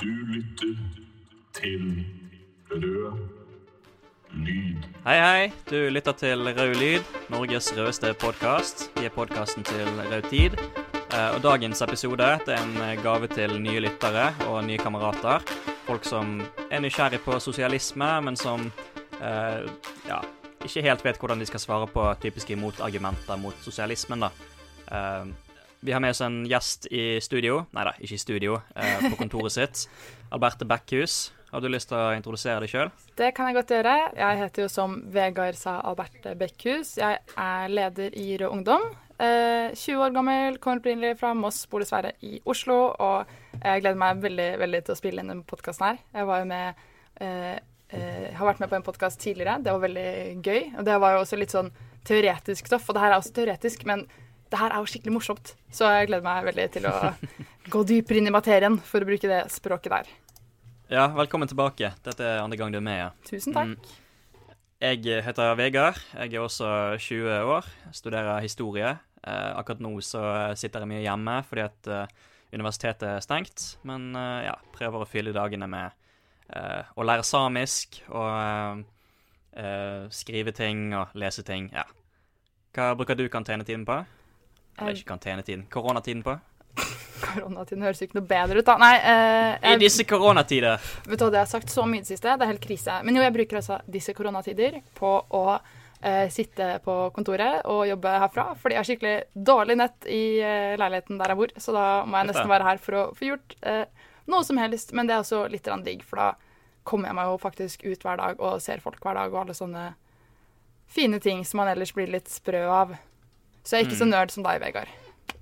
[0.00, 0.76] Du lytter
[1.54, 2.04] til
[2.70, 3.18] Rød
[4.32, 4.82] lyd.
[5.06, 5.52] Hei, hei.
[5.70, 8.90] Du lytter til Rød lyd, Norges rødeste podkast.
[8.98, 10.58] Vi er podkasten til Rød tid.
[11.14, 15.46] Eh, Og dagens episode er en gave til nye lyttere og nye kamerater.
[15.86, 16.40] Folk som
[16.70, 18.66] er nysgjerrig på sosialisme, men som
[19.22, 19.62] eh,
[20.08, 20.18] ja,
[20.64, 24.26] ikke helt vet hvordan de skal svare på typiske motargumenter mot sosialismen.
[24.26, 24.30] da.
[24.90, 25.43] Eh,
[25.84, 27.62] vi har med oss en gjest i studio.
[27.76, 28.58] Nei da, ikke i studio.
[28.74, 29.84] eh, på kontoret sitt.
[30.32, 31.32] Alberte Bekkhus.
[31.52, 32.88] Har du lyst til å introdusere deg sjøl?
[33.14, 33.92] Det kan jeg godt gjøre.
[34.18, 36.96] Jeg heter jo som Vegard sa Alberte Bekkhus.
[36.98, 38.88] Jeg er leder i Rød Ungdom.
[39.22, 42.80] Eh, 20 år gammel, kommer opprinnelig fra Moss, bor dessverre i Oslo.
[42.98, 46.02] Og jeg gleder meg veldig, veldig til å spille inn denne podkasten her.
[46.16, 46.82] Jeg var jo med
[47.22, 47.54] eh,
[47.94, 49.60] eh, har vært med på en podkast tidligere.
[49.62, 50.10] Det var veldig
[50.42, 50.60] gøy.
[50.80, 51.70] Og det var jo også litt sånn
[52.08, 52.88] teoretisk stoff.
[52.90, 54.08] Og det her er også teoretisk, men
[54.54, 55.54] det her er jo skikkelig morsomt.
[55.74, 56.94] Så jeg gleder meg veldig til å
[57.74, 60.12] gå dypere inn i materien, for å bruke det språket der.
[60.92, 61.90] Ja, velkommen tilbake.
[62.06, 63.00] Dette er andre gang du er med.
[63.00, 63.10] ja.
[63.26, 63.74] Tusen takk.
[63.74, 64.00] Mm.
[64.84, 65.98] Jeg heter Vegard.
[66.12, 66.68] Jeg er også
[67.00, 67.66] 20 år.
[67.96, 68.90] Studerer historie.
[69.24, 70.20] Eh, akkurat nå så
[70.60, 72.16] sitter jeg mye hjemme fordi at eh,
[72.52, 73.64] universitetet er stengt.
[73.88, 75.94] Men eh, ja, prøver å fylle dagene med
[76.52, 78.84] eh, å lære samisk og eh,
[79.64, 81.70] eh, skrive ting og lese ting.
[81.72, 81.86] Ja.
[82.76, 84.02] Hva bruker du karantenetiden på?
[84.78, 86.36] Eller ikke karantenetiden, koronatiden på?
[87.24, 88.74] Koronatiden høres ikke noe bedre ut, da.
[88.80, 90.82] Nei, eh, I disse koronatider!
[91.06, 92.34] vet du hva, det har jeg sagt så mye i det siste.
[92.34, 92.98] Det er helt krise.
[93.06, 98.16] Men jo, jeg bruker altså disse koronatider på å eh, sitte på kontoret og jobbe
[98.24, 98.48] herfra.
[98.60, 101.54] Fordi jeg har skikkelig dårlig nett i eh, leiligheten der jeg bor.
[101.56, 103.84] Så da må jeg nesten være her for å få gjort eh,
[104.30, 104.92] noe som helst.
[104.96, 106.32] Men det er også litt digg, for da
[106.84, 109.56] kommer jeg meg jo faktisk ut hver dag og ser folk hver dag og alle
[109.56, 109.94] sånne
[110.94, 112.92] fine ting som man ellers blir litt sprø av.
[113.64, 114.12] Så jeg er ikke så Mm.
[114.12, 114.88] nerd som deg, Vegard.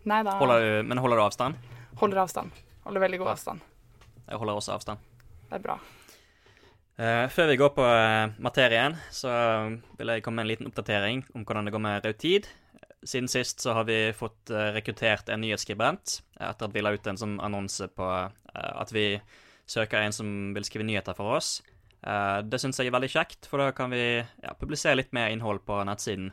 [0.06, 0.36] Nei da.
[0.38, 1.54] Holder du, men holder du avstand?
[1.98, 2.50] Holder avstand.
[2.84, 3.60] Holder veldig god avstand.
[4.28, 4.98] Jeg holder også avstand.
[5.50, 5.78] Det er bra.
[6.98, 9.30] Uh, før vi går på uh, materien, så
[9.98, 12.46] vil jeg komme med en liten oppdatering om hvordan det går med Rautid.
[13.04, 16.92] Siden sist så har vi fått uh, rekruttert en nyhetsskribent eh, etter at vi la
[16.94, 19.06] ut en sånn annonse på eh, at vi
[19.66, 21.62] søker en som vil skrive nyheter for oss.
[22.06, 25.32] Eh, det syns jeg er veldig kjekt, for da kan vi ja, publisere litt mer
[25.34, 26.30] innhold på nettsiden.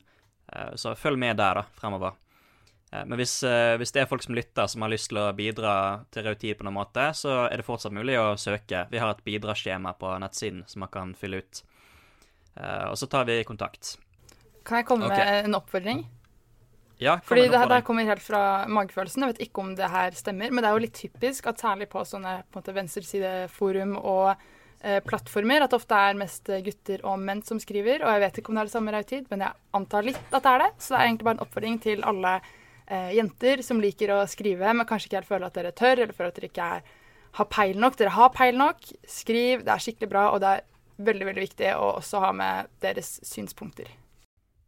[0.54, 2.18] Eh, så følg med der, da, fremover.
[2.92, 5.32] Eh, Men hvis, eh, hvis det er folk som lytter, som har lyst til å
[5.34, 5.74] bidra
[6.12, 8.88] til Rautid på noen måte, så er det fortsatt mulig å søke.
[8.92, 11.64] Vi har et bidragsskjema på nettsiden som man kan fylle ut.
[12.60, 13.94] Og så tar vi kontakt.
[14.68, 15.18] Kan jeg komme okay.
[15.18, 16.02] med en oppfordring?
[17.00, 19.24] Ja, Fordi det her, det her kommer helt fra magefølelsen.
[19.24, 21.88] Jeg vet ikke om det her stemmer, men det er jo litt typisk at særlig
[21.88, 24.42] på sånne på venstresideforum og
[24.80, 28.04] plattformer, at det ofte er mest gutter og menn som skriver.
[28.06, 30.32] Og jeg vet ikke om det er det samme i Rautid, men jeg antar litt
[30.32, 30.70] at det er det.
[30.78, 34.72] Så det er egentlig bare en oppfordring til alle eh, jenter som liker å skrive,
[34.74, 36.90] men kanskje ikke helt føler at dere tør, eller føler at dere ikke er,
[37.40, 38.00] har peil nok.
[38.00, 38.92] Dere har peil nok.
[39.20, 39.68] Skriv.
[39.68, 40.66] Det er skikkelig bra, og det er
[41.10, 43.92] veldig, veldig viktig å også ha med deres synspunkter.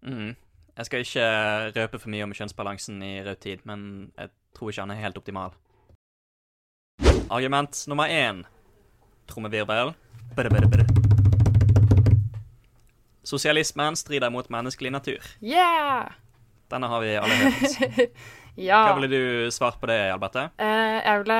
[0.05, 0.35] Mm.
[0.77, 1.25] Jeg skal ikke
[1.75, 5.57] røpe for mye om kjønnsbalansen i Rautid, men jeg tror ikke han er helt optimal.
[7.31, 8.43] Argument nummer én.
[9.29, 9.93] Trommevirvel.
[13.23, 15.31] Sosialismen strider mot menneskelig natur.
[15.41, 16.13] Yeah!
[16.71, 18.15] Denne har vi alle hørt.
[18.59, 18.81] Ja.
[18.83, 20.49] Hva ville du svart på det, Alberte?
[20.59, 21.37] Uh, jeg ville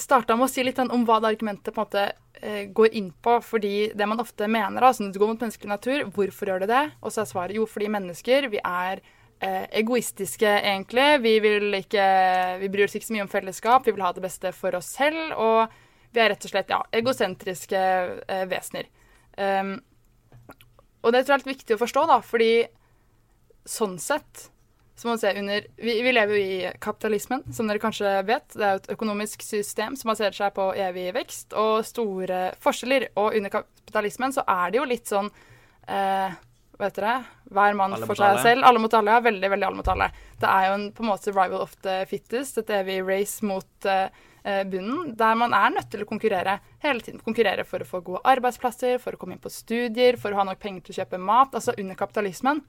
[0.00, 2.04] starta med å si litt sånn om hva det argumentet på en måte
[2.40, 3.34] uh, går inn på.
[3.44, 6.64] Fordi det man ofte mener, altså når du det går mot menneskelig natur, hvorfor gjør
[6.64, 6.84] det det?
[7.02, 11.08] Og så er svaret jo fordi mennesker, vi er uh, egoistiske egentlig.
[11.26, 11.36] Vi,
[11.82, 12.08] ikke,
[12.62, 14.94] vi bryr oss ikke så mye om fellesskap, vi vil ha det beste for oss
[14.96, 15.36] selv.
[15.36, 15.80] Og
[16.14, 18.88] vi er rett og slett ja, egosentriske eh, vesener.
[19.34, 19.76] Um,
[21.04, 22.52] og det tror jeg er litt viktig å forstå, da, fordi
[23.68, 24.48] sånn sett
[24.94, 28.46] så må man se under, vi, vi lever jo i kapitalismen, som dere kanskje vet.
[28.54, 33.08] Det er jo et økonomisk system som baserer seg på evig vekst og store forskjeller.
[33.18, 35.32] Og under kapitalismen så er det jo litt sånn
[35.90, 36.36] eh,
[36.78, 37.16] heter det?
[37.54, 38.66] Hver mann for seg selv.
[38.66, 39.16] Alle mot alle.
[39.16, 40.08] Ja, veldig, veldig alle mot alle.
[40.40, 43.90] Det er jo en på en måte survival of the fittest, et evig race mot
[43.90, 44.06] eh,
[44.44, 47.22] bunnen, der man er nødt til å konkurrere hele tiden.
[47.24, 50.44] Konkurrere for å få gode arbeidsplasser, for å komme inn på studier, for å ha
[50.44, 51.54] nok penger til å kjøpe mat.
[51.56, 52.60] Altså under kapitalismen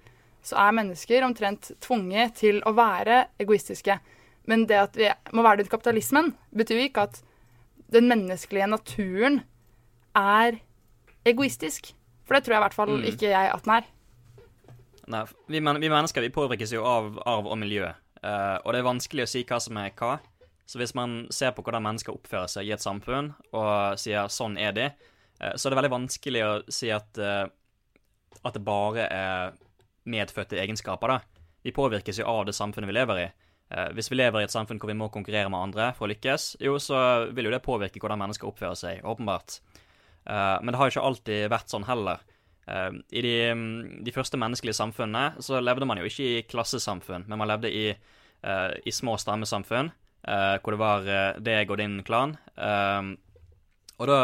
[0.45, 3.98] så er mennesker omtrent tvunget til å være egoistiske.
[4.45, 7.19] Men det at vi må være det under kapitalismen, betyr ikke at
[7.92, 9.42] den menneskelige naturen
[10.16, 10.60] er
[11.25, 11.92] egoistisk.
[12.25, 13.06] For det tror jeg i hvert fall Mm.
[13.10, 13.89] ikke jeg at den er.
[15.07, 17.92] Nei, vi, men, vi mennesker vi påvirkes jo av arv og miljø,
[18.24, 20.19] uh, og det er vanskelig å si hva som er hva.
[20.65, 24.57] Så hvis man ser på hvordan mennesker oppfører seg i et samfunn, og sier 'sånn
[24.57, 24.91] er de',
[25.39, 27.45] eh, så er det veldig vanskelig å si at, eh,
[28.44, 29.53] at det bare er
[30.06, 31.19] medfødte egenskaper, da.
[31.63, 33.31] Vi påvirkes jo av det samfunnet vi lever i.
[33.71, 36.13] Eh, hvis vi lever i et samfunn hvor vi må konkurrere med andre for å
[36.13, 39.59] lykkes, jo, så vil jo det påvirke hvordan mennesker oppfører seg, åpenbart.
[40.25, 42.17] Men det har jo ikke alltid vært sånn heller.
[43.13, 47.47] I de, de første menneskelige samfunnene så levde man jo ikke i klassesamfunn, men man
[47.47, 47.94] levde i,
[48.41, 49.91] i små stammesamfunn,
[50.27, 52.36] eh, hvor det var uh, deg og din klan.
[52.57, 53.16] Uh,
[54.00, 54.19] og da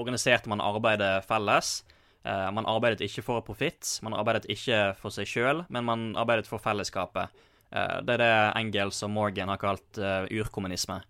[0.00, 1.82] organiserte man arbeidet felles.
[2.24, 6.46] Eh, man arbeidet ikke for profitt, man arbeidet ikke for seg sjøl, men man arbeidet
[6.48, 7.34] for fellesskapet.
[7.72, 9.98] Det er det Engels og Morgan har kalt
[10.30, 11.00] urkommunisme.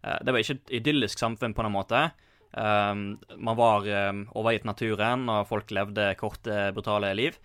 [0.00, 2.02] Det var ikke et idyllisk samfunn på noen måte.
[2.52, 7.38] Um, man var um, overgitt naturen, og folk levde korte, brutale liv.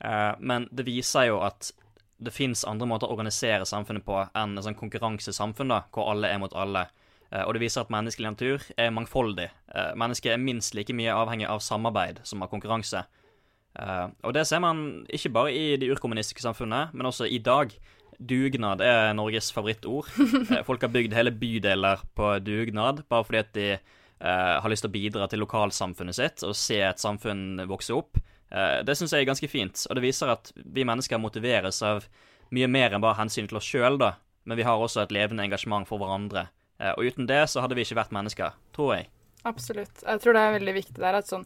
[0.00, 1.70] Uh, men det viser jo at
[2.18, 6.30] det fins andre måter å organisere samfunnet på enn et sånn konkurransesamfunn, da, hvor alle
[6.30, 6.86] er mot alle.
[7.30, 9.48] Uh, og det viser at menneskelig natur er mangfoldig.
[9.72, 13.04] Uh, mennesket er minst like mye avhengig av samarbeid som av konkurranse.
[14.22, 17.72] og det ser man ikke bare i de urkommunistiske samfunnet, men også i dag.
[18.14, 20.06] Dugnad er Norges favorittord.
[20.68, 23.66] folk har bygd hele bydeler på dugnad bare fordi at de
[24.22, 28.22] har lyst til å bidra til lokalsamfunnet sitt og se et samfunn vokse opp.
[28.52, 32.06] Uh, det syns jeg er ganske fint, og det viser at vi mennesker motiveres av
[32.54, 34.14] mye mer enn bare hensyn til oss sjøl, da.
[34.44, 36.48] Men vi har også et levende engasjement for hverandre.
[36.80, 39.08] Uh, og uten det så hadde vi ikke vært mennesker, tror jeg.
[39.44, 40.04] Absolutt.
[40.04, 41.44] Jeg tror det er veldig viktig der at sånn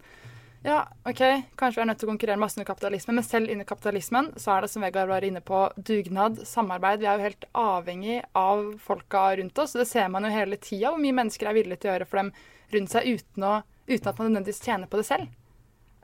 [0.66, 1.20] Ja, OK,
[1.58, 4.56] kanskje vi er nødt til å konkurrere masse under kapitalismen, men selv under kapitalismen så
[4.56, 6.98] er det, som Vegard var inne på, dugnad, samarbeid.
[7.02, 10.58] Vi er jo helt avhengig av folka rundt oss, og det ser man jo hele
[10.58, 12.32] tida, hvor mye mennesker er villige til å gjøre for dem
[12.74, 13.52] rundt seg uten, å,
[13.86, 15.30] uten at man nødvendigvis tjener på det selv.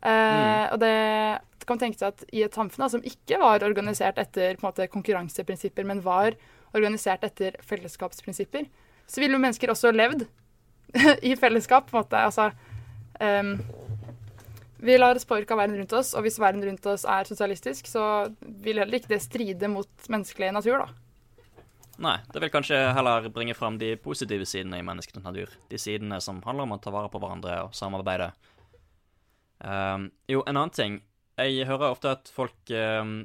[0.05, 0.75] Mm.
[0.75, 0.95] Og det,
[1.65, 5.87] kan tenke seg at i et samfunn da, som ikke var organisert etter måte, konkurranseprinsipper,
[5.89, 6.37] men var
[6.77, 8.67] organisert etter fellesskapsprinsipper,
[9.09, 10.27] så ville jo mennesker også levd
[11.31, 11.89] i fellesskap.
[11.89, 12.21] på en måte.
[12.21, 12.51] Altså,
[13.21, 13.57] um,
[14.85, 17.89] vi lar oss påvirke av verden rundt oss, og hvis verden rundt oss er sosialistisk,
[17.89, 21.01] så vil heller ikke det stride mot menneskelig natur, da.
[22.05, 25.53] Nei, det vil kanskje heller bringe fram de positive sidene i menneskenes natur.
[25.71, 28.33] De sidene som handler om å ta vare på hverandre og samarbeide.
[29.65, 31.01] Um, jo, en annen ting.
[31.41, 33.25] Jeg hører ofte at folk um,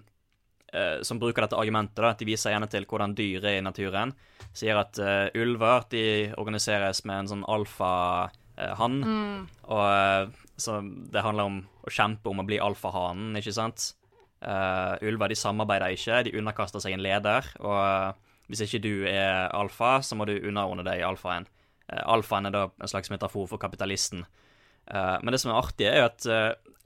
[0.71, 4.15] uh, som bruker dette argumentet, da, de viser gjerne til hvordan dyr er i naturen,
[4.56, 6.03] sier at uh, ulver de
[6.39, 8.97] organiseres med en sånn alfahann.
[9.03, 9.44] Uh, mm.
[9.75, 10.80] Og så
[11.12, 13.94] det handler om å kjempe om å bli alfahanen, ikke sant?
[14.39, 17.47] Ulver de samarbeider ikke, de underkaster seg en leder.
[17.59, 21.47] Og hvis ikke du er alfa, så må du underordne deg alfaen.
[21.88, 24.25] Alfaen er da en slags metafor for kapitalisten.
[24.89, 26.27] Men det som er artig, er jo at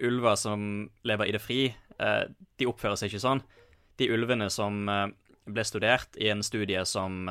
[0.03, 0.63] ulver som
[1.07, 1.61] lever i det fri,
[1.97, 3.41] de oppfører seg ikke sånn.
[4.01, 7.29] De ulvene som ble studert i en studie som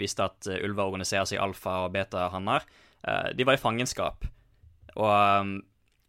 [0.00, 2.66] viste at ulver organiserer seg i alfa- og beta-hanner,
[3.34, 4.26] de var i fangenskap.
[4.98, 5.54] Og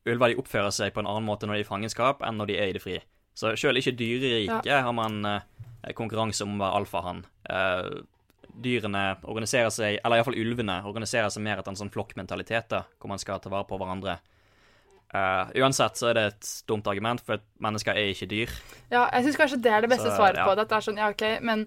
[0.09, 2.49] ulver de oppfører seg på en annen måte når de er i fangenskap, enn når
[2.49, 2.97] de er i det fri.
[3.37, 4.81] Så sjøl ikke dyreriket ja.
[4.87, 5.21] har man
[5.95, 7.21] konkurranse om å være alfahann.
[8.49, 13.11] Dyrene organiserer seg, eller iallfall ulvene, organiserer seg mer etter en sånn flokkmentalitet, da, hvor
[13.11, 14.17] man skal ta vare på hverandre.
[15.09, 18.51] Uh, uansett så er det et dumt argument, for mennesker er ikke dyr.
[18.91, 20.45] Ja, jeg syns kanskje det er det beste så, svaret ja.
[20.45, 20.65] på det.
[20.67, 21.65] At det er sånn, ja, OK, men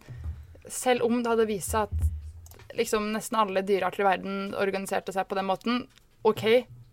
[0.70, 5.26] selv om det hadde vist seg at liksom nesten alle dyrearter i verden organiserte seg
[5.28, 5.84] på den måten,
[6.28, 6.44] OK,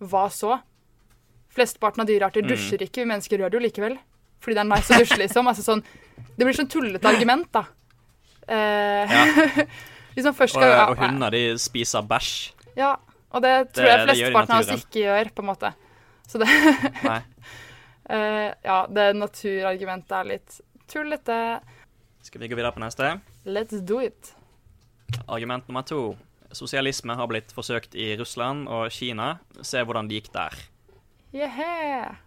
[0.09, 0.57] hva så?
[1.53, 2.49] Flesteparten av dyrearter mm.
[2.49, 3.99] dusjer ikke, vi mennesker gjør det jo likevel.
[4.39, 5.47] Fordi det er nice å dusje, liksom.
[5.51, 5.83] Altså sånn,
[6.33, 7.67] det blir sånn tullete argument, da.
[8.49, 9.65] Eh, ja.
[10.15, 12.31] liksom først skal, og, og hunder, de spiser bæsj.
[12.79, 12.95] Ja,
[13.29, 15.73] og det tror det, jeg flesteparten av oss ikke gjør, på en måte.
[16.29, 16.49] Så det
[17.09, 17.19] Nei.
[18.09, 21.37] uh, Ja, det naturargumentet er litt tullete.
[22.25, 23.19] Skal vi gå videre på neste?
[23.45, 24.33] Let's do it.
[25.27, 26.17] Argument nummer to.
[26.53, 29.35] Sosialisme har blitt forsøkt i Russland og Kina.
[29.61, 30.57] Se hvordan det gikk der.
[31.29, 32.17] Yeah.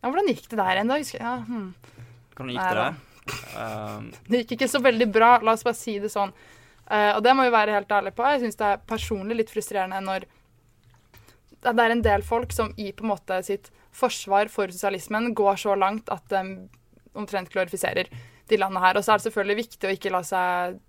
[0.00, 0.96] Ja, hvordan gikk det der ennå?
[1.12, 1.74] Ja, hmm.
[2.32, 3.00] Hvordan gikk det der?
[3.54, 6.32] Um, det gikk ikke så veldig bra, la oss bare si det sånn.
[6.88, 8.26] Uh, og det må vi være helt ærlige på.
[8.34, 10.26] Jeg syns det er personlig litt frustrerende når
[11.62, 15.60] det er en del folk som i på en måte sitt forsvar for sosialismen går
[15.62, 16.42] så langt at de
[17.14, 18.08] omtrent glorifiserer
[18.50, 18.98] de landene her.
[18.98, 20.80] Og så er det selvfølgelig viktig å ikke la seg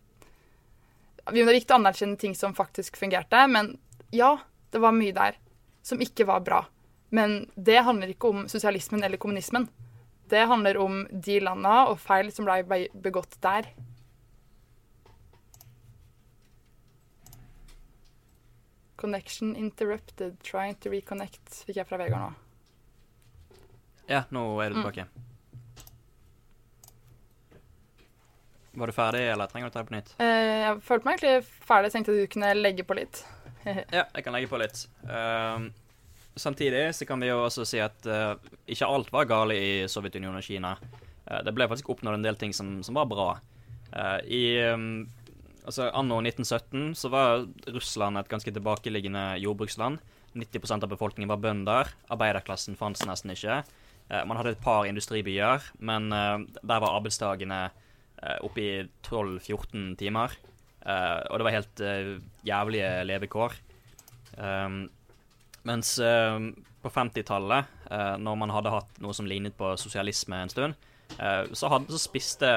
[1.29, 3.77] Det er viktig å anerkjenne ting som faktisk fungerte, men
[4.11, 4.35] ja,
[4.73, 5.37] det var mye der
[5.85, 6.65] som ikke var bra.
[7.13, 9.69] Men det handler ikke om sosialismen eller kommunismen.
[10.29, 13.67] Det handler om de landa og feil som ble begått der.
[18.95, 20.39] Connection interrupted.
[20.43, 22.31] Trying to reconnect, fikk jeg fra Vegard nå.
[24.07, 25.07] Ja, nå er du tilbake.
[25.11, 25.29] Mm.
[28.73, 30.13] Var du ferdig, eller trenger du ta det på nytt?
[30.17, 30.25] Uh,
[30.63, 31.91] jeg følte meg egentlig ferdig.
[31.93, 33.21] Tenkte du kunne legge på litt.
[33.67, 34.85] ja, jeg kan legge på litt.
[35.05, 35.69] Um,
[36.35, 38.35] samtidig så kan vi jo også si at uh,
[38.69, 40.75] ikke alt var galt i Sovjetunionen og Kina.
[41.27, 43.29] Uh, det ble faktisk oppnådd en del ting som, som var bra.
[43.93, 45.05] Uh, I um,
[45.63, 50.01] altså anno 1917 så var Russland et ganske tilbakeliggende jordbruksland.
[50.33, 51.93] 90% av befolkningen var bønder.
[52.13, 53.61] Arbeiderklassen fantes nesten ikke.
[54.25, 57.59] Man hadde et par industribyer, men der var arbeidsdagene
[58.41, 58.71] oppe i
[59.05, 60.33] 12-14 timer.
[60.81, 61.83] Og det var helt
[62.49, 63.53] jævlige levekår.
[64.41, 64.89] Um,
[65.67, 66.39] mens eh,
[66.83, 71.43] på 50-tallet, eh, når man hadde hatt noe som lignet på sosialisme en stund, eh,
[71.51, 72.51] så, hadde, så spiste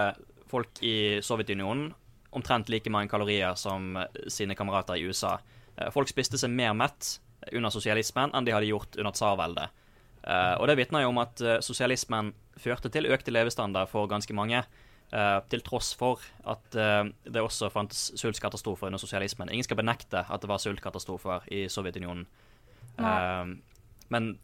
[0.51, 1.91] folk i Sovjetunionen
[2.37, 3.97] omtrent like mange kalorier som
[4.29, 5.37] sine kamerater i USA.
[5.77, 7.17] Eh, folk spiste seg mer mett
[7.53, 9.85] under sosialismen enn de hadde gjort under tsarveldet.
[10.27, 14.37] Eh, og det vitner jo om at eh, sosialismen førte til økte levestandard for ganske
[14.37, 14.65] mange.
[15.07, 16.19] Uh, til tross for
[16.51, 19.53] at uh, det også fantes sultkatastrofer under sosialismen.
[19.55, 22.25] Ingen skal benekte at det var sultkatastrofer i Sovjetunionen.
[22.99, 23.55] Eh,
[24.15, 24.39] men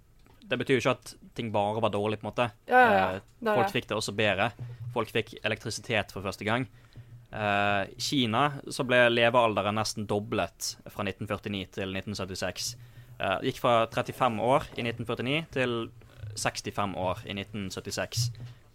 [0.48, 2.48] det betyr jo ikke at ting bare var dårlig, på en måte.
[2.68, 3.10] Ja, ja, ja.
[3.16, 4.50] Eh, Det er folk fikk det også bedre.
[4.92, 6.68] Folk fikk elektrisitet for første gang.
[7.32, 12.74] Uh, Kina så ble levealderen nesten doblet fra 1949 til 1976.
[13.16, 15.78] Uh, gikk fra 35 år i 1949 til
[16.36, 18.26] 65 år i 1976.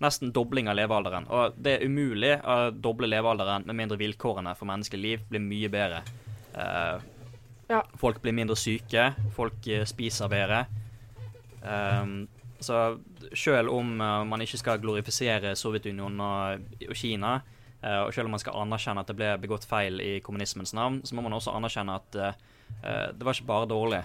[0.01, 1.25] Nesten dobling av levealderen.
[1.33, 5.69] Og det er umulig å doble levealderen med mindre vilkårene for menneskelig liv blir mye
[5.73, 6.03] bedre.
[6.53, 7.05] Eh,
[7.67, 7.83] Ja.
[7.99, 10.65] Folk blir mindre syke, folk eh, spiser bedre.
[11.61, 12.27] Um,
[12.59, 12.97] så
[13.33, 17.39] selv om eh, man ikke skal glorifisere Sovjetunionen og, og Kina,
[17.81, 21.01] eh, og selv om man skal anerkjenne at det ble begått feil i kommunismens navn,
[21.05, 22.43] så må man også anerkjenne at eh,
[22.81, 24.03] eh, det var ikke bare dårlig.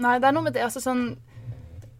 [0.00, 0.64] Nei, det er noe med det.
[0.64, 1.10] altså sånn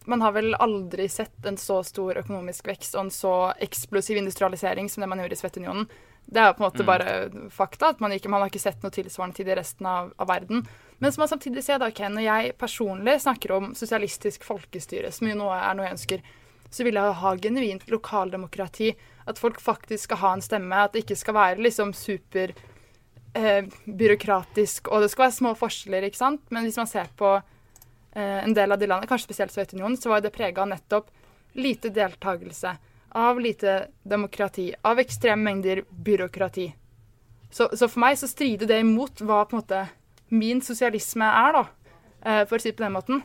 [0.09, 4.89] Man har vel aldri sett en så stor økonomisk vekst og en så eksplosiv industrialisering
[4.89, 5.91] som det man gjorde i Sovjetunionen.
[6.29, 6.87] Det er på en måte Mm.
[6.87, 7.89] bare fakta.
[7.89, 10.27] at man, ikke, man har ikke sett noe tilsvarende til det i resten av, av
[10.29, 10.67] verden.
[11.01, 15.29] Men som man samtidig ser, da, ok, når jeg personlig snakker om sosialistisk folkestyre, som
[15.29, 16.21] jo nå er noe jeg ønsker,
[16.71, 18.95] så vil jeg ha genuint lokaldemokrati.
[19.27, 20.77] At folk faktisk skal ha en stemme.
[20.85, 24.89] At det ikke skal være liksom superbyråkratisk.
[24.89, 26.41] eh, og det skal være små forskjeller, ikke sant.
[26.51, 27.37] Men hvis man ser på
[28.13, 31.07] eh, en del av de landene, kanskje spesielt Sovjetunionen, så var det prega av nettopp
[31.59, 32.77] lite deltakelse,
[33.11, 36.69] av lite demokrati, av ekstreme mengder byråkrati.
[37.51, 39.85] Så, så for meg så strider det imot hva på en måte
[40.29, 43.23] min sosialisme er, da, eh, for å si det på den måten.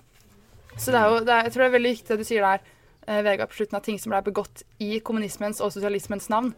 [0.77, 2.45] Så det er jo, det er, jeg tror det er veldig viktig det du sier
[2.47, 2.63] der,
[3.07, 6.53] eh, Vegard, på slutten av ting som ble begått i kommunismens og sosialismens navn.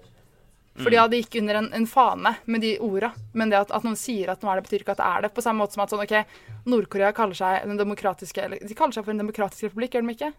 [0.75, 3.86] Fordi ja, det gikk under en, en fane med de orda, men det at, at
[3.88, 5.29] noen sier at noe er det, betyr ikke at det er det.
[5.36, 9.05] På samme måte som at sånn, ok, Nord-Korea kaller seg den demokratiske De kaller seg
[9.05, 10.32] for en demokratisk republikk, gjør de ikke?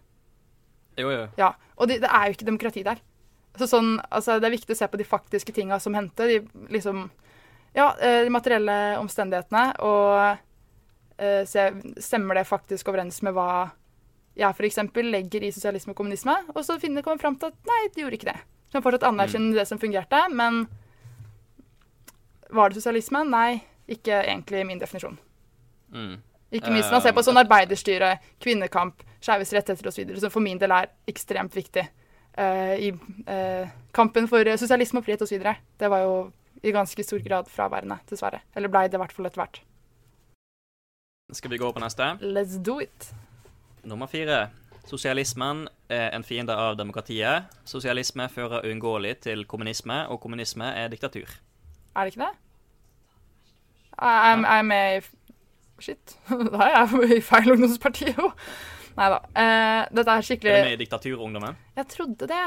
[0.97, 1.27] Jo, jo.
[1.37, 1.53] Ja.
[1.77, 3.01] Og det, det er jo ikke demokrati der.
[3.57, 6.27] Så sånn, altså, det er viktig å se på de faktiske tinga som hendte.
[6.29, 7.07] De, liksom,
[7.77, 10.37] ja, eh, de materielle omstendighetene, og
[11.21, 11.69] uh, se
[12.03, 13.49] stemmer det faktisk overens med hva
[14.37, 14.77] jeg f.eks.
[15.01, 18.19] legger i sosialisme og kommunisme, og så finner kommer fram til at nei, de gjorde
[18.19, 18.37] ikke det.
[18.67, 20.65] Så jeg fortsatt anerkjenner det som fungerte, men
[22.53, 23.23] var det sosialisme?
[23.27, 25.17] Nei, ikke egentlig min definisjon.
[25.93, 26.17] Mm.
[26.51, 28.13] Ikke minst når man ser på sånn arbeiderstyre,
[28.43, 34.29] kvinnekamp, skeives rettigheter osv., som for min del er ekstremt viktig uh, i uh, kampen
[34.31, 35.43] for sosialisme og frihet osv.
[35.79, 36.13] Det var jo
[36.63, 38.41] i ganske stor grad fraværende, dessverre.
[38.55, 39.59] Eller blei det i hvert fall etter hvert.
[41.35, 42.13] Skal vi gå på neste?
[42.23, 43.11] Let's do it.
[43.83, 44.47] Nummer fire.
[44.87, 47.51] Sosialismen er en fiende av demokratiet.
[47.67, 51.27] Sosialisme fører uunngåelig til kommunisme, og kommunisme er diktatur.
[51.95, 52.35] Er det ikke det?
[53.97, 55.16] Jeg Er med i
[55.79, 56.17] Shit.
[56.53, 58.31] Da er jeg i feil ungdomsparti, jo.
[58.97, 59.19] Nei da.
[59.37, 61.57] Eh, dette er skikkelig Er du med i Diktaturungdommen?
[61.77, 62.45] Jeg trodde det.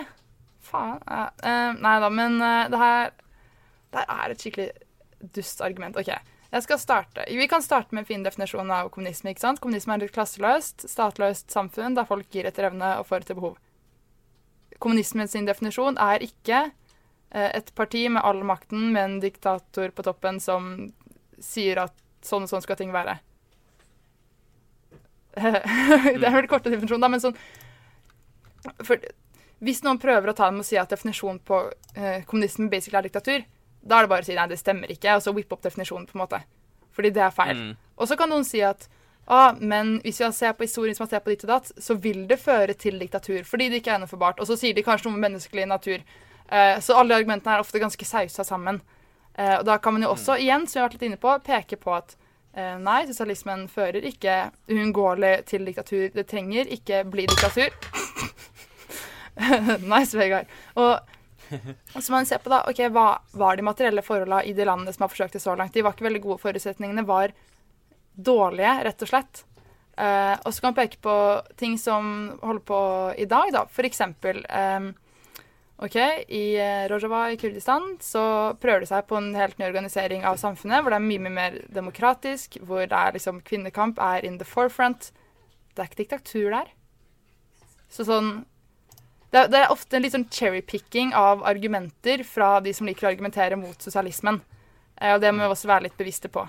[0.66, 0.98] Faen.
[1.06, 1.28] Ja.
[1.46, 3.12] Eh, nei da, men eh, det her
[3.90, 4.68] Det her er et skikkelig
[5.36, 5.98] dust argument.
[6.00, 6.10] OK.
[6.50, 7.24] Jeg skal starte.
[7.30, 9.30] Vi kan starte med en fin definisjon av kommunisme.
[9.30, 9.60] ikke sant?
[9.62, 13.58] Kommunisme er et klasseløst, statløst samfunn der folk gir etter evne og får etter behov.
[14.82, 20.40] Kommunismens definisjon er ikke eh, et parti med all makten med en diktator på toppen
[20.42, 20.72] som
[21.38, 21.94] sier at
[22.26, 23.18] sånn og sånn skal ting være.
[25.40, 27.36] det er vel korte definisjon, da, men sånn
[28.84, 29.00] for
[29.64, 31.58] hvis noen prøver å ta dem og si at definisjonen på
[31.94, 33.44] eh, kommunisme basically er diktatur,
[33.80, 36.06] da er det bare å si nei, det stemmer ikke, og så whippe opp definisjonen,
[36.08, 36.40] på en måte.
[36.96, 37.60] Fordi det er feil.
[37.60, 37.74] Mm.
[38.00, 38.86] Og så kan noen si at
[39.30, 41.96] ah, men hvis vi ser på historien som man ser på ditt og datt, så
[42.00, 44.40] vil det føre til diktatur, fordi det ikke er gjennomførbart.
[44.40, 46.00] Og så sier de kanskje noe om menneskelig natur.
[46.48, 48.80] Eh, så alle argumentene er ofte ganske sausa sammen.
[49.40, 51.36] Eh, og da kan man jo også, igjen, som jeg har vært litt inne på,
[51.46, 52.16] peke på at
[52.52, 54.36] eh, nei, sosialismen fører ikke
[54.68, 56.10] uunngåelig til diktatur.
[56.14, 57.72] Det trenger ikke bli diktatur.
[59.92, 60.50] nice, Vegard.
[60.76, 60.98] Og
[61.96, 63.06] så må man se på da, ok, hva
[63.38, 65.74] var de materielle forholdene i de landene som har forsøkt det så langt.
[65.74, 66.42] De var ikke veldig gode.
[66.42, 67.32] Forutsetningene var
[68.14, 69.44] dårlige, rett og slett.
[70.00, 71.14] Eh, og så kan man peke på
[71.60, 72.80] ting som holder på
[73.18, 73.64] i dag, da.
[73.88, 74.90] Eksempel eh,
[75.80, 75.96] OK,
[76.28, 78.22] i eh, Rojava i Kurdistan så
[78.60, 81.36] prøver de seg på en helt ny organisering av samfunnet, hvor det er mye, mye
[81.38, 85.08] mer demokratisk, hvor det er liksom kvinnekamp er in the forefront.
[85.72, 86.68] Det er ikke diktatur der.
[87.88, 88.42] Så sånn
[89.30, 93.06] det er, det er ofte en litt sånn cherrypicking av argumenter fra de som liker
[93.06, 94.40] å argumentere mot sosialismen.
[94.98, 96.44] Eh, og det må vi også være litt bevisste på.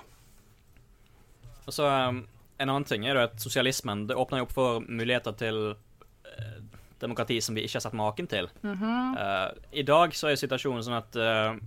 [1.67, 2.23] Og så um,
[2.57, 6.57] En annen ting er jo at sosialismen det åpner jo opp for muligheter til eh,
[7.01, 8.49] demokrati som vi ikke har sett maken til.
[8.63, 9.49] Eh,
[9.81, 11.57] I dag så er situasjonen sånn at uh,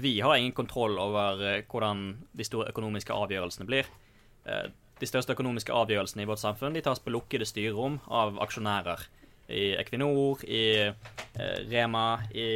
[0.00, 3.90] vi har ingen kontroll over eh, hvordan de store økonomiske avgjørelsene blir.
[5.00, 9.06] De største økonomiske avgjørelsene i vårt samfunn de tas på lukkede styrerom av aksjonærer.
[9.48, 10.92] I Equinor, i
[11.68, 12.48] Rema, i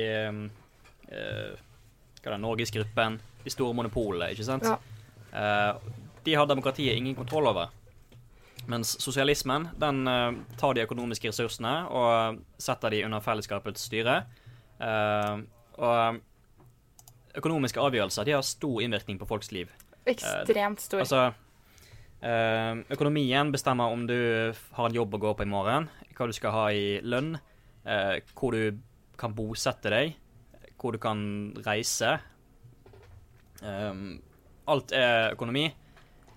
[1.08, 3.16] hva er det, Norgesgruppen.
[3.44, 4.68] De store monopolene, ikke sant?
[4.68, 4.76] Ja.
[6.24, 7.72] De har demokratiet ingen kontroll over.
[8.68, 14.20] Mens sosialismen den eh, tar de økonomiske ressursene og setter de under fellesskapets styre.
[14.78, 15.40] Eh,
[15.78, 16.20] og
[17.38, 19.72] økonomiske avgjørelser de har stor innvirkning på folks liv.
[20.08, 21.00] Ekstremt stor.
[21.04, 21.22] Altså,
[22.20, 24.18] eh, økonomien bestemmer om du
[24.76, 27.38] har en jobb å gå på i morgen, hva du skal ha i lønn,
[27.86, 28.80] eh, hvor du
[29.18, 30.16] kan bosette deg,
[30.78, 32.18] hvor du kan reise.
[34.68, 35.64] Alt er økonomi.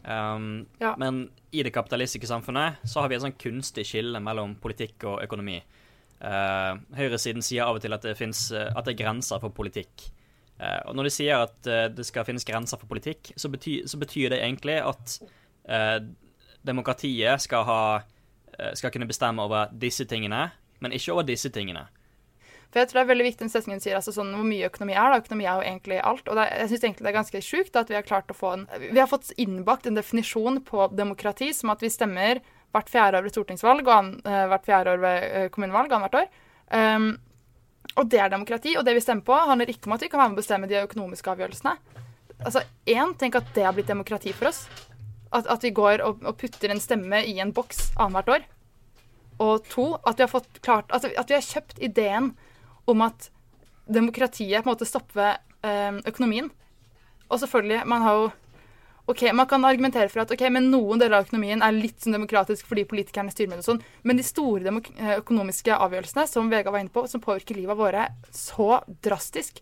[0.03, 0.95] Um, Ja.
[0.97, 5.21] Men i det kapitalistiske samfunnet så har vi et sånn kunstig skille mellom politikk og
[5.23, 5.61] økonomi.
[6.21, 9.49] Uh, høyresiden sier av og til at det, finnes, eh, at det er grenser for
[9.49, 10.09] politikk.
[10.61, 13.87] Uh, og når de sier at uh, det skal finnes grenser for politikk, så betyr,
[13.89, 15.15] så betyr det egentlig at
[15.65, 15.97] eh,
[16.61, 17.81] demokratiet skal, ha,
[18.77, 21.87] skal kunne bestemme over disse tingene, men ikke over disse tingene.
[22.71, 24.93] For jeg tror det er veldig viktig den setningen sier, altså sånn hvor mye økonomi
[24.95, 25.11] er.
[25.11, 26.29] da, Økonomi er jo egentlig alt.
[26.31, 28.53] Og er- jeg syns egentlig det er ganske sjukt at vi har klart å få
[28.53, 32.39] en Vi har fått innbakt en definisjon på demokrati som at vi stemmer
[32.71, 36.23] hvert fjerde år ved stortingsvalg og an, uh, hvert fjerde år ved uh, kommunevalg annethvert
[36.23, 36.27] år.
[36.71, 37.19] Um,
[37.97, 38.77] og det er demokrati.
[38.77, 40.69] Og det vi stemmer på, handler ikke om at vi kan være med å bestemme
[40.71, 41.75] de økonomiske avgjørelsene.
[42.45, 44.63] Altså, én, tenk at det har blitt demokrati for oss.
[45.31, 48.47] At, at vi går og, og putter en stemme i en boks annethvert år.
[49.41, 52.33] Og to, at vi har fått klart altså, At vi har kjøpt ideen
[52.89, 53.29] om at
[53.91, 56.49] demokratiet på en måte stopper eh, økonomien.
[57.31, 58.29] Og selvfølgelig, man har jo
[59.09, 62.13] Ok, Man kan argumentere for at ok, men noen deler av økonomien er litt sånn
[62.15, 66.51] demokratisk fordi politikerne styrer med det og sånn, men de store eh, økonomiske avgjørelsene som
[66.53, 69.59] Vega var inne på, som påvirker livet våre så drastisk,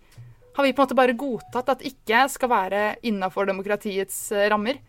[0.60, 4.82] har vi på en måte bare godtatt at ikke skal være innafor demokratiets eh, rammer.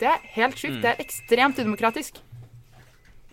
[0.00, 0.80] Det er helt sjukt.
[0.82, 2.22] Det er ekstremt udemokratisk.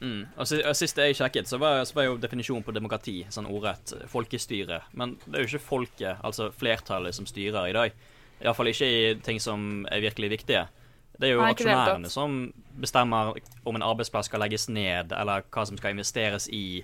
[0.06, 0.26] Mm.
[0.38, 3.96] Og, og Sist jeg sjekket, så var, så var jo definisjonen på demokrati sånn ordrett
[4.12, 4.84] folkestyre.
[5.00, 7.96] Men det er jo ikke folket, altså flertallet, som styrer i dag.
[8.44, 10.66] Iallfall ikke i ting som er virkelig viktige.
[11.16, 12.38] Det er jo Nei, aksjonærene som
[12.82, 16.84] bestemmer om en arbeidsplass skal legges ned, eller hva som skal investeres i.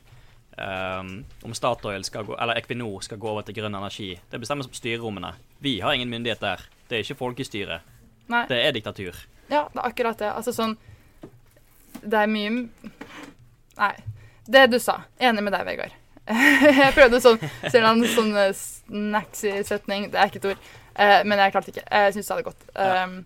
[0.51, 4.13] Um, om Statoil skal gå, eller Equinor skal gå over til grønn energi.
[4.31, 5.31] Det bestemmes på styrerommene.
[5.63, 6.63] Vi har ingen myndighet der.
[6.89, 7.79] Det er ikke folkestyre.
[8.31, 8.41] Nei.
[8.49, 9.15] Det er diktatur.
[9.51, 10.31] Ja, det er akkurat det.
[10.31, 10.75] Altså sånn
[12.01, 12.51] Det er mye
[13.77, 13.95] Nei.
[14.51, 15.01] Det du sa.
[15.21, 15.97] Enig med deg, Vegard.
[16.81, 17.39] jeg prøvde sånn
[17.71, 20.09] Ser du sånn snacks snacksy setning?
[20.11, 20.71] Det er ikke et ord.
[20.95, 21.85] Eh, men jeg klarte ikke.
[21.85, 22.65] Jeg syns det hadde gått.
[22.75, 23.03] Ja.
[23.05, 23.21] Um,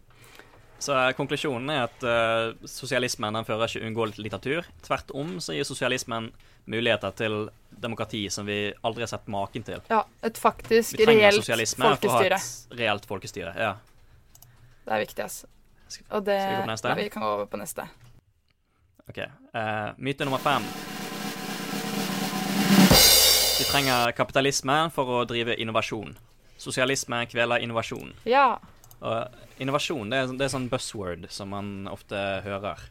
[0.86, 4.68] Så eh, konklusjonen er at uh, sosialismen den fører ikke uunngåelig litteratur.
[4.86, 6.30] Tvert om så gir sosialismen
[6.70, 7.36] muligheter til
[7.70, 9.82] demokrati som vi aldri har sett maken til.
[9.90, 12.40] ja, et faktisk, reelt folkestyre.
[12.40, 13.54] et reelt folkestyre.
[13.58, 13.76] Ja.
[14.86, 15.48] Det er viktig, altså.
[16.10, 16.76] Og det vi?
[16.90, 17.86] Ja, vi kan gå over på neste.
[19.10, 19.20] OK.
[19.54, 20.63] Uh, myte nummer fem.
[23.60, 26.15] Vi trenger kapitalisme for å drive innovasjon.
[26.60, 28.13] Sosialisme kveler innovasjon.
[28.28, 28.58] Ja.
[29.06, 32.82] Og innovasjon det er, det er sånn buzzword som man ofte hører.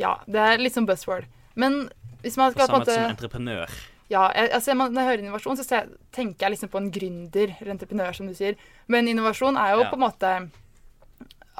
[0.00, 1.28] Ja, det er litt sånn buzzword.
[1.54, 1.86] Men
[2.24, 3.72] hvis man skal på en måte som entreprenør.
[4.12, 7.72] Ja, jeg, altså når jeg hører innovasjon, så tenker jeg liksom på en gründer eller
[7.76, 8.58] entreprenør, som du sier.
[8.92, 9.90] Men innovasjon er jo Ja.
[9.92, 10.32] på en måte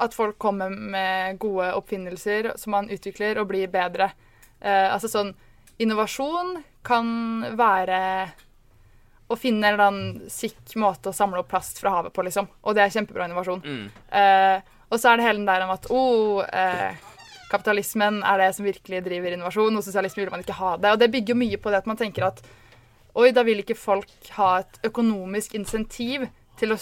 [0.01, 4.11] at folk kommer med gode oppfinnelser som man utvikler og blir bedre.
[4.59, 5.33] Eh, altså sånn
[5.81, 7.07] Innovasjon kan
[7.57, 7.99] være
[9.31, 12.45] å finne en eller annen sikk måte å samle opp plast fra havet på, liksom.
[12.61, 13.63] Og det er kjempebra innovasjon.
[13.63, 13.87] Mm.
[14.19, 16.99] Eh, og så er det hele den der om at oh, eh,
[17.49, 20.93] kapitalismen er det som virkelig driver innovasjon, og sosialisme vil man ikke ha det.
[20.93, 22.43] Og det bygger mye på det at man tenker at
[23.17, 26.27] oi, da vil ikke folk ha et økonomisk insentiv
[26.59, 26.79] til å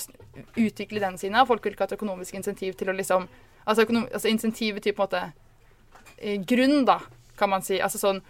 [0.55, 3.29] utvikle den sine, og folk vil ikke ha et økonomisk insentiv til å liksom
[3.61, 5.19] Altså, økonom, altså insentiv til på en måte
[6.17, 6.95] eh, grunn, da,
[7.37, 7.75] kan man si.
[7.77, 8.23] Altså sånn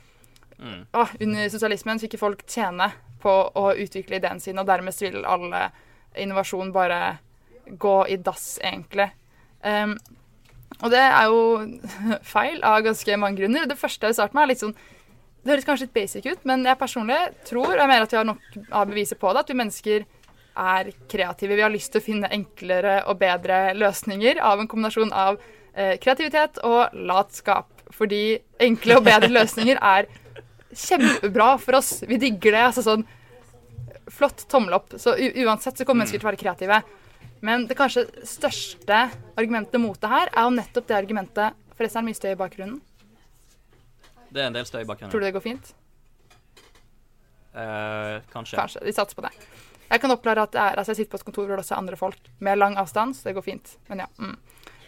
[0.61, 0.83] Mm.
[0.93, 5.23] å, Under sosialismen fikk ikke folk tjene på å utvikle ideen sin, og dermed vil
[5.25, 5.47] all
[6.17, 7.17] innovasjon bare
[7.81, 9.09] gå i dass, egentlig.
[9.63, 9.95] Um,
[10.81, 11.41] og det er jo
[12.33, 13.67] feil av ganske mange grunner.
[13.69, 14.77] Det første jeg vil starte med, er litt sånn
[15.41, 17.17] Det høres kanskje litt basic ut, men jeg personlig
[17.49, 20.03] tror, og jeg mener at vi har nok av beviser på det, at vi mennesker
[20.57, 21.55] er kreative.
[21.55, 25.39] Vi har lyst til å finne enklere og bedre løsninger av en kombinasjon av
[25.73, 27.69] eh, kreativitet og latskap.
[27.95, 30.09] Fordi enkle og bedre løsninger er
[30.71, 31.99] kjempebra for oss.
[32.07, 32.67] Vi digger det.
[32.69, 33.07] altså sånn
[34.11, 34.97] Flott tommel opp.
[34.99, 36.81] Så uansett så kommer mennesker til å være kreative.
[37.41, 39.05] Men det kanskje største
[39.39, 42.37] argumentet mot det her er jo nettopp det argumentet Forresten er det mye støy i
[42.37, 42.81] bakgrunnen.
[44.29, 45.09] Det er en del støy i bakgrunnen.
[45.09, 45.71] Tror du det går fint?
[47.55, 48.59] Eh, kanskje.
[48.59, 48.83] Kanskje.
[48.85, 49.31] Vi satser på det.
[49.91, 51.81] Jeg kan oppklare at er, altså jeg sitter på et kontor hvor det også er
[51.81, 53.73] andre folk med lang avstand, så det går fint.
[53.89, 54.07] Men ja.
[54.21, 54.37] Mm.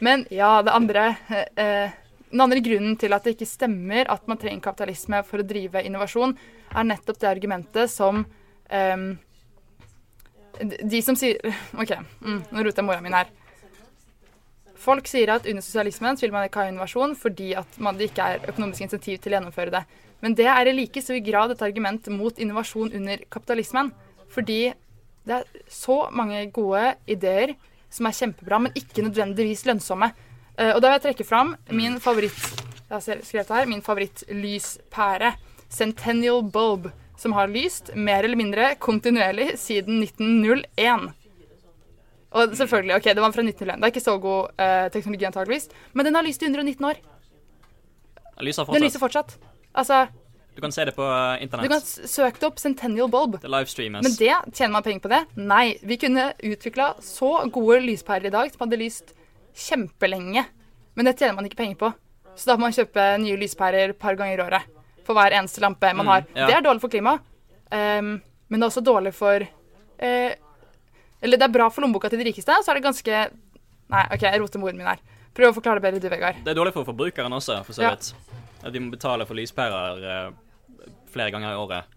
[0.03, 1.99] Men ja, det andre eh, eh,
[2.33, 5.83] Den andre grunnen til at det ikke stemmer at man trenger kapitalisme for å drive
[5.85, 6.33] innovasjon,
[6.73, 8.23] er nettopp det argumentet som
[8.73, 9.03] eh,
[10.81, 11.37] De som sier
[11.81, 13.29] OK, mm, nå roter jeg mora min her.
[14.83, 18.31] Folk sier at under sosialismen vil man ikke ha innovasjon fordi at man, det ikke
[18.33, 19.83] er økonomisk insentiv til å gjennomføre det.
[20.23, 23.91] Men det er i like stor grad et argument mot innovasjon under kapitalismen.
[24.33, 24.73] Fordi
[25.23, 27.55] det er så mange gode ideer
[27.93, 30.11] som er kjempebra, men ikke nødvendigvis lønnsomme.
[30.57, 35.33] Uh, og da vil jeg trekke fram min favoritt jeg har skrevet her, min favorittlyspære.
[35.73, 41.07] Centennial Bulb, som har lyst mer eller mindre kontinuerlig siden 1901.
[42.33, 43.75] Og selvfølgelig, ok, det var fra 1901.
[43.75, 45.67] Det er ikke så god eh, teknologi antageligvis.
[45.93, 47.01] Men den har lyst i 119 år.
[48.37, 48.75] Den lyser fortsatt.
[48.75, 49.37] Den lyser fortsatt.
[49.73, 50.05] Altså
[50.55, 51.65] Du kan se det på uh, internett.
[51.65, 53.39] Du kan søke det opp Centennial Bulb.
[53.41, 54.03] Det livestreames.
[54.05, 55.21] Men det, tjener man penger på det?
[55.35, 55.77] Nei.
[55.81, 59.15] Vi kunne utvikla så gode lyspærer i dag som hadde lyst
[59.57, 60.45] kjempelenge.
[60.95, 61.89] Men det tjener man ikke penger på.
[62.37, 64.69] Så da må man kjøpe nye lyspærer et par ganger i året.
[65.05, 66.23] For hver eneste lampe man Mm, har.
[66.35, 66.47] ja.
[66.47, 67.19] Det er dårlig for klimaet.
[67.73, 70.31] Um, men det er også dårlig for uh,
[71.23, 73.29] Eller det er bra for lommeboka til de rikeste, så er det ganske
[73.89, 74.99] Nei, OK, jeg roter moren min her.
[75.33, 76.35] Prøv å forklare det bedre du, Vegard.
[76.45, 77.89] Det er dårlig for forbrukeren også, for så Ja.
[77.95, 78.13] vidt.
[78.63, 80.31] At de må betale for lyspærer eh,
[81.13, 81.93] flere ganger i året.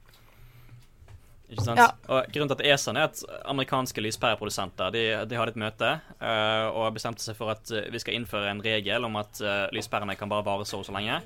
[1.46, 1.79] Ikke sant?
[1.79, 1.90] Ja.
[2.11, 6.66] Og Grunnen til at ESA er at amerikanske lyspæreprodusenter de, de hadde et møte uh,
[6.72, 10.16] og bestemte seg for at eh, vi skal innføre en regel om at uh, lyspærene
[10.18, 11.20] kan bare vare så og så lenge.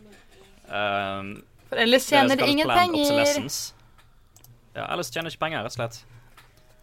[0.68, 3.48] Uh, For ellers tjener de ingen penger.
[4.76, 6.02] Ja, ellers tjener de ikke penger, rett og slett.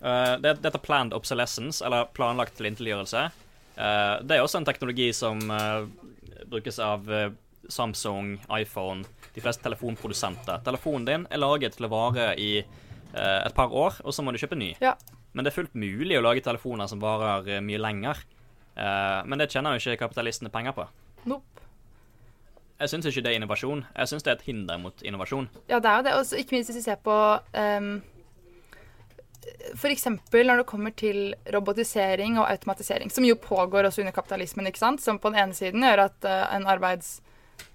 [0.01, 3.27] Uh, det, dette planned obsolescence, eller planlagt tilintetgjørelse,
[3.77, 5.45] uh, det er også en teknologi som
[6.47, 7.05] brukes av
[7.69, 9.05] Samsung, iPhone,
[9.38, 10.63] de fleste telefonprodusenter.
[10.65, 14.34] Telefonen din er laget til å vare i eh, et par år, og så må
[14.34, 14.71] du kjøpe ny.
[14.82, 14.95] Ja.
[15.38, 18.23] Men det er fullt mulig å lage telefoner som varer eh, mye lenger.
[18.73, 20.88] Eh, men det tjener jo ikke kapitalistene penger på.
[21.30, 21.67] Nope.
[22.78, 23.86] Jeg syns ikke det er innovasjon.
[23.93, 25.50] Jeg syns det er et hinder mot innovasjon.
[25.69, 26.17] Ja, det er jo det.
[26.17, 27.13] Og ikke minst hvis vi ser på
[27.58, 27.93] um,
[29.73, 30.06] F.eks.
[30.34, 31.21] når det kommer til
[31.54, 35.02] robotisering og automatisering, som jo pågår også under kapitalismen, ikke sant?
[35.02, 37.02] som på den ene siden gjør at en en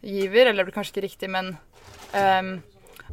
[0.03, 1.57] arbeidsgiver, eller det blir kanskje ikke riktig, men
[2.15, 2.63] um,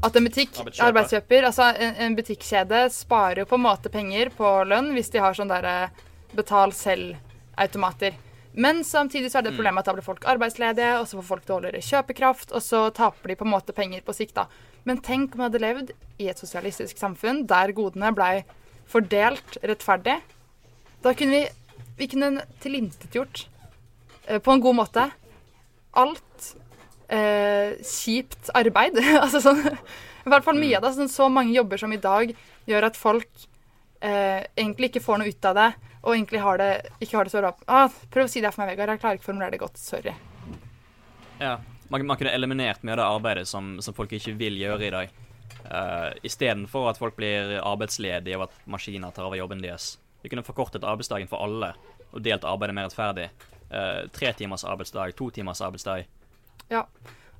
[0.01, 0.87] at en butikk, Arbeidskjøper.
[0.87, 5.19] arbeidskjøper, altså en, en butikkjede sparer jo på en måte penger på lønn hvis de
[5.19, 5.91] har sånn derre
[6.35, 8.15] betal selv-automater.
[8.53, 11.27] Men samtidig så er det et problem at da blir folk arbeidsledige, og så får
[11.27, 14.47] folk dårligere kjøpekraft, og så taper de på en måte penger på sikt, da.
[14.87, 18.45] Men tenk om vi hadde levd i et sosialistisk samfunn der godene blei
[18.89, 20.17] fordelt rettferdig.
[21.03, 23.43] Da kunne vi, vi kunne tilintetgjort
[24.25, 25.09] eh, på en god måte
[25.99, 26.53] alt
[27.09, 28.97] eh, kjipt arbeid.
[29.23, 30.93] altså sånn I hvert fall mye av det.
[30.97, 32.33] Sånn, så mange jobber som i dag
[32.69, 33.29] gjør at folk
[34.05, 35.69] eh, egentlig ikke får noe ut av det,
[36.03, 37.53] og egentlig har det, ikke har det så bra.
[37.67, 38.95] Ah, prøv å si det for meg, Vegard.
[38.95, 39.79] Jeg klarer ikke å formulere det godt.
[39.81, 40.13] Sorry.
[41.39, 41.57] Ja,
[41.89, 44.93] man, man kunne eliminert mye av det arbeidet som, som folk ikke vil gjøre i
[44.95, 45.17] dag.
[45.69, 49.97] Uh, Istedenfor at folk blir arbeidsledige og at maskiner tar over jobben deres.
[50.23, 51.73] Vi kunne forkortet arbeidsdagen for alle
[52.09, 53.29] og delt arbeidet mer rettferdig.
[53.69, 56.07] Uh, tre timers arbeidsdag, to timers arbeidsdag.
[56.69, 56.85] Ja.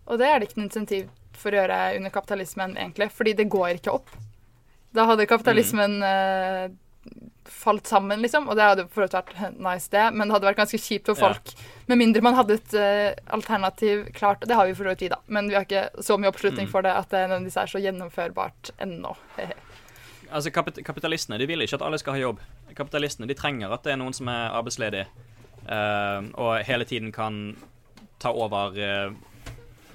[0.10, 3.12] Og det er det ikke noe insentiv for å gjøre under kapitalismen, egentlig.
[3.16, 4.10] Fordi det går ikke opp.
[4.96, 6.70] Da hadde kapitalismen eh,
[7.46, 8.48] falt sammen, liksom.
[8.50, 10.08] Og det hadde for vært nice, det.
[10.14, 11.30] Men det hadde vært ganske kjipt for Ja.
[11.34, 11.54] folk.
[11.88, 14.42] Med mindre man hadde et eh, alternativ klart.
[14.50, 15.22] Det har vi for så vidt vi, da.
[15.28, 16.72] Men vi har ikke så mye oppslutning Mm.
[16.72, 19.16] for det at det nødvendigvis er så gjennomførbart ennå.
[20.32, 22.40] Altså, kapit kapitalistene de vil ikke at alle skal ha jobb.
[22.78, 25.08] Kapitalistene de trenger at det er noen som er arbeidsledig,
[25.70, 27.56] Uh, og hele tiden kan
[28.20, 29.12] ta over eh,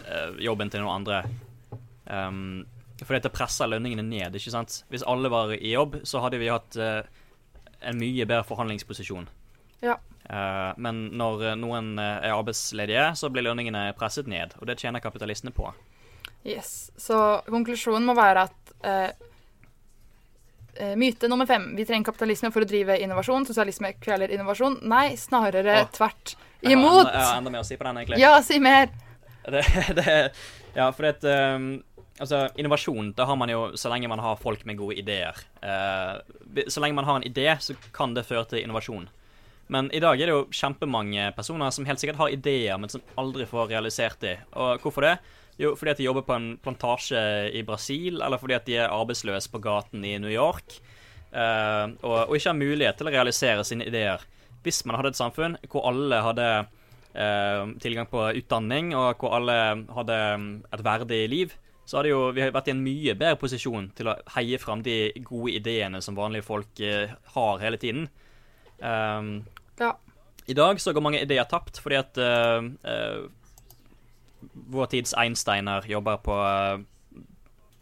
[0.08, 1.22] eh, jobben til noen andre.
[2.04, 2.64] Um,
[3.02, 4.82] for dette presser lønningene ned, ikke sant.
[4.92, 7.02] Hvis alle var i jobb, så hadde vi hatt eh,
[7.84, 9.28] en mye bedre forhandlingsposisjon.
[9.84, 9.98] Ja.
[10.80, 15.68] Men når noen er arbeidsledige, så blir lønningene presset ned, og det tjener kapitalistene på.
[16.44, 16.88] Yes.
[16.96, 19.28] Så konklusjonen må være at eh,
[20.98, 21.68] Myte nummer fem.
[21.76, 23.46] Vi trenger kapitalisme for å drive innovasjon.
[23.46, 24.80] Sosialisme kveler innovasjon.
[24.90, 25.90] Nei, snarere oh.
[25.94, 26.34] tvert
[26.72, 27.08] imot.
[27.10, 28.20] jeg har enda mer å si på den, egentlig.
[28.22, 28.92] Ja, si mer.
[29.44, 29.60] Det,
[29.92, 30.12] det,
[30.72, 31.82] ja, for det, um,
[32.14, 35.36] Altså, innovasjon, det har man jo så lenge man har folk med gode ideer.
[35.58, 36.22] Uh,
[36.70, 39.08] så lenge man har en idé, så kan det føre til innovasjon.
[39.66, 43.02] Men i dag er det jo kjempemange personer som helt sikkert har ideer, men som
[43.18, 44.36] aldri får realisert de.
[44.52, 45.16] Og hvorfor det?
[45.58, 47.20] Jo, fordi at de jobber på en plantasje
[47.54, 50.78] i Brasil, eller fordi at de er arbeidsløse på gaten i New York.
[51.34, 54.22] Uh, og, og, ikke har mulighet til å realisere sine ideer.
[54.64, 56.48] Hvis man hadde et samfunn hvor alle hadde
[57.14, 59.58] eh, tilgang på utdanning, og hvor alle
[59.96, 63.90] hadde mm, et verdig liv, så hadde jo vi vært i en mye bedre posisjon
[63.96, 68.08] til å heie fram de gode ideene som vanlige folk eh, har hele tiden.
[68.80, 69.44] Um,
[69.78, 69.92] ja.
[70.48, 73.28] I dag så går mange ideer tapt fordi at uh, uh,
[74.72, 76.80] vår tids Einsteiner jobber på uh,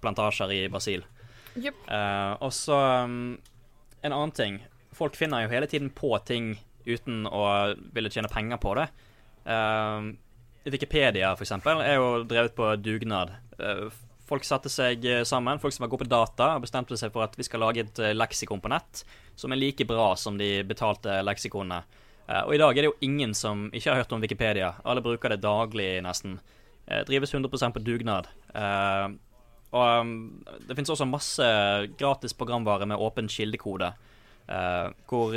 [0.03, 1.07] plantasjer i Brasil.
[1.53, 1.83] Yep.
[2.40, 3.35] og så um,
[4.01, 4.55] en annen ting.
[4.97, 6.55] Folk finner jo hele tiden på ting
[6.87, 7.45] uten å
[7.95, 8.88] ville tjene penger på det.
[10.62, 13.33] Wikipedia, for eksempel, er jo drevet på dugnad.
[14.29, 17.47] folk satte seg sammen, folk som var gode på data, bestemte seg for at vi
[17.47, 19.03] skal lage et leksikon på nett
[19.37, 21.83] som er like bra som de betalte leksikonene.
[22.29, 24.75] Uh, og i dag er det jo ingen som ikke har hørt om Wikipedia.
[24.85, 26.38] Alle bruker det daglig, nesten.
[26.87, 28.31] Uh, drives 100 på dugnad.
[28.55, 29.14] Uh,
[29.73, 30.14] og um,
[30.68, 31.47] det finnes også masse
[31.99, 33.95] gratis programvare med åpen kildekode,
[35.09, 35.33] hvor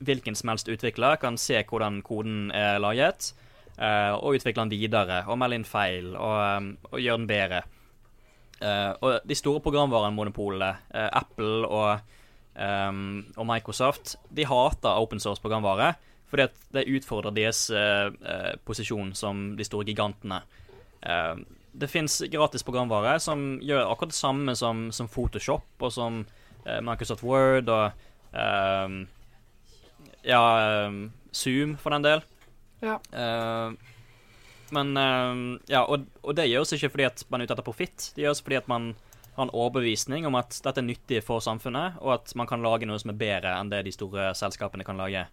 [0.00, 3.34] hvilken som helst utvikler kan se hvordan koden er laget,
[3.80, 7.60] og utvikle den videre, og melde inn feil, og, um, og gjøre den bedre.
[9.00, 12.02] og de store programvaremonopolene, Apple og
[12.60, 15.94] um, og Microsoft de hater open source programvare
[16.30, 20.38] fordi at det utfordrer deres uh, uh, posisjon som de store gigantene.
[21.02, 21.40] Uh,
[21.74, 26.16] det fins gratis programvare som gjør akkurat det samme som, som Photoshop og som
[26.66, 27.92] eh, Microsoft Word og
[30.26, 30.42] ja,
[31.32, 32.26] Zoom, for den del.
[32.80, 32.94] Ja.
[34.72, 34.94] men
[35.68, 38.06] ja, og, og det gjøres ikke fordi at man er ute etter profitt.
[38.16, 38.92] Det gjøres fordi at man
[39.36, 42.88] har en overbevisning om at dette er nyttig for samfunnet, og at man kan lage
[42.88, 45.26] noe som er bedre enn det de store selskapene kan lage.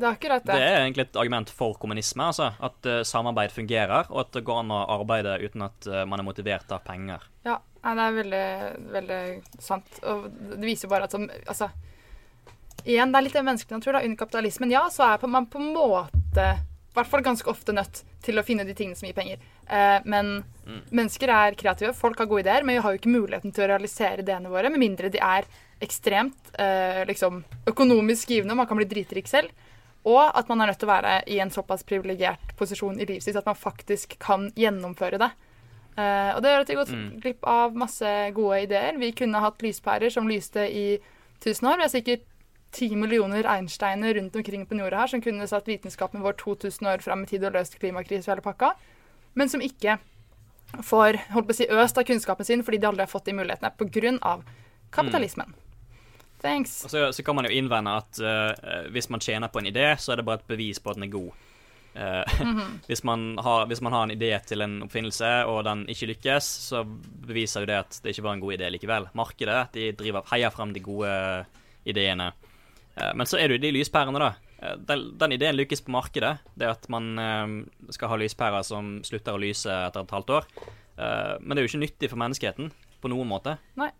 [0.00, 0.54] Det er akkurat det.
[0.56, 2.46] Det er egentlig et argument for kommunisme, altså.
[2.64, 6.22] At uh, samarbeid fungerer, og at det går an å arbeide uten at uh, man
[6.22, 7.26] er motivert av penger.
[7.44, 8.46] Ja, det er veldig,
[8.94, 9.20] veldig
[9.60, 10.00] sant.
[10.08, 11.68] Og det viser bare at som Altså,
[12.84, 14.02] igjen, det er litt menneskelig natur, da.
[14.06, 16.50] Under kapitalismen, ja, så er man på en måte
[16.90, 19.42] i hvert fall ganske ofte nødt til å finne de tingene som gir penger.
[19.70, 20.80] Eh, men mm.
[20.90, 23.68] mennesker er kreative, folk har gode ideer, men vi har jo ikke muligheten til å
[23.70, 25.46] realisere ideene våre med mindre de er
[25.80, 29.54] ekstremt eh, liksom, økonomisk givende, man kan bli dritrik selv.
[30.08, 33.24] Og at man er nødt til å være i en såpass privilegert posisjon i livet
[33.24, 35.30] sitt at man faktisk kan gjennomføre det.
[36.00, 37.08] Eh, og det gjør at vi går mm.
[37.22, 38.98] glipp av masse gode ideer.
[38.98, 40.86] Vi kunne hatt lyspærer som lyste i
[41.44, 41.78] tusen år.
[41.78, 42.26] Vi har sikkert
[42.70, 47.02] ti millioner Einsteiner rundt omkring på jorda her som kunne satt vitenskapen vår 2000 år
[47.02, 48.74] fram i tid og løst klimakrisen og hele pakka
[49.34, 49.98] men som ikke
[50.86, 53.34] får holdt på å si, øst av kunnskapen sin fordi de aldri har fått de
[53.34, 54.38] mulighetene pga.
[54.90, 55.50] kapitalismen.
[55.50, 55.66] Mm.
[56.40, 56.84] Thanks.
[56.84, 59.92] Og så, så, kan man jo innvende at uh, hvis man tjener på en idé,
[60.00, 61.32] så er det bare et bevis på at den er god.
[61.90, 62.00] Uh,
[62.46, 62.78] mm -hmm.
[62.86, 66.44] hvis, man har, hvis, man har, en idé til en oppfinnelse, og den ikke lykkes,
[66.44, 66.84] så
[67.26, 69.08] beviser jo det at det ikke var en god idé likevel.
[69.14, 71.44] Markedet de driver, heier frem de gode
[71.84, 72.32] ideene.
[72.98, 74.34] Uh, men så er det jo de lyspærene, da.
[74.62, 76.36] Eh, den, den, ideen lykkes på markedet.
[76.54, 77.46] Det at man eh,
[77.94, 80.48] skal ha lyspærer som slutter å lyse etter et halvt år.
[81.00, 83.56] Eh, men det er jo ikke nyttig for menneskeheten på noen måte.
[83.80, 83.90] Nei.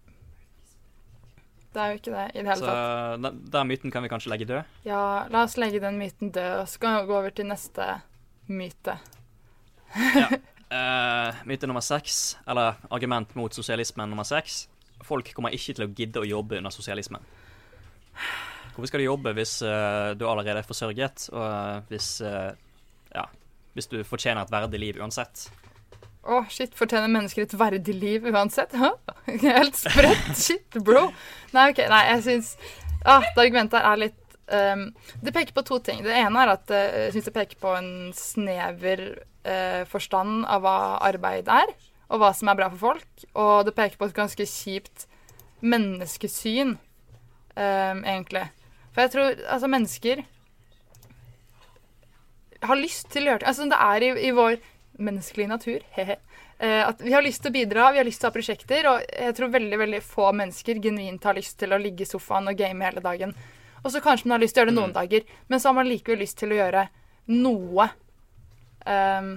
[1.71, 3.25] Det er jo ikke det i det hele så, tatt.
[3.25, 4.79] Den, den myten kan vi kanskje legge død?
[4.85, 7.87] Ja, la oss legge den myten død, og så kan vi gå over til neste
[8.51, 8.97] myte.
[9.95, 10.31] ja.
[10.71, 14.65] Uh, myte nummer seks, eller argument mot sosialismen nummer seks.
[15.07, 17.23] Folk kommer ikke til å gidde å jobbe under sosialismen.
[18.75, 22.53] Hvorfor skal du jobbe hvis uh, du allerede er forsørget, og uh, hvis uh,
[23.15, 23.27] Ja,
[23.75, 25.49] hvis du fortjener et verdig liv uansett?
[26.21, 26.73] Å, oh, shit.
[26.77, 28.77] Fortjener mennesker et verdig liv uansett?
[29.47, 30.33] Helt sprøtt.
[30.39, 31.09] shit, bro.
[31.57, 31.83] Nei, OK.
[31.91, 32.53] Nei, jeg syns
[33.03, 34.85] ah, Det argumentet her er litt um,
[35.25, 36.05] Det peker på to ting.
[36.07, 39.09] Det ene er at jeg syns det peker på en snever
[39.89, 40.77] forstand av hva
[41.09, 41.71] arbeid er,
[42.13, 43.25] og hva som er bra for folk.
[43.33, 45.07] Og det peker på et ganske kjipt
[45.65, 46.77] menneskesyn,
[47.57, 48.45] um, egentlig.
[48.91, 50.25] For jeg tror altså mennesker
[52.67, 53.49] har lyst til å gjøre det.
[53.49, 54.59] Altså det er i, i vår
[55.01, 55.85] menneskelige natur.
[55.97, 56.19] He-he.
[56.61, 58.89] Eh, at vi har lyst til å bidra, vi har lyst til å ha prosjekter.
[58.91, 62.51] Og jeg tror veldig veldig få mennesker genuint har lyst til å ligge i sofaen
[62.53, 63.33] og game hele dagen.
[63.81, 64.99] Og så kanskje man har lyst til å gjøre det noen mm.
[64.99, 66.85] dager, men så har man likevel lyst til å gjøre
[67.33, 67.87] noe.
[68.85, 69.31] Um,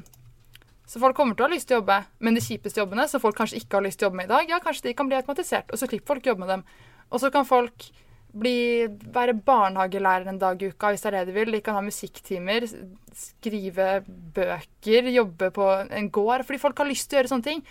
[0.89, 3.23] så folk kommer til å ha lyst til å jobbe men de kjipeste jobbene, som
[3.23, 4.51] folk kanskje ikke har lyst til å jobbe med i dag.
[4.51, 6.65] Ja, kanskje de kan bli automatisert, og så slipper folk jobbe med dem.
[7.07, 7.87] Og så kan folk
[8.33, 11.51] bli, være barnehagelærer en dag i uka hvis det er det de vil.
[11.53, 12.65] De kan ha musikktimer,
[13.13, 13.89] skrive
[14.35, 16.45] bøker, jobbe på en gård.
[16.47, 17.63] Fordi folk har lyst til å gjøre sånne ting.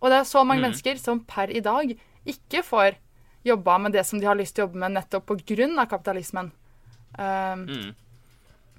[0.00, 0.70] Og det er så mange Mm.
[0.70, 2.96] mennesker som per i dag ikke får
[3.44, 5.86] jobba med det som de har lyst til å jobbe med nettopp pga.
[5.86, 6.50] kapitalismen.
[7.18, 7.94] Um, Mm.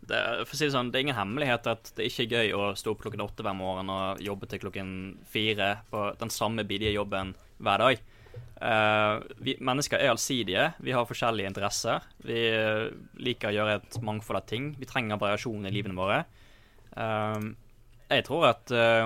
[0.08, 2.54] Det, for å si det sånn, det er ingen hemmelighet at det ikke er gøy
[2.56, 6.63] å stå opp klokken åtte hver morgen og jobbe til klokken fire på den samme
[6.63, 8.00] bidige jobben hver dag.
[8.58, 10.72] Eh, vi mennesker er allsidige.
[10.82, 12.06] Vi har forskjellige interesser.
[12.26, 12.88] Vi eh,
[13.22, 14.72] liker å gjøre et mangfold av ting.
[14.80, 16.24] Vi trenger variasjon i livene våre.
[16.98, 17.52] Uh,
[18.10, 19.06] jeg tror at uh,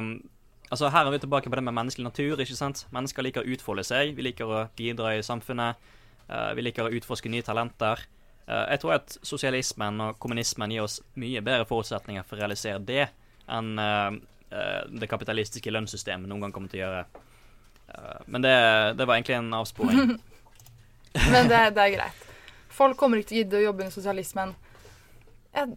[0.72, 2.40] Altså Her er vi tilbake på det med menneskelig natur.
[2.40, 2.86] ikke sant?
[2.96, 4.14] Mennesker liker å utfolde seg.
[4.16, 5.90] Vi liker å bidra i samfunnet.
[6.56, 8.06] Vi liker å utforske nye talenter.
[8.48, 13.10] Jeg tror at sosialismen og kommunismen gir oss mye bedre forutsetninger for å realisere det
[13.52, 13.74] enn
[14.96, 17.04] det kapitalistiske lønnssystemet noen gang kommer til å gjøre.
[17.92, 18.54] Eh, men det,
[18.98, 20.18] det var egentlig en avsporing.
[21.32, 22.20] Men det, det er greit.
[22.72, 24.54] Folk kommer ikke til å gidde å jobbe under sosialismen.
[25.52, 25.74] Jeg,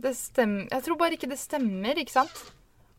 [0.00, 2.38] det stemmer Jeg tror bare ikke det stemmer, ikke sant?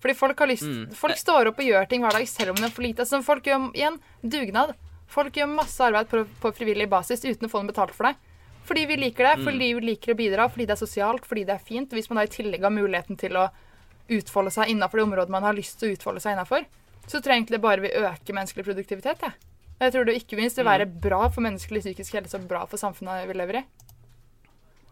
[0.04, 0.92] Fordi folk har lyst Mm.
[0.94, 3.02] Folk står opp og gjør ting hver dag selv om det er for lite.
[3.02, 4.76] Altså, folk gjør igjen dugnad.
[5.10, 8.16] Folk gjør masse arbeid på, på frivillig basis uten å få noe betalt for det.
[8.70, 9.44] Fordi vi liker det, Mm.
[9.50, 11.90] fordi vi liker å bidra, fordi det er sosialt, fordi det er fint.
[11.94, 13.48] Hvis man da i tillegg har muligheten til å
[14.14, 16.66] utfolde seg innafor det området man har lyst til å utfolde seg innafor,
[17.06, 19.26] så tror jeg egentlig det bare vil øke menneskelig produktivitet.
[19.26, 19.34] Ja.
[19.80, 22.80] Jeg tror det ikke minst vil være bra for menneskelig psykisk helse og bra for
[22.80, 23.64] samfunnet vi lever i.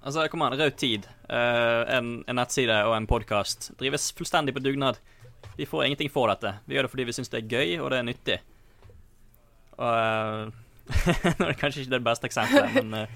[0.04, 4.60] Altså, kom an, Rød Tid, eh, en, en nettside og en podkast drives fullstendig på
[4.60, 4.99] dugnad.
[5.56, 6.58] Vi får ingenting for dette.
[6.65, 8.38] Vi gjør det fordi vi syns det er gøy, og det er nyttig.
[9.78, 10.60] Og eh,
[11.39, 13.08] Nå er det kanskje ikke det beste eksempelet, men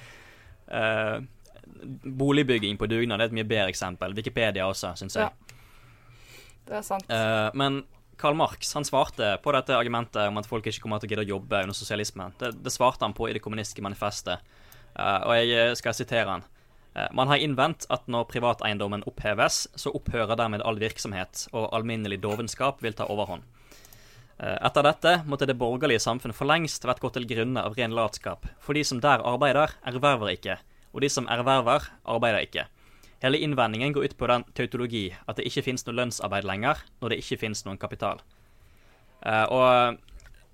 [0.71, 1.17] uh,
[2.17, 4.15] Boligbygging på dugnad er et mye bedre eksempel.
[4.15, 5.57] Wikipedia også, syns jeg.
[6.67, 7.11] Det er sant.
[7.11, 7.81] Uh, men
[8.17, 11.25] Karl Marx han svarte på dette argumentet om at folk ikke kommer til å gidde
[11.27, 12.33] å jobbe under sosialismen.
[12.39, 14.41] Det, det svarte han på i det kommunistiske manifestet,
[14.97, 16.45] uh, og jeg eh, skal sitere han.
[16.95, 22.19] Eh, Man har innvendt at når privateiendommen oppheves, så opphører dermed all virksomhet, og alminnelig
[22.25, 23.45] dovenskap vil ta overhånd.
[24.37, 28.45] Etter dette måtte det borgerlige samfunn for lengst vært gått til grunne av ren latskap,
[28.61, 30.59] for de som der arbeider, erverver ikke,
[30.93, 32.67] og de som erverver, arbeider ikke.
[33.23, 37.13] Hele innvendingen går ut på den tautologi at det ikke finnes noe lønnsarbeid lenger når
[37.13, 38.21] det ikke finnes noen kapital.
[39.25, 39.97] Uh, og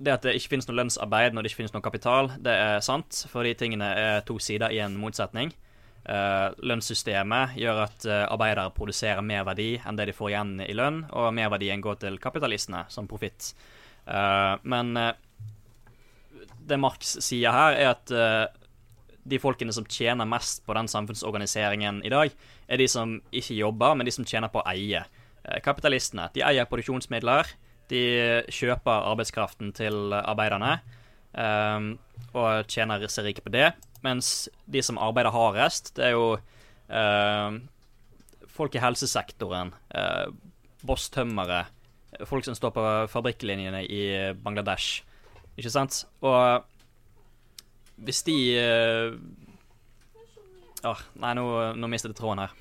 [0.04, 2.80] det at det ikke finnes noe lønnsarbeid når det ikke finnes noe kapital, det er
[2.86, 5.52] sant, for de tingene er to sider i en motsetning.
[6.04, 10.74] Uh, lønnssystemet gjør at eh, arbeidere produserer mer verdi enn det de får igjen i
[10.76, 13.54] lønn, og merverdien går til kapitalistene som profitt.
[14.04, 14.98] Uh, men
[16.68, 18.12] det Marx sier her, er at
[19.24, 22.36] de folkene som tjener mest på den samfunnsorganiseringen i dag,
[22.68, 25.04] er de som ikke jobber, men de som tjener på å eie.
[25.44, 27.52] Eh, Kapitalistene de eier produksjonsmidler,
[27.92, 28.04] de
[28.54, 30.78] kjøper arbeidskraften til arbeiderne
[31.36, 31.90] um,
[32.32, 33.74] og tjener seg rike på det.
[34.06, 37.60] Mens de som arbeider hardest, det er jo uh,
[38.54, 40.28] folk i helsesektoren, eh,
[40.86, 41.64] bosstømmere,
[42.30, 44.04] folk som står på fabrikklinjene i
[44.44, 45.02] Bangladesh.
[45.58, 46.04] Ikke sant?
[46.22, 46.66] Og
[48.06, 49.16] hvis de eh,
[50.84, 51.46] Åh, nei, nå,
[51.80, 52.56] nå mistet jeg tråden her.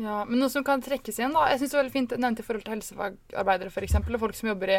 [0.00, 1.48] Ja, men noe som kan trekkes igjen, da.
[1.50, 4.48] Jeg synes det var veldig fint nevnt i forhold til helsefagarbeidere, f.eks., og folk som
[4.52, 4.72] jobber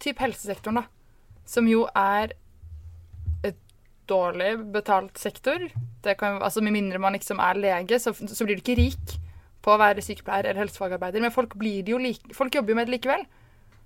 [0.00, 0.86] typ helsesektoren, da.
[1.48, 2.32] Som jo er
[3.44, 3.58] et
[4.08, 5.66] dårlig betalt sektor.
[6.06, 9.18] Kan, altså Med mindre man liksom er lege, så, så blir du ikke rik
[9.62, 11.22] på å være sykepleier eller helsefagarbeider.
[11.22, 13.26] Men folk, like, folk jobber jo med det likevel.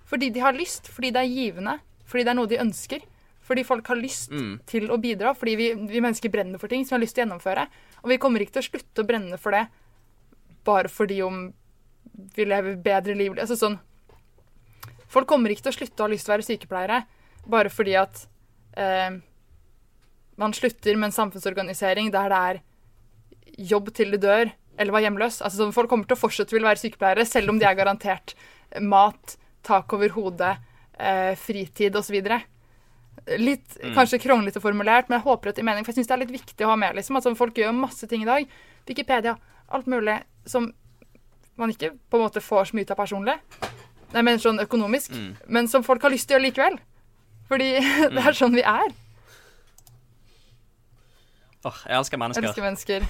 [0.07, 3.03] Fordi de har lyst, fordi det er givende, fordi det er noe de ønsker.
[3.47, 4.59] Fordi folk har lyst Mm.
[4.67, 7.23] til å bidra, fordi vi, vi mennesker brenner for ting som vi har lyst til
[7.23, 7.67] å gjennomføre.
[8.03, 9.67] Og vi kommer ikke til å slutte å brenne for det
[10.67, 11.53] bare fordi om
[12.35, 13.77] vi lever bedre liv Altså sånn
[15.07, 16.97] Folk kommer ikke til å slutte å ha lyst til å være sykepleiere
[17.47, 18.25] bare fordi at
[18.75, 19.15] eh,
[20.37, 22.59] man slutter med en samfunnsorganisering der det er
[23.71, 25.39] jobb til du dør, eller var hjemløs.
[25.41, 27.77] Altså sånn, Folk kommer til å fortsette å ville være sykepleiere selv om de er
[27.79, 28.35] garantert
[28.83, 30.57] mat, tak over hodet,
[30.99, 32.19] eh, fritid osv.
[33.35, 35.83] Litt kanskje kronglete formulert, men jeg håper at det er mening.
[35.83, 36.95] For jeg syns det er litt viktig å ha med.
[36.95, 38.47] liksom, at sånn, Folk gjør masse ting i dag.
[38.87, 39.35] Wikipedia,
[39.75, 40.69] alt mulig som
[41.57, 43.35] man ikke på en måte får så mye av personlig.
[44.13, 45.11] Nei, men sånn økonomisk.
[45.11, 45.33] Mm.
[45.51, 46.79] Men som folk har lyst til å gjøre likevel.
[47.49, 47.69] Fordi
[48.15, 48.95] det er sånn vi er.
[51.67, 52.47] Åh, jeg elsker mennesker.
[52.47, 53.07] Elsker mennesker.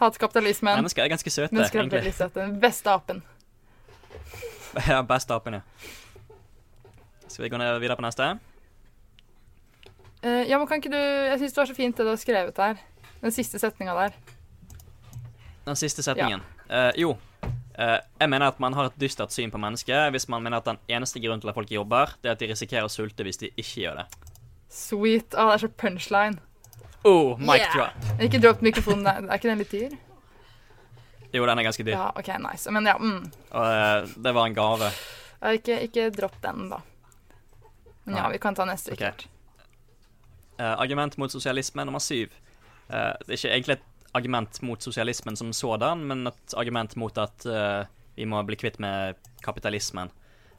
[0.00, 0.78] Hater kapitalismen.
[0.80, 2.40] Mennesker er ganske søte, Mennesker er veldig søte.
[2.40, 3.24] Den beste apen.
[4.86, 5.62] Ja, beste apen, ja.
[7.26, 8.26] Skal vi gå ned videre på neste?
[10.22, 12.20] Eh, ja, men kan ikke du Jeg syns det var så fint det du har
[12.20, 12.80] skrevet der.
[13.22, 14.18] Den siste setninga der.
[15.66, 16.42] Den siste setningen.
[16.68, 17.16] Eh, jo,
[17.78, 20.66] Uh, jeg mener at man har et dystert syn på mennesket hvis man mener at
[20.66, 23.38] den eneste grunnen til at folk jobber, det er at de risikerer å sulte hvis
[23.38, 24.32] de ikke gjør det.
[24.66, 25.36] Sweet.
[25.38, 26.40] Å, det er så punchline.
[27.06, 27.76] Oh, mic Yeah.
[27.76, 28.08] drop.
[28.26, 29.06] Ikke dropp mikrofonen.
[29.06, 29.94] Er ikke den litt dyr?
[31.30, 31.94] Jo, den er ganske dyr.
[31.94, 32.74] Ja, OK, nice.
[32.74, 32.96] Men ja.
[32.98, 33.30] Mm.
[33.54, 34.90] Og uh, det var en gave.
[35.38, 36.82] Ja, ikke, ikke dropp den, da.
[38.08, 38.90] Men ja, vi kan ta neste.
[38.96, 39.04] Ok.
[39.04, 39.28] Rikard.
[40.58, 42.34] Eh, argument mot sosialisme nummer syv.
[42.88, 43.86] Eh, det er ikke egentlig et
[44.18, 47.84] argument mot sosialismen som sådan, men et argument mot at eh,
[48.18, 50.10] vi må bli kvitt med kapitalismen.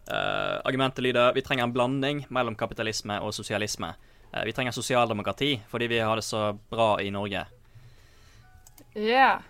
[0.10, 3.92] Argumentet lyder vi trenger en blanding mellom kapitalisme og sosialisme.
[4.46, 7.44] Vi trenger sosialdemokrati fordi vi har det så bra i Norge.
[8.96, 9.44] Yeah.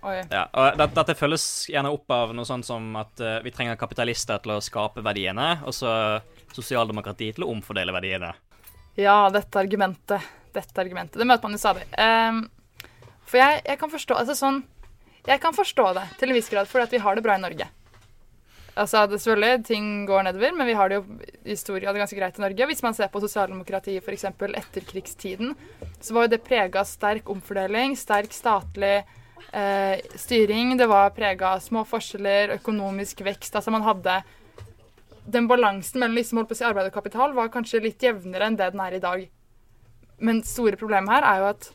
[0.00, 0.22] Oi.
[0.30, 3.76] Ja, og dette, Dette følges gjerne opp av noe sånt som at uh, vi trenger
[3.76, 5.92] kapitalister til å skape verdiene, og så
[6.56, 8.32] sosialdemokrati til å omfordele verdiene.
[8.98, 10.24] Ja, dette argumentet.
[10.54, 11.18] Dette argumentet.
[11.20, 11.86] Det møter man jo stadig.
[11.94, 12.46] Um,
[13.30, 14.56] for jeg, jeg kan forstå Altså sånn
[15.28, 17.42] Jeg kan forstå det til en viss grad, fordi at vi har det bra i
[17.42, 17.68] Norge.
[18.80, 21.04] Altså, det selvfølgelig, ting går nedover, men vi har det jo
[21.44, 22.68] i stor grad ganske greit i Norge.
[22.70, 24.24] Hvis man ser på sosialdemokratiet f.eks.
[24.30, 25.52] etterkrigstiden,
[26.00, 29.02] så var jo det prega av sterk omfordeling, sterk statlig
[29.52, 30.76] eh, styring.
[30.80, 33.58] Det var prega av små forskjeller, økonomisk vekst.
[33.58, 34.20] Altså man hadde
[35.24, 38.48] Den balansen mellom liksom, holdt på å si, arbeid og kapital var kanskje litt jevnere
[38.48, 39.26] enn det den er i dag.
[40.20, 41.70] Men store problemet her er jo at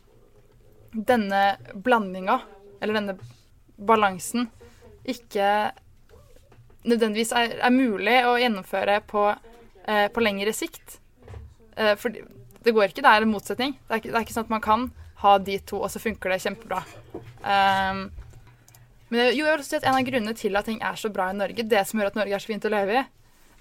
[0.95, 1.41] denne
[1.85, 2.39] blandinga,
[2.79, 3.17] eller denne
[3.75, 4.49] balansen,
[5.05, 5.71] ikke
[6.85, 9.27] nødvendigvis er, er mulig å gjennomføre på,
[9.85, 10.99] eh, på lengre sikt.
[11.75, 12.13] Eh, for
[12.65, 13.75] det går ikke, det er en motsetning.
[13.77, 14.85] Det er, ikke, det er ikke sånn at man kan
[15.21, 16.81] ha de to, og så funker det kjempebra.
[17.45, 18.07] Um,
[19.13, 21.29] men jo, jeg vil si at en av grunnene til at ting er så bra
[21.31, 23.03] i Norge, det som gjør at Norge er så fint å leve i,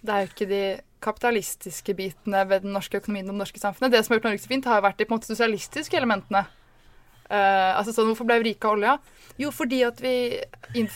[0.05, 0.65] det er jo ikke de
[1.05, 3.93] kapitalistiske bitene ved den norske økonomien og det norske samfunnet.
[3.93, 6.45] Det som har gjort Norge så fint, har vært de på en måte sosialistiske elementene.
[7.25, 8.99] Uh, altså sånn, Hvorfor ble vi rike av olja?
[9.41, 10.15] Jo, fordi at vi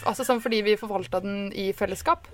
[0.07, 2.29] altså sånn fordi vi forvalta den i fellesskap.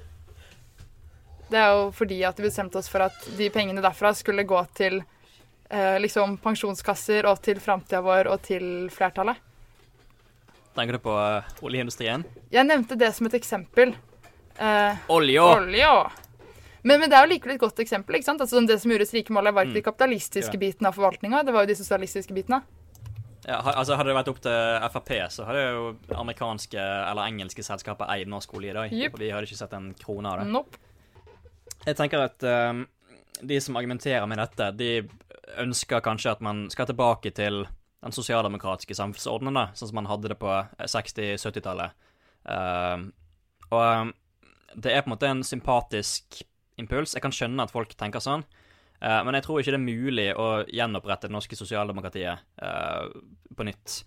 [1.51, 4.61] Det er jo fordi at vi bestemte oss for at de pengene derfra skulle gå
[4.75, 9.39] til uh, liksom pensjonskasser og til framtida vår og til flertallet.
[10.75, 12.25] Tenker du på eh, oljeindustrien?
[12.51, 13.95] Jeg nevnte det som et eksempel.
[14.59, 16.11] Eh, Olja!
[16.85, 18.17] Men, men det er jo likevel et godt eksempel.
[18.19, 18.41] ikke sant?
[18.45, 19.85] Altså, det som gjorde oss rike var ikke de Mm.
[19.89, 20.61] kapitalistiske Ja.
[20.61, 22.63] bitene av forvaltninga, det var jo de sosialistiske bitene.
[23.47, 28.09] Ja, altså Hadde det vært opp til Frp, så hadde jo amerikanske eller engelske selskaper
[28.09, 28.93] eid norsk olje i dag.
[28.93, 29.19] Yep.
[29.19, 30.47] Vi hadde ikke sett en krone av det.
[30.53, 30.77] Nope.
[31.87, 32.87] Jeg tenker at um,
[33.45, 35.09] de som argumenterer med dette, de
[35.61, 37.67] ønsker kanskje at man skal tilbake til
[38.03, 41.93] den sosialdemokratiske samfunnsordenen, da, sånn som man hadde det på 60-70-tallet.
[42.49, 43.11] Uh,
[43.73, 44.15] og um,
[44.77, 46.43] det er på en måte en sympatisk
[46.81, 47.15] impuls.
[47.15, 48.45] Jeg kan skjønne at folk tenker sånn.
[49.03, 53.09] uh, men jeg tror ikke det er mulig å gjenopprette det norske sosialdemokratiet uh,
[53.55, 54.03] på nytt.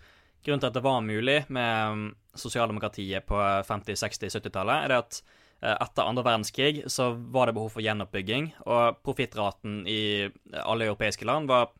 [0.46, 2.06] Grunnen til at det var mulig med um,
[2.38, 7.56] sosialdemokratiet på 50-, 60-, 70-tallet, er det at eh, etter andre verdenskrig så var det
[7.58, 10.30] behov for gjenoppbygging, og profittraten i
[10.62, 11.74] alle europeiske land var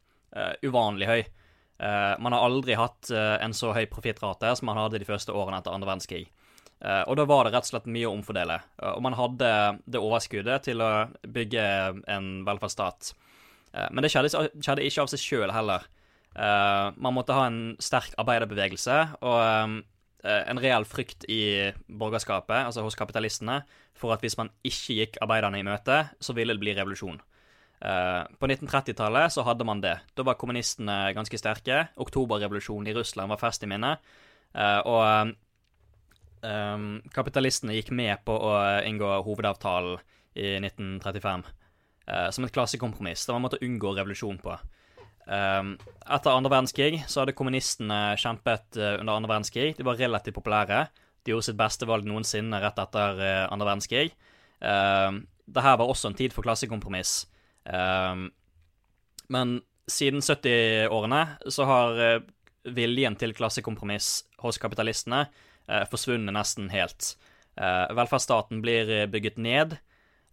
[0.66, 1.22] uvanlig høy.
[1.78, 5.78] Man har aldri hatt en så høy profittrate som man hadde de første årene etter
[5.78, 6.26] andre verdenskrig.
[6.78, 8.60] Eh, og da var det rett og slett mye å omfordele.
[8.78, 9.52] Eh, og man hadde
[9.90, 10.92] det overskuddet til å
[11.26, 11.68] bygge
[12.14, 13.14] en velferdsstat.
[13.74, 15.88] Eh, men det skjedde, ikke av seg sjøl heller.
[16.38, 19.40] Man måtte ha en sterk arbeiderbevegelse og
[20.22, 23.56] en reell frykt i borgerskapet, altså hos kapitalistene,
[23.98, 27.18] for at hvis man ikke gikk arbeiderne i møte, så ville det bli revolusjon.
[27.82, 29.96] På 1930-tallet så hadde man det.
[30.14, 31.88] Da var kommunistene ganske sterke.
[32.06, 33.96] Oktoberrevolusjonen i Russland var fest i minne.
[34.86, 35.34] Og
[36.46, 38.54] um, kapitalistene gikk med på å
[38.88, 40.02] inngå hovedavtalen
[40.38, 44.58] i 1935 uh, som et klassekompromiss, Det var en måte å unngå revolusjon på.
[45.28, 45.76] Um,
[46.08, 49.76] etter andre verdenskrig så hadde kommunistene kjempet uh, under andre verdenskrig.
[49.78, 50.86] De var relativt populære.
[51.26, 54.14] De gjorde sitt beste valg noensinne rett etter uh, andre verdenskrig.
[54.62, 57.22] Um, Dette var også en tid for klassekompromiss.
[57.68, 58.30] Um,
[59.32, 61.22] men siden 70-årene
[61.52, 62.24] så har eh,
[62.76, 64.10] viljen til klassekompromiss
[64.44, 65.44] hos kapitalistene eh,
[65.92, 67.16] forsvunnet nesten helt.
[67.58, 69.78] Eh, velferdsstaten blir eh, bygget ned,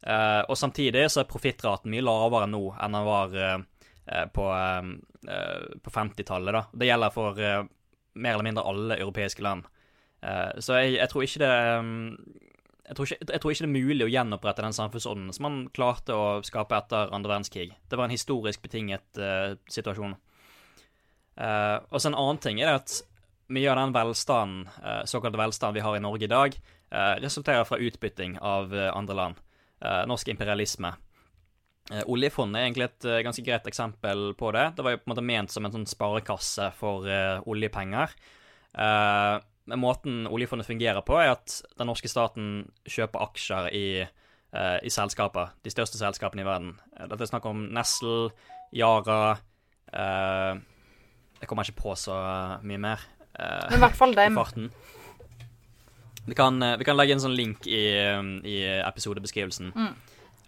[0.07, 3.57] eh, og samtidig så er profittraten mye lavere nå enn den var eh,
[4.07, 4.91] eh, på, eh,
[5.33, 6.53] eh, på 50-tallet.
[6.53, 6.65] da.
[6.73, 7.63] Det gjelder for eh,
[8.15, 9.65] mer eller mindre alle europeiske land.
[10.21, 12.51] Eh, så jeg, jeg tror ikke det eh,
[12.85, 15.55] jeg tror, ikke, jeg tror ikke det er mulig å gjenopprette den samfunnsånden som man
[15.73, 17.71] klarte å skape etter andre verdenskrig.
[17.89, 20.13] Det var en historisk betinget uh, situasjon.
[21.33, 22.99] Uh, og så en annen ting er det at
[23.49, 24.69] mye av den velstanden,
[25.05, 26.57] såkalt velstand vi har i Norge i dag,
[26.91, 29.43] eh, resulterer fra utbytting av eh, andre land.
[29.81, 30.95] Eh, norsk imperialisme.
[31.93, 34.71] Eh, oljefondet er egentlig et eh, ganske greit eksempel på det.
[34.77, 38.15] Det var jo på en måte ment som en sånn sparekasse for eh, oljepenger.
[38.73, 39.35] Eh,
[39.65, 44.93] men måten oljefondet fungerer på, er at den norske staten kjøper aksjer i, eh, i
[44.93, 45.53] selskaper.
[45.65, 46.79] De største selskapene i verden.
[46.97, 48.31] Eh, Dette er snakk om Nestle,
[48.75, 49.37] Yara
[49.93, 50.57] eh,
[51.41, 52.17] Jeg kommer ikke på så
[52.65, 53.03] mye mer.
[53.39, 54.39] Eh, Men i hvert fall dem.
[56.27, 57.85] Vi kan, eh, vi kan legge en sånn link i,
[58.17, 59.73] um, i episodebeskrivelsen.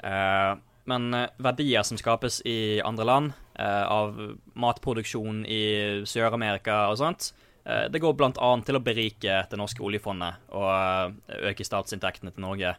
[0.07, 0.53] Eh,
[0.87, 4.19] men eh, verdier som skapes i andre land, uh, av
[4.55, 5.63] matproduksjon i
[6.09, 7.33] Sør-Amerika og sånt,
[7.67, 12.77] uh, det går annet til å berike det norske oljefondet og øke statsinntektene til Norge.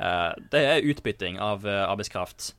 [0.00, 2.54] Det er utbytting av arbeidskraft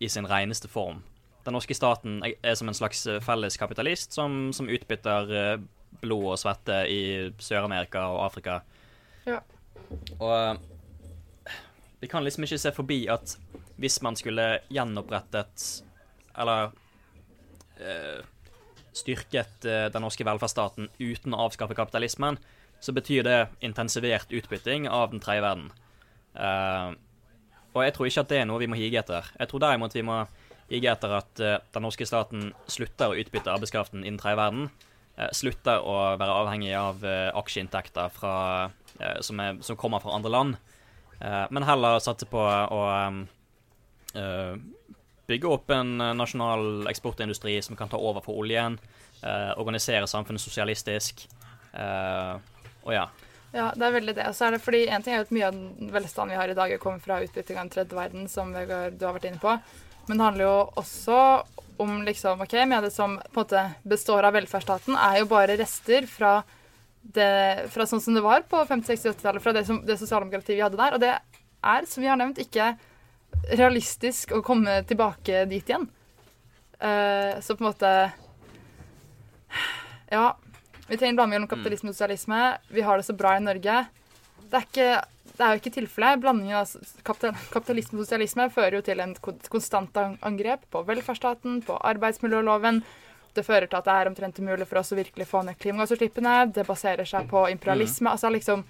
[0.00, 1.02] i sin reneste form.
[1.46, 5.58] Den norske staten er som en slags eh, felles kapitalist som, som utbytter eh,
[6.02, 7.02] blod og svette i
[7.38, 8.60] Sør-Amerika og Afrika.
[9.28, 9.38] Ja.
[10.18, 11.52] Og eh,
[12.02, 13.36] vi kan liksom ikke se forbi at
[13.78, 15.84] hvis man skulle gjenopprettet
[16.36, 16.70] Eller
[17.80, 18.20] øh,
[18.92, 22.38] styrket den norske velferdsstaten uten å avskaffe kapitalismen,
[22.80, 25.70] så betyr det intensivert utbytting av den tredje verden.
[26.36, 26.96] Uh,
[27.76, 29.28] og jeg tror ikke at det er noe vi må hige etter.
[29.36, 30.22] Jeg tror derimot vi må
[30.70, 34.70] hige etter at eh, den norske staten slutter å utbytte arbeidskraften innen tredje verden.
[35.16, 38.34] eh, slutter å være avhengig av eh, aksjeinntekter fra,
[39.20, 40.56] som, er, som kommer fra andre land.
[41.16, 42.80] Men heller satser på å
[45.28, 48.76] bygge opp en nasjonal eksportindustri som kan ta over for oljen.
[49.56, 51.24] organisere samfunnet sosialistisk.
[52.84, 53.06] og ja.
[53.56, 54.26] Ja, det er veldig det.
[54.36, 56.48] Så er det fordi En ting er jo at mye av den velstanden vi har
[56.48, 59.40] i dag, kommer fra utbytting av den tredje verden, som Vegard, du har vært inne
[59.40, 59.56] på.
[60.06, 61.20] Men det handler jo også
[61.82, 65.58] om liksom, ok, mye det som på en måte består av velferdsstaten, er jo bare
[65.60, 66.38] rester fra,
[67.02, 70.56] det, fra sånn som det var på 50-, 60-, 80-tallet, fra det, som, det sosialdemokratiet
[70.56, 70.96] vi hadde der.
[70.96, 72.72] Og det er, som vi har nevnt, ikke
[73.58, 75.88] realistisk å komme tilbake dit igjen.
[76.80, 77.92] Uh, så på en måte
[80.12, 80.34] Ja.
[80.86, 82.40] Vi trenger en blanding mellom kapitalisme og sosialisme.
[82.70, 83.78] Vi har det så bra i Norge.
[84.46, 84.90] Det er, ikke,
[85.36, 86.20] det er jo ikke tilfellet.
[86.22, 86.70] Blandingen av
[87.04, 89.12] kapitalisme og sosialisme fører jo til en
[89.52, 92.80] konstant angrep på velferdsstaten, på arbeidsmiljøloven.
[93.36, 96.38] Det fører til at det er omtrent umulig for oss å virkelig få ned klimagassutslippene.
[96.56, 98.12] Det baserer seg på imperialisme.
[98.12, 98.64] Altså liksom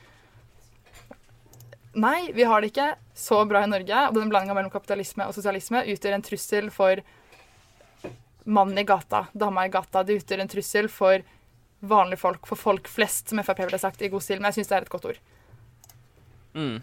[1.97, 4.01] Nei, vi har det ikke så bra i Norge.
[4.09, 7.01] Og denne blandinga mellom kapitalisme og sosialisme utgjør en trussel for
[8.45, 10.03] mannen i gata, dama i gata.
[10.05, 11.25] Det utgjør en trussel for
[11.81, 14.43] vanlige folk, for folk flest, som Frp ville sagt i god stil.
[14.43, 15.23] Men jeg syns det er et godt ord.
[16.57, 16.80] Mm.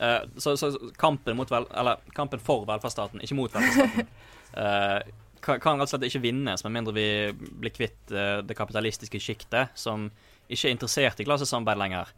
[0.00, 4.08] Uh, så, så kampen, mot vel, eller, kampen for velferdsstaten, ikke mot velferdsstaten,
[4.56, 5.00] uh,
[5.44, 7.06] kan, kan rett og slett ikke vinnes med mindre vi
[7.36, 10.08] blir kvitt uh, det kapitalistiske sjiktet, som
[10.48, 12.08] ikke er interessert i klassesamarbeid lenger.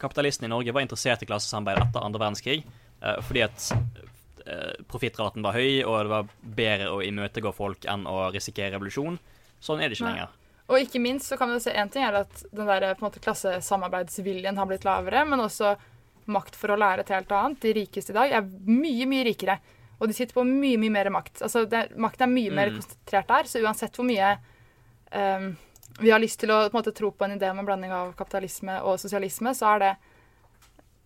[0.00, 2.62] Kapitalistene i Norge var interessert i klassesamarbeid etter andre verdenskrig
[3.26, 3.66] fordi at
[4.88, 9.18] profittraten var høy, og det var bedre å imøtegå folk enn å risikere revolusjon.
[9.60, 10.32] Sånn er det ikke lenger.
[10.70, 13.08] Og ikke minst så kan vi se en ting er at den der på en
[13.08, 15.74] måte klassesamarbeidsviljen har blitt lavere, men også
[16.30, 17.58] makt for å lære et helt annet.
[17.64, 19.56] De rikeste i dag er mye, mye rikere.
[19.98, 21.42] Og de sitter på mye, mye mer makt.
[21.44, 21.64] Altså,
[21.98, 22.78] makten er mye mer Mm.
[22.78, 24.38] konsentrert der, så uansett hvor mye
[25.12, 25.56] um,
[26.00, 28.14] vi har lyst til å på måte, tro på en idé om en blanding av
[28.16, 29.90] kapitalisme og sosialisme, så er det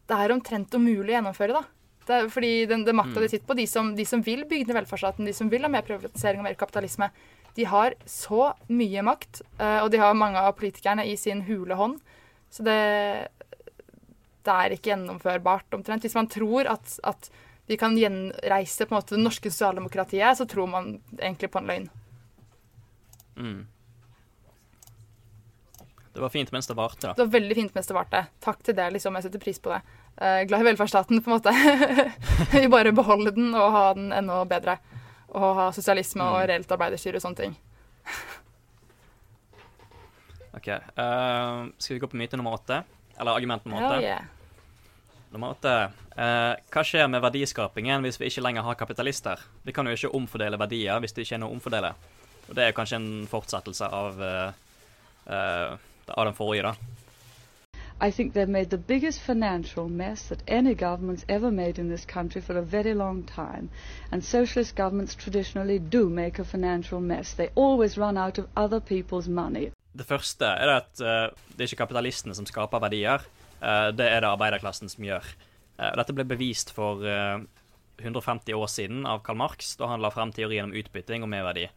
[0.06, 1.64] det er omtrent umulig å gjennomføre, da.
[2.04, 4.68] Det er fordi den, den makta de sitter på, de som, de som vil bygge
[4.68, 7.08] ned velferdsstaten, de som vil ha mer privatisering og mer kapitalisme,
[7.54, 11.76] de har så mye makt, eh, og de har mange av politikerne i sin hule
[11.78, 12.00] hånd.
[12.50, 12.78] Så det,
[14.46, 16.06] det er ikke gjennomførbart, omtrent.
[16.06, 17.30] Hvis man tror at, at
[17.70, 21.70] vi kan gjenreise på en måte det norske sosialdemokratiet, så tror man egentlig på en
[21.70, 21.86] løgn.
[23.36, 23.62] Mm.
[26.14, 27.14] Det var fint mens det varte, da.
[27.14, 28.26] Det var veldig fint mens det varte.
[28.42, 29.16] Takk til det, liksom.
[29.18, 29.80] Jeg setter pris på det.
[30.16, 31.54] Eh, glad i velferdsstaten, på en måte.
[32.52, 34.76] vi bare beholde den og ha den enda bedre.
[35.34, 36.46] Og ha sosialisme og Mm.
[36.48, 37.56] reelt arbeiderstyre og sånne ting.
[40.54, 40.68] OK.
[40.68, 42.82] Uh, skal vi gå på myte nummer åtte?
[43.18, 43.94] Eller argument nummer åtte?
[43.98, 44.24] Hell yeah.
[45.34, 45.72] Nummer åtte.
[46.14, 49.40] Uh, hva skjer med verdiskapingen hvis vi ikke lenger har kapitalister?
[49.66, 51.90] Vi kan jo ikke omfordele verdier hvis det ikke er noe å omfordele.
[52.48, 55.74] Og det er kanskje en fortsettelse av, uh,
[56.14, 56.74] av den forrige, da.
[58.00, 62.04] I think they've made the biggest financial mess that any government's ever made in this
[62.04, 63.68] country for a very long time.
[64.10, 67.34] And socialist governments traditionally do make a financial mess.
[67.34, 69.70] They always run out of other people's money.
[69.92, 73.22] Det første er at eh, det er ikke kapitalistene som skaper verdier.
[73.64, 75.24] eh, det er det arbeiderklassen som gjør.
[75.78, 77.38] Eh, dette ble bevist for eh,
[78.02, 81.68] 150 år siden av Karl Marx, da han la frem teorien om utbytting og merverdi.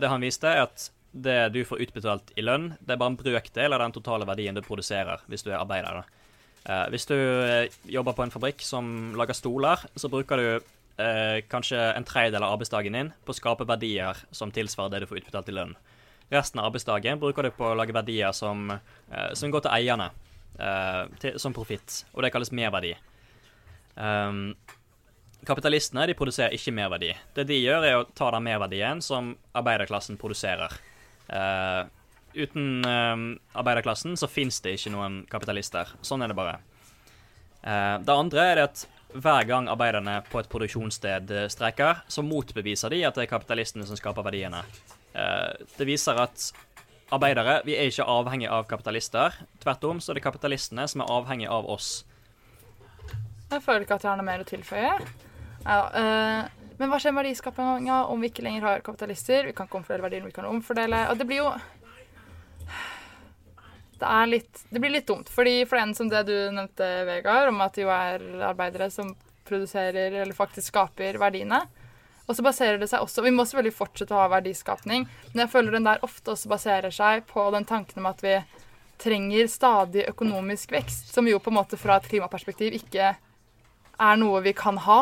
[0.00, 3.18] Det han viste, er at det du får utbetalt i lønn, det er bare en
[3.18, 6.02] brøkdel av den totale verdien du produserer hvis du er arbeider.
[6.64, 10.48] Eh, hvis du eh, jobber på en fabrikk som lager stoler, så bruker du
[10.98, 15.10] eh, kanskje en tredjedel av arbeidsdagen din på å skape verdier som tilsvarer det du
[15.10, 15.74] får utbetalt i lønn.
[16.32, 20.10] Resten av arbeidsdagen bruker du på å lage verdier som, eh, som går til eierne,
[20.58, 22.04] eh, til, som profitt.
[22.14, 22.94] Og det kalles merverdi.
[23.94, 24.56] Um,
[25.46, 27.12] kapitalistene de produserer ikke merverdi.
[27.34, 30.72] Det de gjør, er å ta den merverdien som arbeiderklassen produserer.
[31.28, 31.86] Eh,
[32.34, 33.16] uten uh,
[33.52, 35.94] arbeiderklassen så fins det ikke noen kapitalister.
[36.02, 36.58] Sånn er det bare.
[37.64, 43.04] Uh, det andre er at hver gang arbeiderne på et produksjonssted streiker, så motbeviser de
[43.06, 44.64] at det er kapitalistene som skaper verdiene.
[45.14, 46.48] Uh, det viser at
[47.14, 49.38] arbeidere vi er ikke avhengig av kapitalister.
[49.62, 52.02] Tvert om så er det kapitalistene som er avhengig av oss.
[53.52, 54.92] Jeg føler ikke at jeg har noe mer å tilføye.
[55.64, 55.78] Ja,
[56.78, 59.46] men hva skjer med verdiskapinga om vi ikke lenger har kapitalister?
[59.46, 61.04] Vi kan ikke omfordele verdier, vi kan omfordele.
[61.10, 61.52] Og det blir jo
[64.00, 65.28] Det litt Det blir litt dumt.
[65.30, 69.14] Fordi for en som det du nevnte, Vegard, om at det jo er arbeidere som
[69.46, 71.62] produserer eller faktisk skaper verdiene.
[72.26, 75.52] Og så baserer det seg også Vi må selvfølgelig fortsette å ha verdiskapning, men jeg
[75.52, 78.38] føler den der ofte også baserer seg på den tanken om at vi
[79.02, 84.40] trenger stadig økonomisk vekst, som jo på en måte fra et klimaperspektiv ikke er noe
[84.44, 85.00] vi kan ha.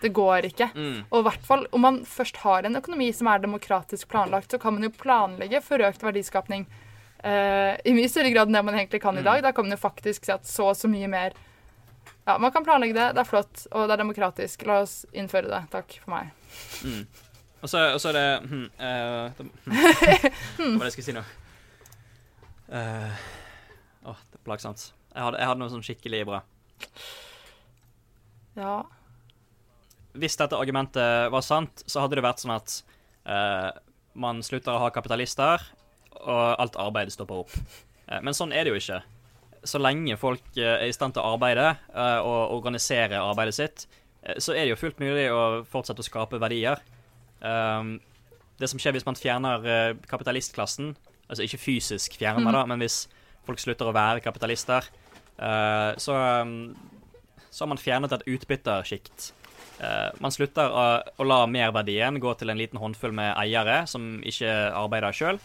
[0.00, 0.68] Det går ikke.
[0.74, 1.04] Mm.
[1.08, 4.60] Og i hvert fall om man først har en økonomi som er demokratisk planlagt, så
[4.60, 6.66] kan man jo planlegge for økt verdiskapning
[7.24, 9.42] uh, i mye større grad enn det man egentlig kan i dag.
[9.44, 11.36] Da kan man jo faktisk si at så og så mye mer
[12.26, 14.66] Ja, man kan planlegge det, det er flott, og det er demokratisk.
[14.66, 15.62] La oss innføre det.
[15.70, 16.32] Takk for meg.
[16.82, 17.04] Mm.
[17.62, 19.76] Og så og så er det hm, eh, det, hm,
[20.58, 21.22] Hva var det jeg skulle si nå?
[22.66, 23.14] Uh,
[24.10, 24.88] oh, det er plagsomt.
[25.14, 26.42] Jeg hadde, jeg hadde noe sånn skikkelig bra.
[28.58, 28.74] Ja.
[30.16, 32.78] Hvis dette argumentet var sant, så hadde det vært sånn at
[33.28, 33.70] uh,
[34.16, 35.62] man slutter å ha kapitalister,
[36.16, 37.52] og alt arbeid stopper opp.
[38.08, 39.02] Uh, men sånn er det jo ikke.
[39.66, 41.74] Så lenge folk uh, er i stand til å arbeide
[42.24, 43.86] og organisere arbeidet sitt,
[44.42, 46.80] så er det jo fullt mulig å fortsette å skape verdier.
[47.38, 47.98] Um,
[48.58, 50.96] det som skjer hvis man fjerner kapitalistklassen,
[51.28, 53.04] altså ikke fysisk fjerner, da, men hvis
[53.46, 54.88] folk slutter å være kapitalister,
[55.36, 56.72] så, um,
[57.52, 59.28] så har man fjernet et utbyttersjikt.
[59.80, 60.84] Eh, man slutter å,
[61.16, 65.42] å la merverdien gå til en liten håndfull med eiere som ikke arbeider sjøl.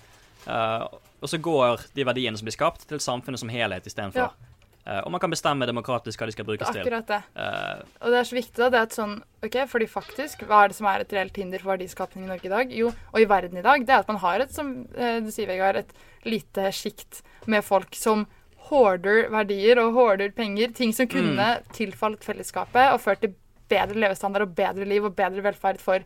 [1.22, 4.32] og så går de verdiene som blir skapt, til samfunnet som helhet istedenfor.
[4.32, 4.52] Ja.
[4.82, 6.82] Uh, og man kan bestemme demokratisk hva de skal brukes til.
[6.82, 7.20] akkurat det.
[7.38, 8.70] Uh, Og det er så viktig, da.
[8.74, 9.14] Det er et sånn
[9.46, 12.50] OK, fordi faktisk, hva er det som er et reelt hinder for verdiskapning i Norge
[12.50, 12.74] i dag?
[12.74, 15.30] Jo, og i verden i dag, det er at man har et, som eh, du
[15.34, 18.26] sier, Vegard, et lite sjikt med folk som
[18.72, 20.74] hoarder verdier og hoarder penger.
[20.74, 23.36] Ting som kunne tilfalt fellesskapet og ført til
[23.72, 26.04] bedre levestandard og bedre liv og bedre velferd for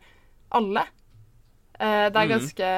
[0.55, 0.86] alle.
[1.80, 2.34] Eh, det er Mhm.
[2.38, 2.72] ganske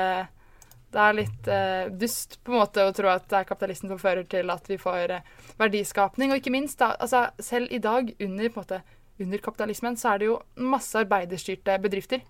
[0.90, 4.00] Det er litt eh, dust på en måte å tro at det er kapitalisten som
[4.00, 5.26] fører til at vi får eh,
[5.60, 6.32] verdiskapning.
[6.32, 8.80] Og ikke minst, da, altså, selv i dag, under, måte,
[9.20, 12.22] under kapitalismen, så er det jo masse arbeiderstyrte bedrifter.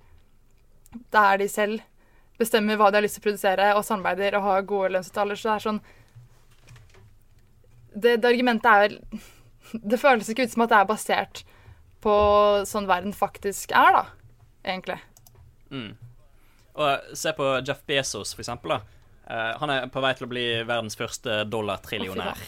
[1.14, 1.82] Der de selv
[2.40, 5.38] bestemmer hva de har lyst til å produsere, og samarbeider og har gode lønnsavtaler.
[5.38, 5.82] Så det er sånn
[7.94, 9.00] det, det argumentet er vel
[9.92, 11.44] Det føles ikke ut som at det er basert
[12.04, 12.18] på
[12.70, 14.04] sånn verden faktisk er, da.
[14.68, 15.00] Egentlig.
[15.72, 15.90] mm.
[16.78, 18.76] Og se på Jeff Bezos, for eksempel.
[18.76, 18.82] Da.
[19.28, 22.44] Uh, han er på vei til å bli verdens første dollartrillionær.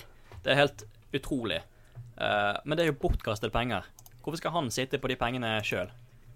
[0.45, 0.83] Det er helt
[1.17, 1.63] utrolig.
[2.19, 3.87] Uh, men det er jo bortkastede penger.
[4.21, 5.89] Hvorfor skal han sitte på de pengene sjøl?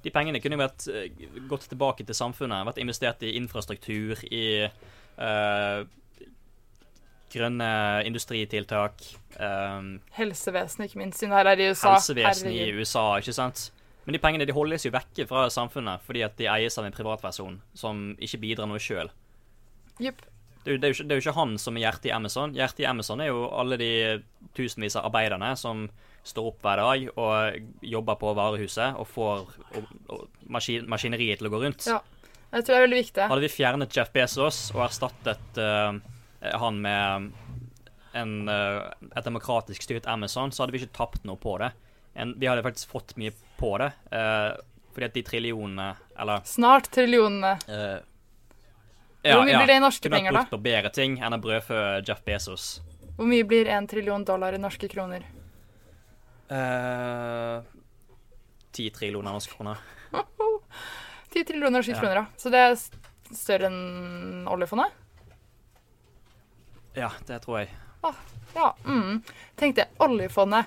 [0.04, 4.46] De pengene kunne jo vært eh, gått tilbake til samfunnet, vært investert i infrastruktur, i
[4.66, 5.84] eh,
[7.34, 7.70] grønne
[8.10, 9.04] industritiltak,
[9.34, 11.96] Um, Helsevesenet, ikke minst, siden her er det i USA.
[11.96, 13.64] Helsevesenet i USA, ikke sant?
[14.06, 16.94] Men de pengene de holdes jo vekke fra samfunnet fordi at de eies av en
[16.94, 19.10] privatperson som ikke bidrar noe sjøl.
[19.98, 20.22] Jupp.
[20.64, 22.54] Det, det, er ikke- det er jo ikke han som er hjertet i Amazon.
[22.54, 23.90] Hjertet i Amazon er jo alle de
[24.54, 25.88] tusenvis av arbeiderne som
[26.24, 31.50] står opp hver dag og jobber på varehuset og får og, og maskin, maskineriet til
[31.50, 31.88] å gå rundt.
[31.90, 31.98] Ja.
[32.54, 33.28] Jeg tror det er veldig viktig.
[33.34, 35.98] Hadde vi fjernet Jeff Bezos og erstattet eh,
[36.52, 37.32] han med
[38.14, 41.72] en, eh, et demokratisk styrt Amazon, så hadde vi ikke tapt noe på det.
[42.16, 44.54] En, vi hadde faktisk fått mye på det, Uh,
[44.94, 47.56] fordi at de trillionene Eller Snart trillionene.
[47.68, 48.04] eh,
[49.26, 50.44] Hvor mye blir det i norske kunne penger, da?
[50.44, 52.82] brukt på bedre ting enn å brødfø Jeff Bezos.
[53.18, 55.24] Hvor mye blir en trillion dollar i norske kroner?
[56.50, 57.62] Ti
[58.74, 59.78] Ti trillioner norske kroner.
[61.34, 62.00] Ti trillioner norske Ja.
[62.00, 62.26] kroner, ja.
[62.38, 62.76] Så det er
[63.34, 64.92] større enn oljefondet?
[66.94, 67.74] Ja, det tror jeg.
[68.54, 68.76] Ja.
[68.86, 69.22] Mm.
[69.56, 69.86] Tenk det.
[69.98, 70.66] Oljefondet.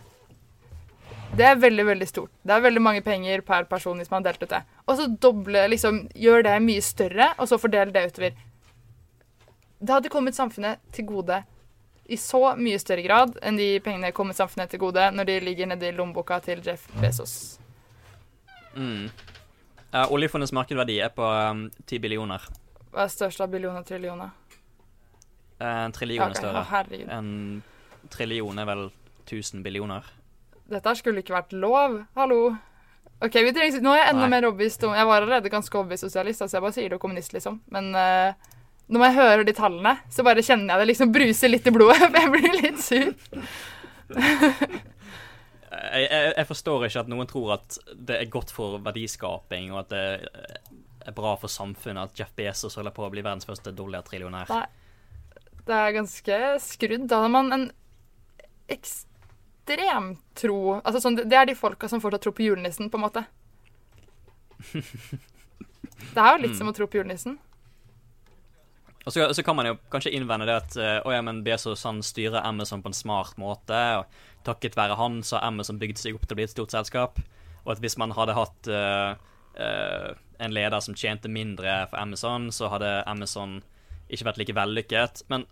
[1.36, 2.30] Det er veldig, veldig stort.
[2.42, 4.62] Det er veldig mange penger per person hvis man har delt ut det.
[4.86, 8.38] Og så doble, liksom, gjør det mye større, og så fordele det utover.
[9.78, 11.42] Det hadde kommet samfunnet til gode
[12.06, 15.68] i så mye større grad enn de pengene kommet samfunnet til gode når de ligger
[15.68, 17.58] nedi lommeboka til Jeff Bezos.
[18.76, 19.10] Mm.
[19.92, 22.46] Uh, oljefondets markedsverdi er på um, 10 billioner.
[22.94, 24.32] Hva er størst av billioner og trillioner?
[25.62, 26.64] En trillion er større.
[26.70, 27.08] herregud.
[27.08, 27.62] En
[28.12, 28.88] trillion er vel
[29.26, 30.04] 1000 billioner.
[30.70, 32.02] Dette skulle ikke vært lov.
[32.18, 32.40] Hallo.
[33.24, 34.32] Ok, vi trenger, Nå er jeg enda Nei.
[34.34, 37.62] mer om Jeg var allerede ganske overbevist sosialist, altså jeg bare sier det kommunist, liksom.
[37.72, 38.34] Men uh,
[38.92, 42.02] når jeg hører de tallene, så bare kjenner jeg det liksom bruser litt i blodet.
[42.12, 43.14] For jeg blir litt sur.
[45.76, 47.74] Jeg, jeg, jeg forstår ikke at noen tror at
[48.08, 50.04] det er godt for verdiskaping, og at det
[51.10, 54.48] er bra for samfunnet at Jeff Bezos holder på å bli verdens første dollartrillionær.
[54.54, 54.85] Nei.
[55.66, 57.08] Det er ganske skrudd.
[57.10, 57.64] Da har man en
[58.70, 63.06] ekstrem tro Altså sånn, Det er de folka som fortsatt tror på julenissen, på en
[63.06, 63.24] måte.
[66.14, 67.38] Det er jo litt som å tro på julenissen.
[69.06, 72.00] Og så, så, kan man jo kanskje innvende det at å ja, men Bezos han
[72.02, 73.78] styrer Amazon på en smart måte.
[74.00, 76.74] og Takket være han så har Amazon bygd seg opp til å bli et stort
[76.74, 77.20] selskap.
[77.64, 79.14] Og at hvis man hadde hatt uh,
[79.58, 80.10] uh,
[80.42, 83.60] en leder som tjente mindre for Amazon, så hadde Amazon
[84.08, 85.24] ikke vært like vellykket.
[85.32, 85.46] Men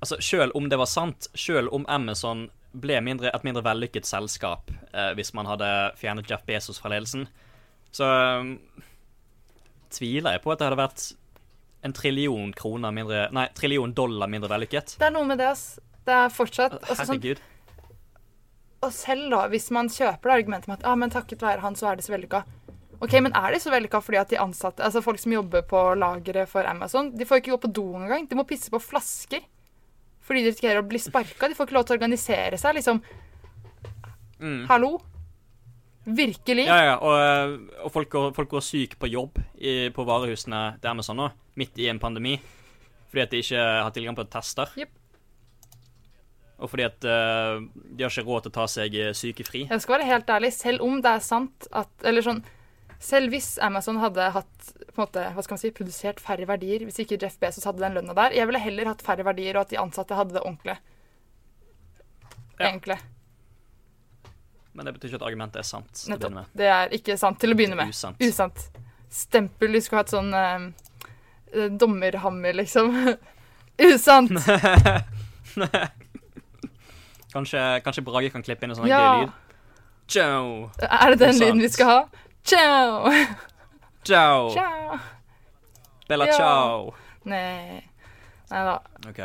[0.00, 4.68] altså, selv om det var sant, selv om Amazon ble mindre, et mindre vellykket selskap
[5.16, 7.24] hvis man hadde fjernet Jeff Bezos fra ledelsen,
[7.96, 8.06] så
[9.94, 11.04] tviler jeg på at det hadde vært
[11.86, 14.98] en trillion kroner mindre Nei, trillion dollar mindre vellykket.
[15.00, 15.78] Det er noe med det, ass.
[16.04, 17.40] Det er fortsatt altså, Herregud.
[17.40, 17.54] Sånn,
[18.78, 21.76] og selv da, hvis man kjøper det argumentet med at ah, men takket være han,
[21.78, 22.44] så er det så vellykka.
[22.98, 25.82] Ok, men er de så vellykka fordi at de ansatte, altså folk som jobber på
[25.98, 28.26] lageret for Amazon, de får ikke gå på do engang.
[28.26, 29.44] De må pisse på flasker
[30.28, 31.48] fordi de risikerer å bli sparka.
[31.48, 32.98] De får ikke lov til å organisere seg, liksom.
[34.42, 34.66] Mm.
[34.68, 34.98] Hallo?
[36.04, 36.66] Virkelig.
[36.68, 40.62] Ja, ja, og, eh, og folk, går, folk, går, syke på jobb i, på varehusene
[40.82, 41.30] til Amazon nå,
[41.60, 42.36] midt i en pandemi,
[43.08, 44.72] fordi at de ikke har tilgang på tester.
[44.80, 44.94] Yep.
[46.58, 49.66] Og fordi at uh, de har ikke råd til å ta seg eh, sykefri.
[49.68, 52.40] Jeg skal være helt ærlig, selv om det er sant at Eller sånn
[52.98, 56.82] Selv hvis Amazon hadde hatt på en måte, hva skal man si, produsert færre verdier,
[56.86, 59.66] hvis ikke Jeff Bezos hadde den lønna der Jeg ville heller hatt færre verdier, og
[59.66, 60.74] at de ansatte hadde det ordentlig.
[62.58, 62.72] Ja.
[62.72, 62.98] Egentlig.
[64.74, 66.04] Men det betyr ikke at argumentet er sant.
[66.10, 66.50] Nettopp.
[66.58, 67.94] Det er ikke sant til å begynne med.
[67.94, 68.18] Usant.
[68.22, 68.66] Usant.
[69.10, 69.74] Stempel.
[69.74, 70.68] Du skulle hatt sånn uh,
[71.78, 72.94] dommerhammer, liksom.
[73.88, 74.34] Usant!
[77.34, 79.02] kanskje, kanskje, Brage kan klippe inn en sånn ja.
[79.02, 79.36] gøy lyd?
[80.14, 80.70] Joe.
[80.82, 81.44] Er det den Usant.
[81.44, 82.00] lyden vi skal ha?
[82.44, 83.12] Ciao.
[84.02, 84.50] Ciao.
[84.54, 84.98] ciao.
[86.08, 86.32] Bella ja.
[86.32, 86.94] ciao.
[87.22, 87.90] Nei.
[88.50, 88.82] Nei da.
[89.08, 89.20] OK.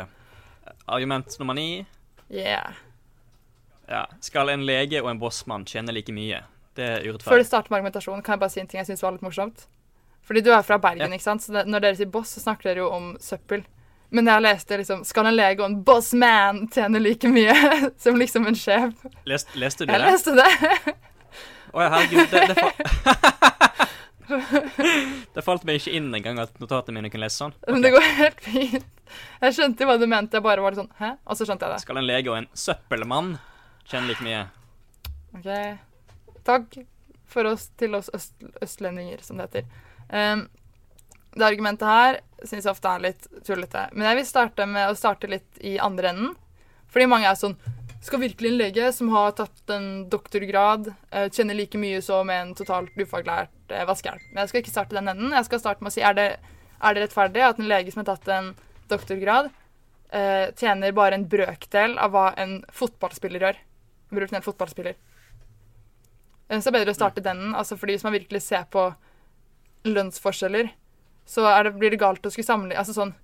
[0.84, 1.86] Argument nummer ni.
[2.28, 2.74] Yeah.
[3.86, 4.06] Ja.
[4.20, 6.42] Skal en lege og en bossmann tjene like mye?
[6.74, 7.30] Det er urettferdig.
[7.30, 9.24] Før du starter med argumentasjonen, kan jeg bare si en ting jeg syns var litt
[9.24, 9.66] morsomt.
[10.24, 11.16] Fordi du er fra Bergen, ja.
[11.16, 11.44] ikke sant?
[11.44, 13.64] Så det, når dere sier boss, så snakker dere jo om søppel.
[14.14, 17.54] Men jeg leste liksom Skal en lege og en bossman tjene like mye
[18.02, 18.92] som liksom en sjef?
[19.26, 20.06] Lest, leste du jeg det?
[20.06, 20.94] Jeg leste det.
[21.74, 22.26] Å ja, herregud.
[22.30, 22.68] Det, det, fa
[25.34, 27.54] det, falt meg ikke inn engang at notatene mine kunne lese sånn.
[27.60, 27.74] Okay.
[27.74, 28.90] Men det går helt fint.
[29.42, 30.38] Jeg skjønte jo hva du mente.
[30.38, 31.10] Jeg bare var litt sånn Hæ?
[31.28, 31.84] Og så skjønte jeg det.
[31.84, 33.34] Skal en lege og en søppelmann
[33.90, 34.42] kjenne like mye.
[35.36, 35.50] OK.
[36.46, 36.78] Takk
[37.34, 39.66] for oss til oss øst, østlendinger, som det heter.
[40.08, 40.46] Um,
[41.34, 43.88] det argumentet her syns jeg ofte er litt tullete.
[43.92, 46.34] Men jeg vil starte med å starte litt i andre enden.
[46.94, 47.56] Fordi mange er sånn
[48.04, 52.52] Skal virkelig en lege som har tatt en doktorgrad, uh, kjenne like mye som en
[52.56, 54.26] totalt ufaglært vaskehjelp?
[54.30, 55.32] Men jeg skal ikke starte den enden.
[55.32, 56.26] Jeg skal starte med å si er det,
[56.84, 58.50] er det rettferdig at en lege som har tatt en
[58.92, 59.48] doktorgrad,
[60.12, 63.62] uh, tjener bare en brøkdel av hva en fotballspiller gjør?
[64.14, 64.94] profesjonell fotballspiller.
[66.48, 68.88] Eh, så er det bedre å starte den, altså fordi hvis man virkelig ser på
[69.88, 70.70] lønnsforskjeller,
[71.28, 73.14] så det, blir det galt å skulle sammenligne altså sånn,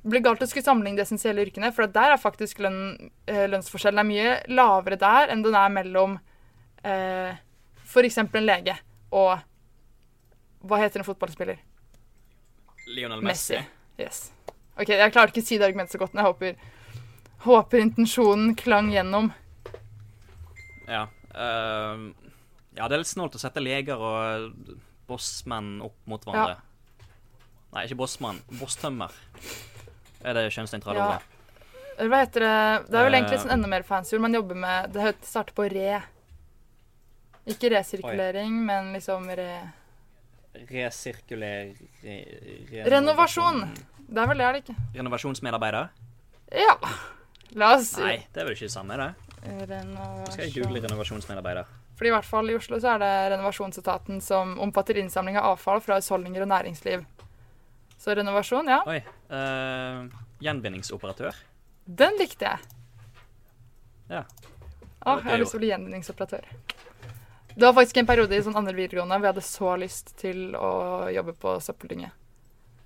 [0.00, 3.44] det blir galt å skulle sammenligne de essensielle yrkene, for der er faktisk lønn, eh,
[3.52, 6.16] lønnsforskjellen er mye lavere der enn den er mellom
[6.84, 7.36] eh,
[7.84, 8.16] f.eks.
[8.22, 8.78] en lege
[9.10, 9.42] og
[10.60, 11.60] Hva heter en fotballspiller?
[12.88, 13.56] Lionel Messi.
[13.56, 14.00] Messi.
[14.00, 14.18] Yes.
[14.76, 17.06] OK, jeg klarer ikke å si det argumentet så godt, men jeg håper,
[17.46, 19.30] håper intensjonen klang gjennom.
[20.88, 21.06] Ja.
[21.32, 22.12] Uh,
[22.76, 24.52] ja, det er litt snålt å sette leger og
[25.08, 26.60] bossmenn opp mot hverandre.
[26.60, 27.08] Ja.
[27.72, 28.40] Nei, ikke bossmann.
[28.60, 29.16] Bosstømmer
[30.22, 31.10] er det kjønnsnøytrale ja.
[31.10, 31.36] ordet.
[32.00, 32.54] Hva heter det
[32.88, 34.94] Det er vel egentlig sånn enda mer fancy ord man jobber med.
[34.94, 36.00] Det starter på re.
[37.50, 38.66] Ikke resirkulering, Oi.
[38.68, 39.50] men liksom re...
[40.70, 42.90] Resirkulering renovasjon.
[42.92, 43.60] renovasjon.
[44.10, 44.76] Det er vel det, er det ikke?
[44.96, 45.90] Renovasjonsmedarbeider?
[46.60, 46.74] Ja.
[47.58, 49.12] La oss Nei, det er vel ikke det samme, det?
[49.70, 50.32] Renovasjon.
[50.34, 51.70] Skal jeg google renovasjonsmedarbeider?
[52.00, 55.82] Fordi i hvert fall i Oslo så er det renovasjonsetaten som omfatter innsamling av avfall
[55.84, 57.04] fra husholdninger og næringsliv.
[58.00, 58.80] Så renovasjon, ja.
[58.88, 59.00] Oi.
[59.28, 60.08] Uh,
[60.40, 61.36] gjenvinningsoperatør.
[61.84, 62.76] Den likte jeg.
[64.10, 64.24] Ja.
[65.04, 66.48] Å, jeg har lyst til å bli gjenvinningsoperatør.
[67.50, 70.72] Det var faktisk en periode i sånn andre videregående vi hadde så lyst til å
[71.12, 72.12] jobbe på søppeldynge.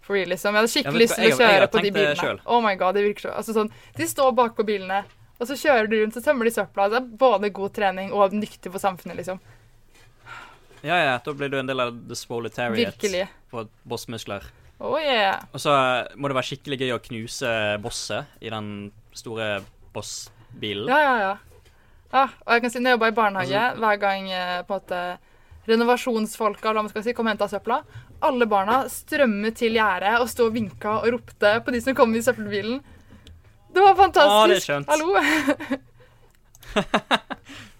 [0.05, 0.53] For real, liksom.
[0.53, 2.17] Jeg hadde skikkelig ja, lyst til å kjøre jeg, jeg, på de bilene.
[2.21, 2.49] Selv.
[2.51, 5.05] Oh my god, det virker så Altså sånn, De står bak på bilene
[5.45, 6.89] og så kjører du rundt og tømmer de søpla.
[6.91, 9.41] Det er både god trening og nyttig for samfunnet, liksom.
[10.85, 11.17] Ja, ja.
[11.25, 13.27] Da blir du en del av the swoletariat Virkelig.
[13.51, 14.47] på bossmuskler.
[14.85, 15.41] Oh yeah.
[15.57, 15.72] Og så
[16.20, 17.51] må det være skikkelig gøy å knuse
[17.82, 19.62] bosset i den store
[19.95, 20.91] bossbilen.
[20.91, 21.35] Ja, ja, ja.
[22.12, 24.74] ja og jeg kan si, når jeg jobba i barnehage, Altså- hver gang eh, på
[24.74, 25.01] en måte
[25.64, 27.80] renovasjonsfolka eller hva man skal si, kom og henta søpla,
[28.24, 32.12] alle barna strømmet til gjerdet og sto og vinka og ropte på de som kom
[32.14, 32.82] i søppelbilen.
[33.74, 34.37] Det var fantastisk.
[34.37, 34.89] Ah, det er skjønt.
[34.93, 35.09] Hallo.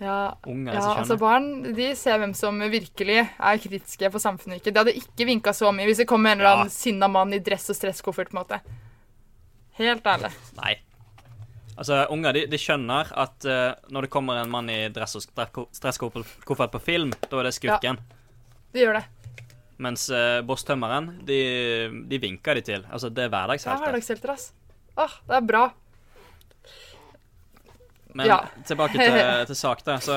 [0.00, 4.60] Ja, Unger ja altså barn de ser hvem som virkelig er kritiske for samfunnet.
[4.62, 4.72] ikke.
[4.72, 6.72] De hadde ikke vinka så mye hvis det kom en eller annen Ja.
[6.72, 8.30] sinna mann i dress og stresskoffert.
[8.30, 8.60] på en måte.
[9.76, 10.30] Helt ærlig.
[10.56, 10.74] Nei.
[11.76, 15.22] Altså, unger de, de skjønner at uh, når det kommer en mann i dress og
[15.72, 17.98] stresskoffert på film, da er det skurken.
[18.74, 19.04] De gjør det.
[19.80, 21.38] Mens uh, bosstømmeren, de,
[22.08, 22.84] de vinker de til.
[22.92, 23.84] Altså, det er Det er hverdagshelter.
[23.86, 24.52] hverdagshelter, ass.
[25.00, 25.62] Åh, det er bra.
[28.14, 28.44] Men Ja.
[28.66, 29.18] tilbake til,
[29.50, 29.98] til sak, da.
[30.00, 30.16] Så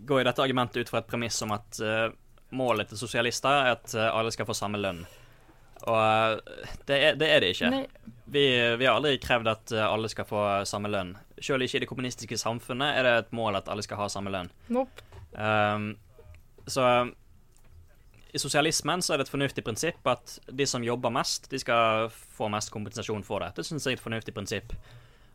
[0.00, 2.08] går jo dette argumentet ut fra et premiss om at uh,
[2.54, 5.00] målet til sosialister er at eh, alle skal få samme lønn.
[5.88, 7.70] Og uh, det, er, det er det ikke.
[8.30, 8.44] Vi,
[8.78, 11.14] vi har aldri krevd at alle skal få samme lønn.
[11.40, 14.32] Selv ikke i det kommunistiske samfunnet er det et mål at alle skal ha samme
[14.34, 14.52] lønn.
[14.74, 15.02] Nope.
[15.34, 15.94] Um,
[16.70, 16.84] så
[18.34, 22.08] i sosialismen så er det et fornuftig prinsipp at de som jobber mest, de skal
[22.10, 23.52] få mest kompensasjon for det.
[23.54, 24.74] Det syns jeg er et fornuftig prinsipp.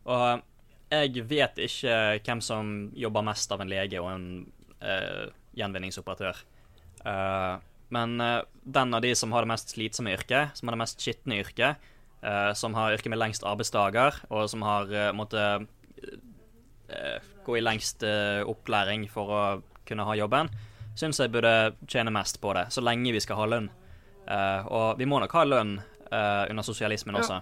[0.04, 0.42] Og
[0.90, 1.94] jeg vet ikke
[2.26, 4.26] hvem som jobber mest av en lege og en
[4.82, 6.40] uh, gjenvinningsoperatør.
[7.04, 7.62] Uh,
[7.94, 11.02] men uh, den av de som har det mest slitsomme yrket, som har det mest
[11.02, 11.90] skitne yrket,
[12.52, 15.62] som har yrket med lengst arbeidsdager, og som har måttet
[17.46, 19.40] gå i lengst opplæring for å
[19.88, 20.50] kunne ha jobben,
[21.00, 23.70] syns jeg burde tjene mest på det, så lenge vi skal ha lønn.
[24.68, 25.78] Og vi må nok ha lønn
[26.12, 27.40] under sosialismen også.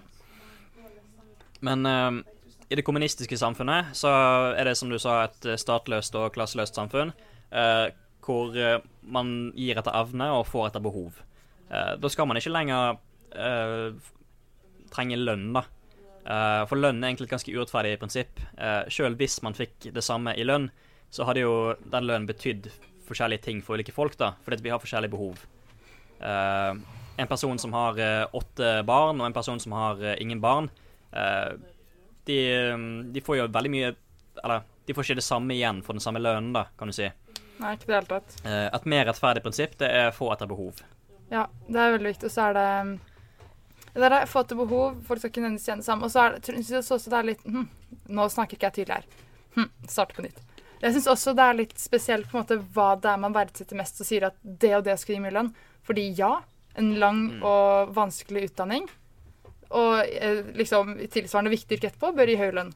[1.67, 1.83] Men
[2.69, 4.11] i det kommunistiske samfunnet så
[4.53, 7.13] er det, som du sa, et statløst og klasseløst samfunn.
[7.51, 7.89] eh,
[8.29, 8.77] hvor eh,
[9.09, 11.17] man gir etter evne og får etter behov.
[11.69, 12.99] Eh, da skal man ikke lenger
[13.33, 13.87] eh,
[14.93, 15.63] trenge lønn, da.
[16.29, 18.43] Eh, for lønn er egentlig et ganske urettferdig prinsipp.
[18.57, 20.69] Eh, Sjøl hvis man fikk det samme i lønn,
[21.09, 22.69] så hadde jo den lønnen betydd
[23.09, 25.41] forskjellige ting for ulike folk, da, fordi vi har forskjellige behov.
[26.21, 26.73] Eh,
[27.19, 30.69] en person som har eh, åtte barn, og en person som har eh, ingen barn,
[31.17, 31.57] eh,
[32.29, 32.39] de,
[33.13, 33.91] de får jo veldig mye
[34.43, 37.09] Eller de får ikke det samme igjen for den samme lønnen, da, kan du si.
[37.59, 38.37] Nei, ikke i det hele tatt.
[38.47, 40.79] Eh, et mer rettferdig prinsipp det er få etter behov.
[41.29, 42.29] Ja, det er veldig viktig.
[42.29, 42.67] Og så er det
[43.99, 46.05] det er få etter behov, folk skal ikke nødvendigvis tjene sammen.
[46.07, 47.65] Og så er det, synes jeg også det er litt hm,
[48.15, 49.25] Nå snakker ikke jeg tydelig her.
[49.57, 50.39] Hm, starter på nytt.
[50.79, 53.77] Jeg syns også det er litt spesielt på en måte hva det er man verdsetter
[53.77, 55.51] mest, og sier at det og det skal gi mye lønn.
[55.85, 56.31] Fordi ja,
[56.79, 58.87] en lang og vanskelig utdanning
[59.69, 62.71] og eh, liksom tilsvarende viktig yrke etterpå bør gi høy lønn.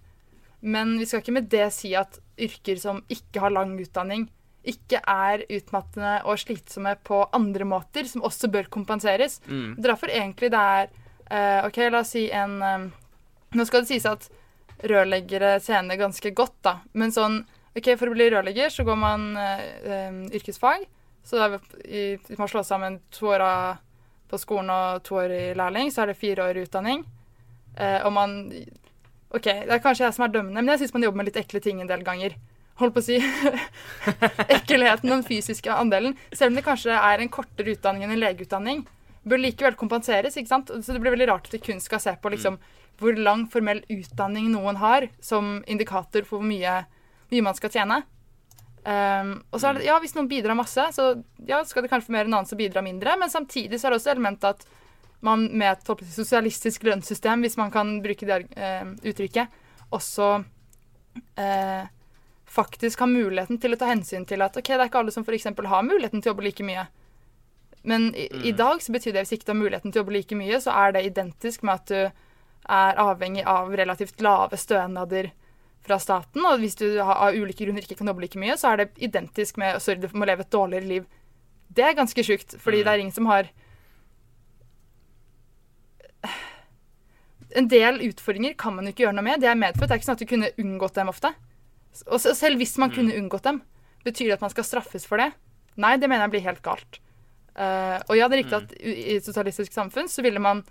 [0.64, 4.28] Men vi skal ikke med det si at yrker som ikke har lang utdanning,
[4.64, 9.42] ikke er utmattende og slitsomme på andre måter, som også bør kompenseres.
[9.50, 9.74] Mm.
[9.76, 10.88] Er derfor egentlig det er
[11.28, 12.86] eh, OK, la oss si en eh,
[13.54, 14.24] Nå skal det sies at
[14.90, 16.78] rørleggere tjener ganske godt, da.
[16.98, 17.42] Men sånn
[17.78, 20.88] OK, for å bli rørlegger så går man eh, eh, yrkesfag.
[21.24, 23.78] Så da må hvis man slår sammen to år av-
[24.34, 27.06] på skolen og to år i lærling, så er det fire år i utdanning.
[27.78, 28.40] Eh, og man
[29.34, 31.40] OK, det er kanskje jeg som er dømmende, men jeg syns man jobber med litt
[31.42, 32.36] ekle ting en del ganger.
[32.82, 33.18] Holdt på å si
[34.58, 36.14] ekkelheten den fysiske andelen.
[36.34, 38.84] Selv om det kanskje er en kortere utdanning enn en legeutdanning,
[39.26, 40.38] bør likevel kompenseres.
[40.38, 40.70] ikke sant?
[40.70, 42.60] Så det blir veldig rart at vi kun skal se på liksom,
[43.02, 46.84] hvor lang formell utdanning noen har, som indikator for hvor mye,
[47.34, 48.04] mye man skal tjene.
[48.84, 51.10] Um, og så er det, ja, Hvis noen bidrar masse, så
[51.48, 53.16] ja, skal det kanskje få mer enn annen som bidrar mindre.
[53.20, 54.66] Men samtidig så er det også elementet at
[55.24, 59.62] man med et sosialistisk lønnssystem, hvis man kan bruke det uh, uttrykket,
[59.96, 61.86] også uh,
[62.54, 65.24] faktisk har muligheten til å ta hensyn til at ok, det er ikke alle som
[65.24, 65.48] f.eks.
[65.48, 66.84] har muligheten til å jobbe like mye.
[67.88, 70.18] Men i, i dag så betyr det hvis ikke du har muligheten til å jobbe
[70.18, 72.02] like mye, så er det identisk med at du
[72.74, 75.32] er avhengig av relativt lave stønader
[75.84, 76.46] fra staten.
[76.48, 79.60] Og hvis du av ulike grunner ikke kan jobbe like mye, så er det identisk
[79.62, 81.08] med sorry, du må leve et dårligere liv.
[81.74, 83.52] Det er ganske sjukt, fordi det er ingen som har
[87.54, 89.42] En del utfordringer kan man ikke gjøre noe med.
[89.44, 89.86] Det er medfødt.
[89.86, 91.30] Det er ikke sånn at du kunne unngått dem ofte.
[92.08, 93.60] Og selv hvis man kunne unngått dem,
[94.02, 95.28] betyr det at man skal straffes for det?
[95.78, 96.98] Nei, det mener jeg blir helt galt.
[97.54, 100.64] Uh, og ja, det er riktig at i i et sosialistisk samfunn så ville man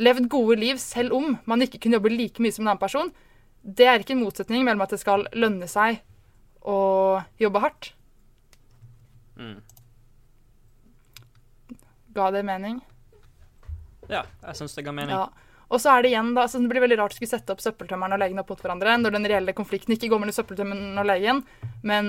[0.00, 3.12] levd gode liv selv om man ikke kunne jobbe like mye som en annen person.
[3.62, 6.00] Det er ikke en motsetning mellom at det skal lønne seg
[6.60, 7.92] å jobbe hardt.
[9.40, 9.60] Mm.
[12.16, 12.80] Ga det mening?
[14.10, 15.14] Ja, jeg syns det ga mening.
[15.14, 15.28] Ja.
[15.70, 17.62] Og så er det igjen da, så Det blir veldig rart å skulle sette opp
[17.62, 21.06] søppeltømmeren og legen opp mot hverandre når den reelle konflikten ikke går mellom søppeltømmeren og
[21.06, 21.44] legen,
[21.86, 22.04] men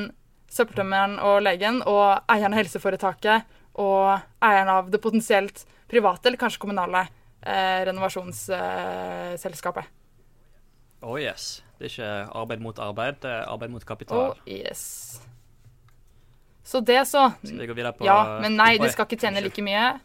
[0.51, 3.39] søppeltømmeren og legen og eieren av helseforetaket
[3.81, 9.85] og eieren av det potensielt private eller kanskje kommunale eh, renovasjonsselskapet.
[11.01, 11.63] Oh yes.
[11.79, 14.17] Det er ikke arbeid mot arbeid, det er arbeid mot kapital.
[14.35, 15.21] Oh yes.
[16.63, 17.31] Så det, så.
[17.43, 19.99] Skal vi gå videre på Ja, men nei, du skal ikke tjene like mye.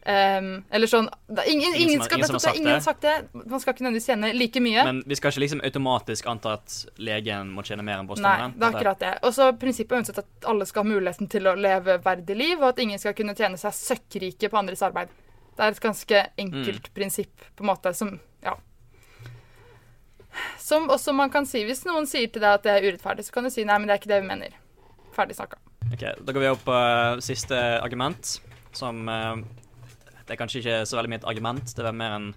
[0.00, 2.84] Um, eller sånn er ingen, Ingen ingen, skal, ingen har sagt ingen har det.
[2.86, 3.14] sagt det.
[3.36, 4.84] Man skal ikke nødvendigvis tjene like mye.
[4.88, 8.64] Men vi skal ikke liksom automatisk anta at legen må tjene mer enn Nei, det
[8.64, 9.10] er akkurat det.
[9.28, 12.56] Og så prinsippet er uansett at alle skal ha muligheten til å leve verdig liv,
[12.62, 15.12] og at ingen skal kunne tjene seg søkkrike på andres arbeid.
[15.56, 16.94] Det er et ganske enkelt Mm.
[16.96, 18.56] prinsipp, på en måte, som Ja.
[20.58, 23.34] Som også man kan si Hvis noen sier til deg at det er urettferdig, så
[23.34, 24.54] kan du si nei, men det er ikke det vi mener.
[25.16, 25.58] Ferdig snakka.
[25.90, 28.36] Ok, Da går vi opp på uh, siste argument,
[28.76, 29.40] som uh,
[30.22, 32.30] Det er kanskje ikke så veldig mye et argument, det er mer en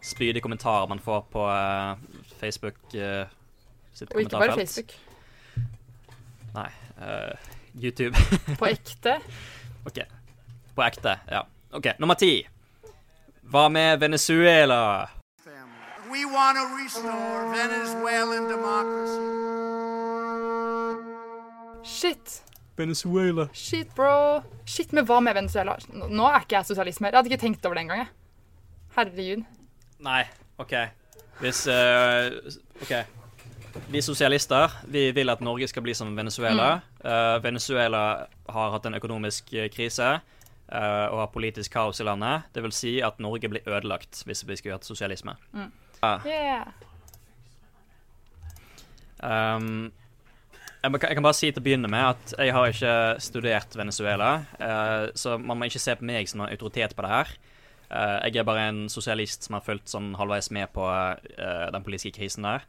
[0.00, 1.98] spydig kommentar man får på uh,
[2.40, 4.54] Facebook sitt Og ikke bare.
[4.56, 4.94] Facebook.
[6.54, 6.70] Nei.
[7.74, 8.16] YouTube.
[8.60, 9.18] På ekte.
[9.86, 10.00] OK.
[10.74, 11.44] På ekte, ja.
[11.70, 12.46] OK, nummer ti.
[13.50, 15.19] Hva med Venezuela?
[16.10, 19.20] We want to restore Venezuelan democracy.
[21.84, 22.42] Shit.
[22.76, 23.48] Venezuela.
[23.52, 24.42] Shit, bro.
[24.64, 25.76] Shit, men hva med Venezuela?
[25.92, 27.12] Nå er ikke jeg sosialist mer.
[27.12, 28.08] Jeg hadde ikke tenkt over det engang.
[28.96, 29.44] Herregud.
[30.02, 30.24] Nei,
[30.58, 30.74] OK.
[31.40, 32.32] Hvis uh,
[32.82, 32.94] OK.
[33.90, 36.80] Vi sosialister vi vil at Norge skal bli som Venezuela.
[37.04, 42.50] Eh, Venezuela har hatt en økonomisk eh, krise uh, og har politisk kaos i landet.
[42.54, 45.36] Det vil si at Norge blir ødelagt hvis vi skulle hatt sosialisme.
[45.54, 45.68] Ja.
[46.02, 46.64] Yeah.
[49.20, 49.92] Um,
[50.80, 54.30] jeg, jeg kan bare si til å begynne med at jeg har ikke studert Venezuela,
[54.62, 57.34] uh, så man må ikke se på meg som en autoritet på det her.
[57.90, 61.84] Uh, jeg er bare en sosialist som har fulgt sånn halvveis med på uh, den
[61.84, 62.68] politiske krisen der.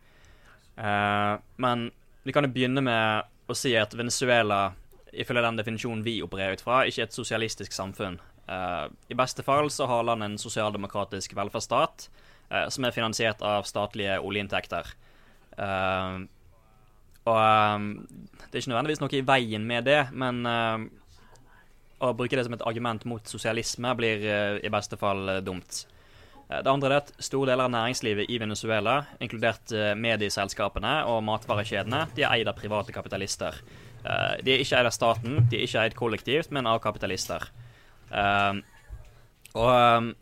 [1.61, 1.89] Men
[2.23, 4.71] vi kan jo begynne med å si at Venezuela,
[5.11, 8.15] ifølge den definisjonen vi opererer ut fra, ikke er et sosialistisk samfunn.
[8.47, 12.07] I beste fall så har landet en sosialdemokratisk velferdsstat
[12.69, 14.93] som er finansiert av statlige oljeinntekter.
[15.57, 16.17] Eh,
[17.21, 17.91] og ehm,
[18.47, 20.41] det er ikke nødvendigvis noe i veien med det, men
[22.01, 25.83] å bruke det som et argument mot sosialisme blir eh, i beste fall eh, dumt.
[26.49, 31.21] Eh, Det andre er at store deler av næringslivet i Venezuela, inkludert eh, medieselskapene og
[31.29, 33.61] matvarekjedene, de er eid av private kapitalister.
[34.01, 37.51] Eh, De er ikke eid av staten, de er ikke eid kollektivt, men av kapitalister.
[39.51, 40.15] Og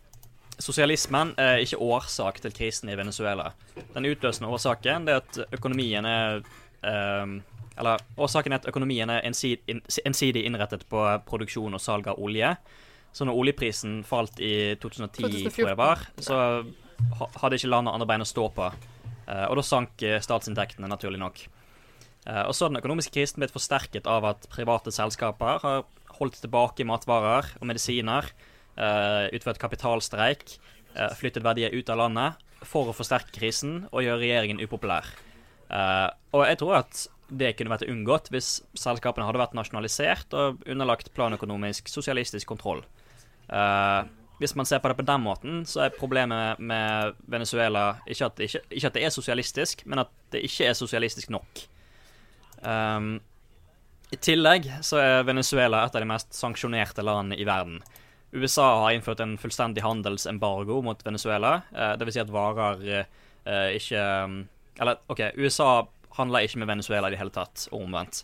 [0.59, 3.51] sosialismen er ikke årsak til krisen i Venezuela.
[3.95, 6.43] Den utløsende årsaken er at økonomien er
[6.83, 7.39] um,
[7.79, 9.63] Eller årsaken er at økonomien er ensid,
[10.05, 10.99] ensidig innrettet på
[11.29, 12.49] produksjon og salg av olje.
[13.15, 15.53] Så når oljeprisen falt i 2010, 2014.
[15.55, 16.39] tror jeg var, så
[17.39, 18.67] hadde ikke landet andre bein å stå på.
[19.29, 21.39] Uh, og da sank eh, statsinntektene, naturlig nok.
[22.25, 25.83] Uh, og så har den økonomiske krisen blitt forsterket av at private selskaper har
[26.19, 28.27] holdt tilbake matvarer og medisiner,
[29.35, 30.57] utført kapitalstreik,
[30.95, 35.07] eh, flyttet verdier ut av landet for å forsterke krisen og gjøre regjeringen upopulær.
[35.69, 40.63] Eh, og jeg tror at det kunne vært unngått hvis selskapene hadde vært nasjonalisert og
[40.65, 42.81] underlagt planøkonomisk sosialistisk kontroll.
[43.49, 44.01] Uh,
[44.41, 48.37] hvis man ser på det på den måten, så er problemet med Venezuela ikke at,
[48.37, 51.63] det ikke, ikke at det er sosialistisk, men at det ikke er sosialistisk nok.
[52.63, 53.19] Um,
[54.09, 57.81] I tillegg så er Venezuela et av de mest sanksjonerte landene i verden.
[58.31, 61.61] USA har innført en fullstendig handelsembargo mot Venezuela.
[61.75, 62.13] Eh, Dvs.
[62.13, 64.43] Si at varer eh, ikke um,
[64.79, 68.23] Eller OK, USA handler ikke med Venezuela i det hele tatt, og omvendt.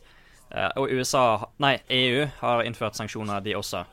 [0.51, 1.25] Eh, og USA
[1.63, 3.83] Nei, EU har innført sanksjoner, de også.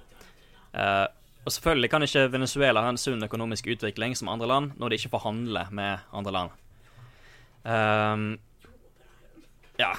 [0.73, 1.07] Eh,
[1.43, 5.01] og selvfølgelig kan ikke Venezuela ha en sunn økonomisk utvikling som andre land når de
[5.01, 6.59] ikke får handle med andre land.
[7.63, 8.27] Um,
[9.79, 9.95] ja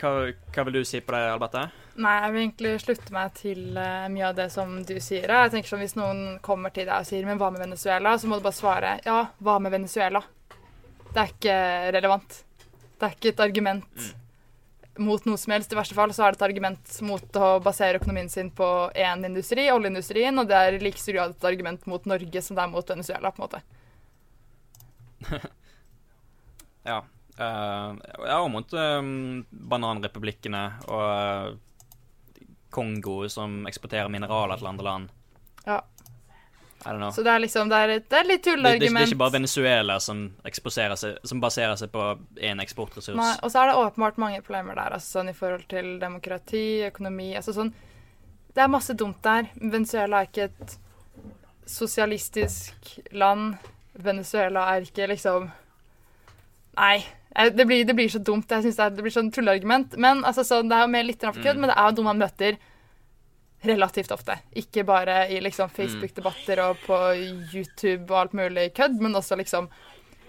[0.00, 0.10] hva,
[0.54, 1.66] hva vil du si på det, Alberte?
[1.96, 5.30] Nei, jeg vil egentlig slutte meg til uh, mye av det som du sier.
[5.32, 8.28] Jeg tenker sånn, Hvis noen kommer til deg og sier 'men hva med Venezuela', så
[8.28, 10.22] må du bare svare 'ja, hva med Venezuela'?
[11.12, 11.58] Det er ikke
[11.96, 12.44] relevant.
[12.98, 14.14] Det er ikke et argument
[14.98, 15.72] mot noe som helst.
[15.72, 19.24] I verste fall så er det et argument mot å basere økonomien sin på én
[19.24, 22.64] industri, oljeindustrien, og det er i like stor grad et argument mot Norge som det
[22.64, 23.60] er mot Venezuela, på en måte.
[26.86, 27.00] Ja.
[27.38, 29.02] Eh, ja, mot eh,
[29.50, 35.12] bananrepublikkene og eh, Kongo, som eksporterer mineraler til andre land.
[35.66, 35.80] Ja.
[36.86, 39.06] Så det er liksom Det er et, det er litt Det, det, ikke- det er
[39.08, 42.02] ikke bare Venezuela som, seg, som baserer seg på
[42.38, 43.16] én eksportressurs.
[43.16, 46.84] Nei, og så er det åpenbart mange problemer der, altså sånn i forhold til demokrati,
[46.86, 47.72] økonomi altså sånn
[48.54, 49.48] Det er masse dumt der.
[49.58, 50.76] Venezuela er ikke et
[51.66, 53.56] sosialistisk land.
[53.98, 55.50] Venezuela er ikke liksom
[56.76, 57.00] Nei.
[57.38, 58.48] Eh, Det blir, det blir så dumt.
[58.50, 59.96] Jeg synes det, er, det blir sånn tulleargument.
[60.00, 61.60] Men altså, så det er jo mer litt for kødd, Mm.
[61.60, 62.58] men det er jo noe man møter
[63.66, 64.36] relativt ofte.
[64.54, 66.96] Ikke bare i liksom Facebook-debatter og på
[67.54, 69.68] YouTube og alt mulig kødd, men også liksom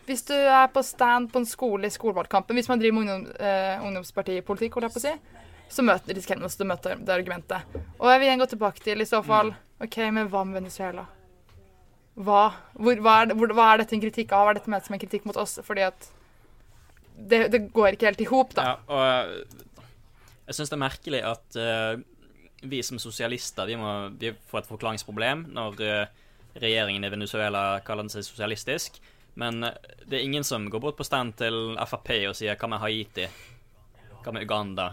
[0.08, 3.34] Hvis du er på stand på en skole i skolevalgkampen, hvis man driver med ungdom,
[3.44, 5.12] eh, ungdomspartipolitikk, holdt jeg på å si,
[5.68, 7.76] så møter, risikerer man å møte det argumentet.
[8.00, 9.52] Og jeg vil igjen gå tilbake til i så fall
[9.84, 11.04] OK, men hva med Venezuela?
[12.16, 14.46] Hva, hvor, hva, er, hvor, hva er dette en kritikk av?
[14.46, 15.60] Hva er dette ment som en kritikk mot oss?
[15.68, 16.08] Fordi at
[17.18, 18.64] det, det går ikke helt i hop, da.
[18.64, 21.98] Ja, og jeg syns det er merkelig at uh,
[22.68, 26.28] vi som sosialister vi må vi får et forklaringsproblem når uh,
[26.62, 29.02] regjeringen i Venezuela kaller den seg sosialistisk.
[29.38, 29.76] Men eh,
[30.10, 33.28] det er ingen som går bort på stand til Frp og sier 'hva med Haiti'?
[34.24, 34.88] Hva med Uganda?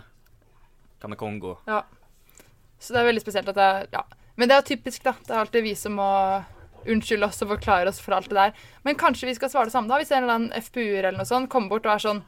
[1.00, 1.56] Hva med Kongo?
[1.66, 1.80] Ja.
[2.78, 4.02] Så det er veldig spesielt at det er Ja.
[4.36, 5.12] Men det er typisk, da.
[5.12, 6.44] Det er alltid vi som må
[6.90, 8.54] unnskylde oss og forklare oss for alt det der.
[8.86, 9.98] Men kanskje vi skal svare det samme, da.
[10.00, 12.24] Hvis en eller annen FPU-er eller noe sånt kommer bort og er sånn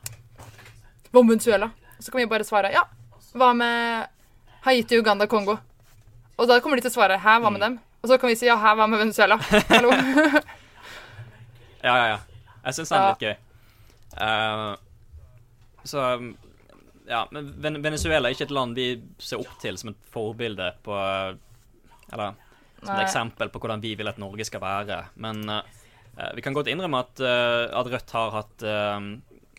[1.13, 1.71] med Venezuela?
[1.99, 2.85] Så kan vi bare svare ja.
[3.37, 4.07] Hva med
[4.67, 5.59] Haiti, Uganda, Kongo?
[6.37, 7.79] Og da kommer de til å svare hæ, hva med dem?
[8.03, 9.41] Og så kan vi si ja, hæ, hva med Venezuela?
[9.73, 9.93] Hallo?
[11.87, 12.19] Ja, ja, ja.
[12.65, 13.35] Jeg syns det er litt gøy.
[14.17, 14.73] Uh,
[15.87, 16.03] så
[17.07, 18.87] Ja, men Venezuela er ikke et land vi
[19.23, 22.33] ser opp til som et forbilde på Eller
[22.87, 25.03] som et eksempel på hvordan vi vil at Norge skal være.
[25.23, 25.63] Men uh,
[26.37, 28.99] vi kan godt innrømme at, uh, at Rødt har hatt uh,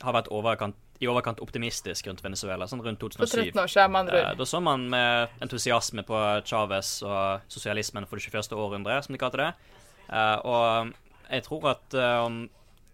[0.04, 3.52] Har vært overkant, i overkant optimistisk rundt Venezuela, sånn rundt For 2007.
[3.52, 4.32] 13 år siden, Eh.
[4.38, 8.56] Da så man med entusiasme på Chávez og sosialismen for det 21.
[8.58, 9.52] århundre, som de kalte det.
[10.48, 10.94] Og
[11.28, 11.98] jeg tror at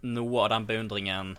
[0.03, 1.35] noe av den beundringen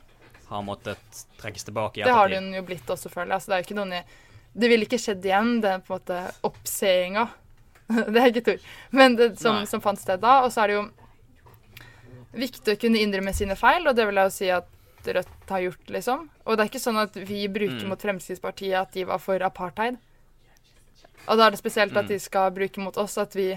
[0.48, 3.40] har måttet trekkes tilbake i Det har den jo blitt også, føler jeg.
[3.40, 3.94] Altså, det er ikke noen
[4.54, 7.26] Det ville ikke skjedd igjen, den på en måte oppseeinga.
[8.12, 8.62] det er ikke et.
[8.92, 10.42] Men det som, som fant sted da.
[10.44, 10.84] Og så er det jo
[12.34, 14.70] viktig å kunne innrømme sine feil, og det vil jeg jo si at
[15.04, 16.22] Rødt har gjort, liksom.
[16.48, 17.88] Og det er ikke sånn at vi bruker Mm.
[17.90, 19.98] mot Fremskrittspartiet at de var for apartheid.
[21.28, 21.98] Og da er det spesielt Mm.
[22.00, 23.50] at de skal bruke mot oss at vi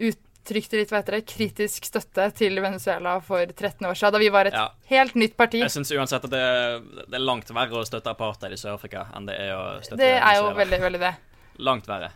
[0.00, 4.28] uttrykte litt, hva heter det, kritisk støtte til Venezuela for 13 år siden, da vi
[4.34, 4.68] var et Ja.
[4.90, 5.60] helt nytt parti.
[5.60, 9.26] Jeg syns uansett at det, det er langt verre å støtte apartheid i Sør-Afrika enn
[9.26, 10.64] det er å støtte Det er jo Venezuela.
[10.64, 11.14] veldig, veldig det.
[11.58, 12.10] Langt verre.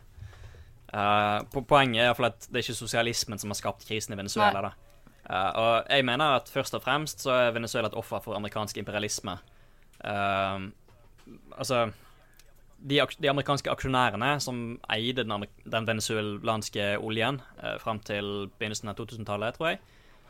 [0.89, 3.85] Eh, po- poenget er i hvert fall at det er ikke sosialismen som har skapt
[3.89, 4.73] krisen i Venezuela.
[5.29, 8.81] Eh, og jeg mener at først og fremst så er Venezuela et offer for amerikansk
[8.81, 9.37] imperialisme.
[9.99, 10.71] Uh,
[11.59, 11.89] altså
[12.79, 18.95] de, de amerikanske aksjonærene som eide den, den venezuelanske oljen uh, fram til begynnelsen av
[19.01, 19.81] 2000-tallet, tror jeg,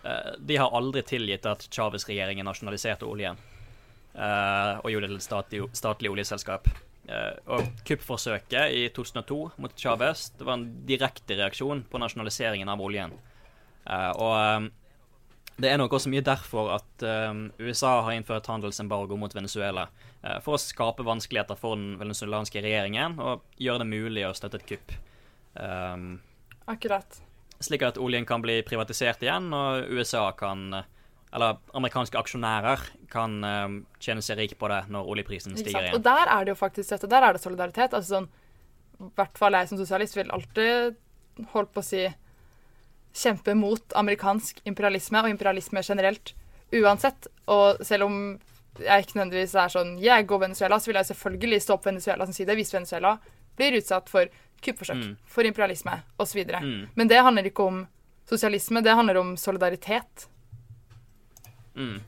[0.06, 3.36] uh, de har aldri tilgitt at Chávez-regjeringen nasjonaliserte oljen
[4.18, 6.64] og gjorde det til et statlig, statlig oljeselskap.
[7.08, 12.82] Eh, og kuppforsøket i 2002 mot Chávez det var en direkte reaksjon på nasjonaliseringen av
[12.84, 13.14] oljen.
[13.88, 14.66] Eh, og eh,
[15.58, 17.02] det er nok også mye derfor at
[17.58, 19.88] USA har innført handelsembargo mot Venezuela.
[20.42, 24.68] for å skape vanskeligheter for den venezuelanske regjeringen og gjøre det mulig å støtte et
[24.68, 24.94] kupp.
[26.66, 27.18] Akkurat.
[27.58, 30.84] slik at oljen kan bli privatisert igjen, og USA kan
[31.32, 32.80] Eller amerikanske aksjonærer
[33.12, 33.68] kan eh,
[34.00, 35.94] tjene seg rik på det når oljeprisen stiger igjen.
[35.98, 37.10] Og der er det jo faktisk dette.
[37.12, 37.92] Der er det solidaritet.
[37.94, 38.28] Altså sånn,
[38.98, 40.96] I hvert fall jeg som sosialist vil alltid
[41.52, 42.06] holdt på å si
[43.18, 46.32] kjempe mot amerikansk imperialisme og imperialisme generelt.
[46.72, 47.28] Uansett.
[47.48, 48.16] Og selv om
[48.78, 52.26] jeg ikke nødvendigvis er sånn Jeg går Venezuela, så vil jeg selvfølgelig stå på Venezuela
[52.28, 53.16] sin side hvis Venezuela
[53.58, 54.28] blir utsatt for
[54.62, 55.16] kuppforsøk, Mm.
[55.26, 56.44] for imperialisme osv.
[56.62, 56.88] Mm.
[56.94, 57.86] Men det handler ikke om
[58.28, 60.28] sosialisme, det handler om solidaritet.
[61.78, 61.98] Mm.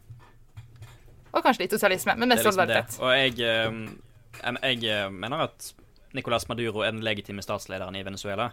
[1.31, 2.97] Og kanskje litt sosialisme, men mest solidaritet.
[2.97, 5.73] liksom Og jeg, eh, jeg, eh, mener at
[6.15, 8.53] Nicolás Maduro er den legitime statslederen i Venezuela.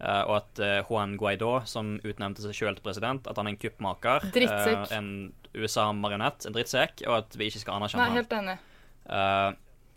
[0.00, 3.56] eh, og at Juan Guaidó, som utnevnte seg sjøl til president, at han er en
[3.56, 4.20] kuppmaker.
[4.32, 4.90] Drittsekk.
[4.90, 8.58] en USA-marionett, en drittsekk, og at vi ikke skal anerkjenne Nei, helt enig.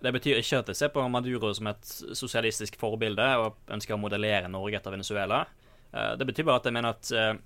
[0.04, 1.82] Det betyr ikke at jeg ser på Maduro som et
[2.14, 5.48] sosialistisk forbilde og ønsker å modellere Norge etter Venezuela.
[5.92, 7.40] Det betyr bare at jeg mener at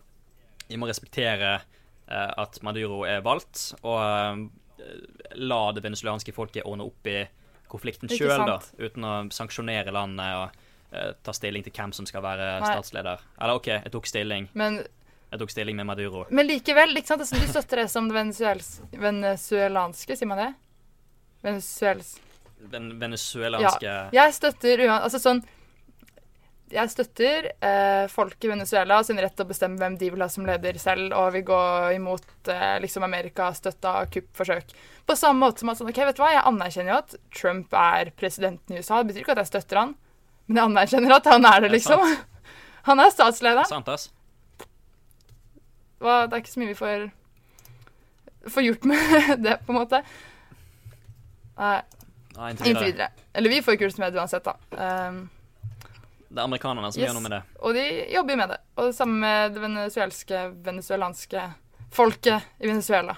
[0.67, 1.61] vi må respektere
[2.09, 4.93] at Maduro er valgt, og eh,
[5.37, 7.21] la det venezuelanske folket ordne opp i
[7.69, 8.47] konflikten sjøl,
[8.79, 10.55] uten å sanksjonere landet og
[10.95, 12.71] uh, ta stilling til hvem som skal være Nei.
[12.71, 13.21] statsleder.
[13.37, 14.49] Eller OK, jeg tok stilling.
[14.57, 14.81] Men
[15.29, 16.23] Jeg tok stilling med Maduro.
[16.33, 17.21] Men likevel, ikke sant?
[17.21, 18.17] Altså, du støtter det som det
[18.97, 20.49] venezuelanske, sier man det?
[21.45, 22.15] Venezuels...
[22.73, 25.37] Den venezuelanske Jeg støtter uansett Altså sånn
[26.69, 30.27] Jeg støtter eh, folk i Venezuela sin rett til å bestemme hvem de vil ha
[30.29, 31.61] som leder selv, og vil gå
[31.95, 34.75] imot eh, liksom Amerika-støtta kuppforsøk.
[35.09, 37.73] På samme måte som at sånn, ok, vet du hva, jeg anerkjenner jo at Trump
[37.73, 39.01] er presidenten i USA.
[39.01, 39.97] Det betyr ikke at jeg støtter han,
[40.45, 42.07] men jeg anerkjenner at han er det, Det er liksom.
[42.89, 43.67] Han er statsleder.
[43.69, 44.07] Sant, ass?
[45.99, 47.09] hva, det er ikke så mye vi får,
[48.55, 50.03] får gjort med det, på en måte.
[51.59, 51.75] Nei,
[52.37, 53.09] Nei, inntil videre.
[53.35, 54.55] Eller vi får ikke gjort det med det uansett, da.
[55.09, 55.19] Um,
[56.29, 57.07] Det er amerikanerne som Yes.
[57.09, 57.41] gjør noe med det.
[57.65, 58.57] Og de jobber med det.
[58.77, 61.45] Og det samme med det venezuelske, venezuelanske
[61.91, 63.15] folket i Venezuela.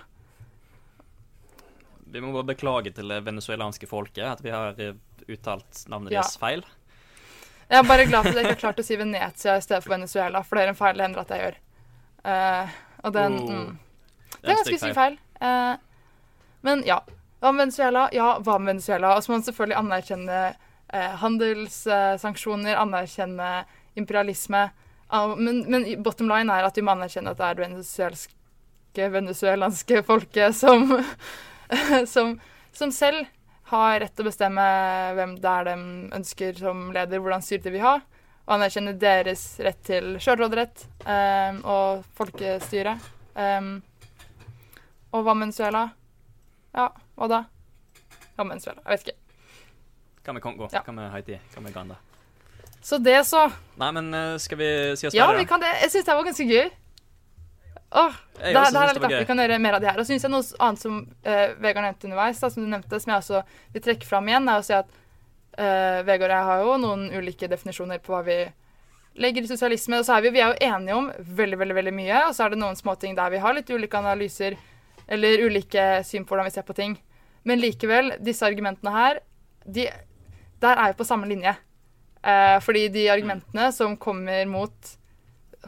[2.12, 4.94] Vi må bare beklage til det venezuelanske folket at vi har eh,
[5.32, 6.22] uttalt navnet Ja.
[6.22, 6.64] deres feil.
[7.72, 9.84] Jeg er bare glad for at jeg ikke har klart å si Venezia i stedet
[9.86, 11.60] for Venezuela, for det er en feil det hender at jeg gjør.
[12.22, 12.74] Uh,
[13.08, 13.52] og den Oh.
[13.52, 13.80] mm,
[14.42, 15.16] Det er en ganske sykt feil.
[15.42, 15.78] Uh,
[16.68, 17.00] men ja.
[17.42, 18.04] Hva med Venezuela?
[18.14, 19.16] Ja, hva med Venezuela?
[19.16, 20.42] Og så må man selvfølgelig anerkjenne
[20.94, 23.52] eh, handelssanksjoner, anerkjenne
[24.00, 24.70] imperialisme.
[25.08, 28.16] Ah, men, men bottom line er at vi må anerkjenne at det er
[28.96, 30.90] det venezuelanske folket som,
[32.14, 32.36] som,
[32.72, 33.28] som selv
[33.72, 34.64] har rett til å bestemme
[35.16, 35.76] hvem det er de
[36.18, 37.96] ønsker som leder, hvordan styrte de vil ha.
[38.48, 42.98] Og anerkjenne deres rett til sjølråderett eh, og folkestyre.
[43.38, 43.78] Um,
[45.16, 45.86] og hva Venezuela?
[46.76, 47.42] Ja, hva da?
[48.36, 48.84] Hva Venezuela?
[48.84, 49.21] Jeg vet ikke.
[50.26, 50.68] Hva med Kongo?
[50.72, 50.84] Ja.
[50.86, 51.40] Hva med Haiti?
[51.56, 51.98] Hva med Uganda?
[52.82, 53.48] Så det, så.
[53.78, 55.72] Nei, men eh, skal vi si oss Ja, ferdig, vi kan det.
[55.84, 56.70] Jeg syns det var ganske gøy.
[57.92, 59.20] Åh, det, her- er litt artig.
[59.20, 60.00] Vi kan gjøre mer av det her.
[60.00, 60.96] Og så syns jeg noe annet som
[61.28, 63.42] eh, Vegard nevnte underveis, da, som du nevnte, som jeg også
[63.76, 64.90] vil trekke fram igjen, er å si at
[65.60, 68.38] eh, Vegard og jeg har jo noen ulike definisjoner på hva vi
[69.22, 70.00] legger i sosialisme.
[70.00, 71.10] Og så er vi, vi er jo enige om
[71.42, 74.00] veldig, veldig, veldig mye, og så er det noen småting der vi har litt ulike
[74.00, 74.56] analyser
[75.12, 76.96] eller ulike syn på hvordan vi ser på ting.
[77.44, 79.20] Men likevel, disse argumentene her,
[79.68, 79.90] de,
[80.62, 81.56] der er vi på samme linje.
[82.22, 84.92] Eh, fordi de argumentene som kommer mot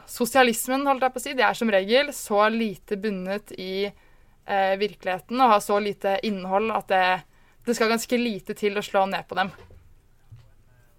[0.10, 4.74] sosialismen, holdt jeg på å si, de er som regel så lite bundet i eh,
[4.82, 7.06] virkeligheten og har så lite innhold at det,
[7.66, 9.54] det skal ganske lite til å slå ned på dem.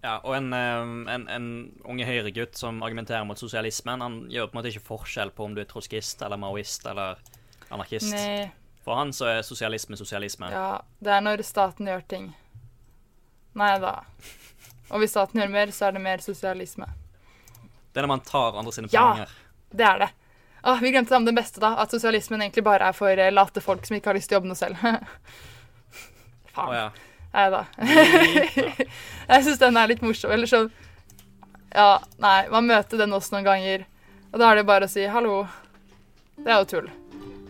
[0.05, 0.83] Ja, og en, eh,
[1.15, 1.49] en, en
[1.89, 5.57] unge høyregutt som argumenterer mot sosialismen, han gjør på en måte ikke forskjell på om
[5.57, 7.23] du er trotskist eller maoist eller
[7.73, 8.13] anarkist.
[8.13, 8.51] Nei,
[8.85, 10.51] For han så er sosialisme sosialisme.
[10.53, 12.33] ja, det er når staten gjør ting.
[13.55, 13.95] Nei da.
[14.91, 16.87] Og hvis staten gjør mer, så er det mer sosialisme.
[17.95, 19.27] Det er når man tar andre sine Ja.
[19.75, 20.09] Det er det.
[20.65, 21.75] Ah, vi glemte om det beste, da.
[21.83, 24.41] At sosialismen egentlig bare er for eh, late folk som ikke har lyst til å
[24.41, 24.77] jobbe noe selv.
[24.81, 25.07] Faen.
[26.55, 26.75] Faen.
[26.75, 26.91] ja.
[27.35, 27.65] Nei da.
[29.29, 30.31] jeg syns den er litt morsom.
[30.35, 30.69] Eller sånn
[31.75, 33.83] Ja, nei, man møter den også noen ganger,
[34.31, 35.49] og da er det bare å si 'hallo'.
[36.39, 36.91] Det er jo tull.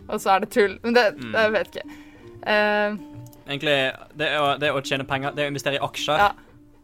[0.09, 0.78] Og så er det tull.
[0.82, 1.32] Men det, Mm.
[1.32, 1.85] det jeg vet ikke.
[2.47, 2.97] Eh,
[3.45, 3.77] Egentlig,
[4.16, 6.23] det å, det å tjene penger, det å investere i aksjer.
[6.23, 6.31] Ja.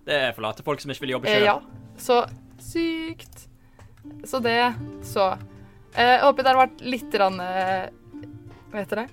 [0.07, 1.47] Det er for late folk som ikke vil jobbe eh, sjøl.
[1.47, 1.59] ja.
[2.01, 2.19] Så
[2.61, 3.47] sykt.
[4.28, 4.57] Så det,
[5.05, 5.31] så.
[5.95, 7.91] Eh, Jeg håper det har vært litt rann, eh,
[8.70, 9.07] Hva heter det?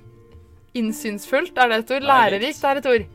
[0.77, 2.05] Innsynsfullt, er det et ord?
[2.07, 2.63] Lærerikt.
[2.69, 3.05] Er et ord.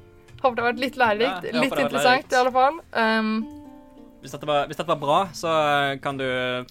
[0.42, 1.44] Håper det har vært litt lærerikt.
[1.52, 2.80] Ja, litt interessant, i alle fall.
[2.98, 3.34] Um,
[4.22, 5.52] Hvis, dette var, hvis dette var bra, så
[6.02, 6.24] kan du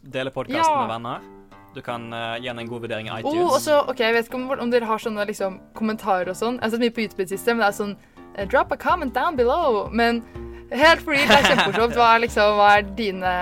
[0.04, 1.30] dele podkasten med venner.
[1.76, 3.42] Du kan uh, gi en god vurdering i Oh, iTunes.
[3.46, 6.60] Oh, også, ok, Jeg vet ikke om, om dere har sånne liksom, kommentarer og sånn.
[6.60, 7.94] Jeg har sett mye på YouTube det siste, men det er sånn
[8.36, 9.86] eh, Drop a comment down below.
[9.92, 10.24] Men
[10.72, 11.96] helt fordi det er kjempemorsomt.
[12.00, 13.36] Hva, liksom, hva er dine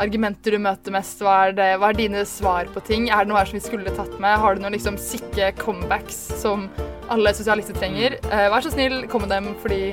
[0.00, 1.24] argumenter du møter mest?
[1.24, 3.10] Hva er, det, hva er dine svar på ting?
[3.10, 4.38] Er det noe her som vi skulle tatt med?
[4.44, 6.68] Har du noen liksom, sikke comebacks som
[7.10, 8.20] alle sosialister trenger?
[8.30, 9.90] Eh, vær så snill, kom med dem, fordi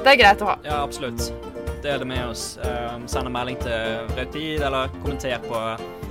[0.00, 0.58] det er greit å ha.
[0.66, 1.30] Ja, absolutt.
[1.84, 2.58] Del det med oss.
[2.60, 5.60] Um, send en melding til Rautid, eller kommenter på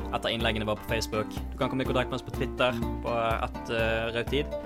[0.09, 1.33] et av innleggene våre på Facebook.
[1.51, 4.59] Du kan komme i kontakt med oss på Twitter på at uh, Rød Tid.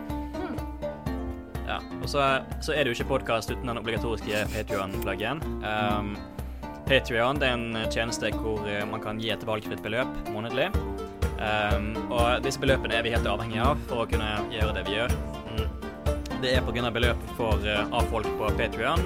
[1.67, 2.25] Ja, og så,
[2.61, 5.41] så er det jo ikke podkast uten den obligatoriske Patrion-pluggen.
[5.63, 6.13] Um,
[6.85, 10.67] Patrion det er en tjeneste hvor eh, man kan gi et valgfritt beløp månedlig.
[11.43, 14.97] Um, og disse beløpene er vi helt avhengige av for å kunne gjøre det vi
[14.97, 15.15] gjør.
[15.49, 15.63] Mm.
[16.43, 16.91] Det er pga.
[16.91, 19.03] beløp for, eh, av folk på Patrion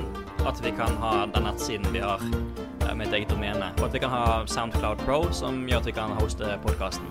[0.47, 2.66] at vi kan ha den nettsiden vi har eh,
[2.97, 3.71] med et eget domene.
[3.77, 7.07] Og at vi kan ha Soundcloud Pro, som gjør at vi kan hoste podkasten.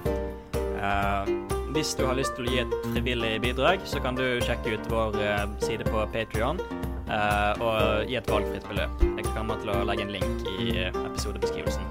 [1.76, 4.86] hvis du har lyst til å gi et frivillig bidrag, så kan du sjekke ut
[4.88, 6.60] vår eh, side på Patrion
[7.60, 9.04] og gi et valgfritt beløp.
[9.04, 11.84] Jeg kommer til å legge en link i eh, episodebeskrivelsen.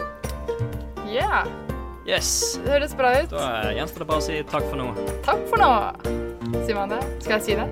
[1.05, 1.45] Yeah,
[2.05, 2.59] Yes.
[2.63, 3.31] det høres bra ut.
[3.31, 4.91] Da eh, gjenstår det bare å si takk for nå.
[5.25, 5.71] Takk for nå.
[6.65, 7.01] Sier man det?
[7.23, 7.69] Skal jeg si det?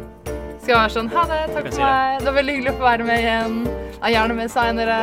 [0.64, 2.22] Skal være sånn ha det, takk for si meg.
[2.22, 3.58] Det var veldig hyggelig å få være med igjen.
[4.00, 4.98] Er gjerne med seinere.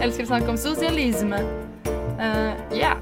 [0.00, 1.44] Elsker å snakke om sosialisme.
[2.16, 2.96] Uh, yeah.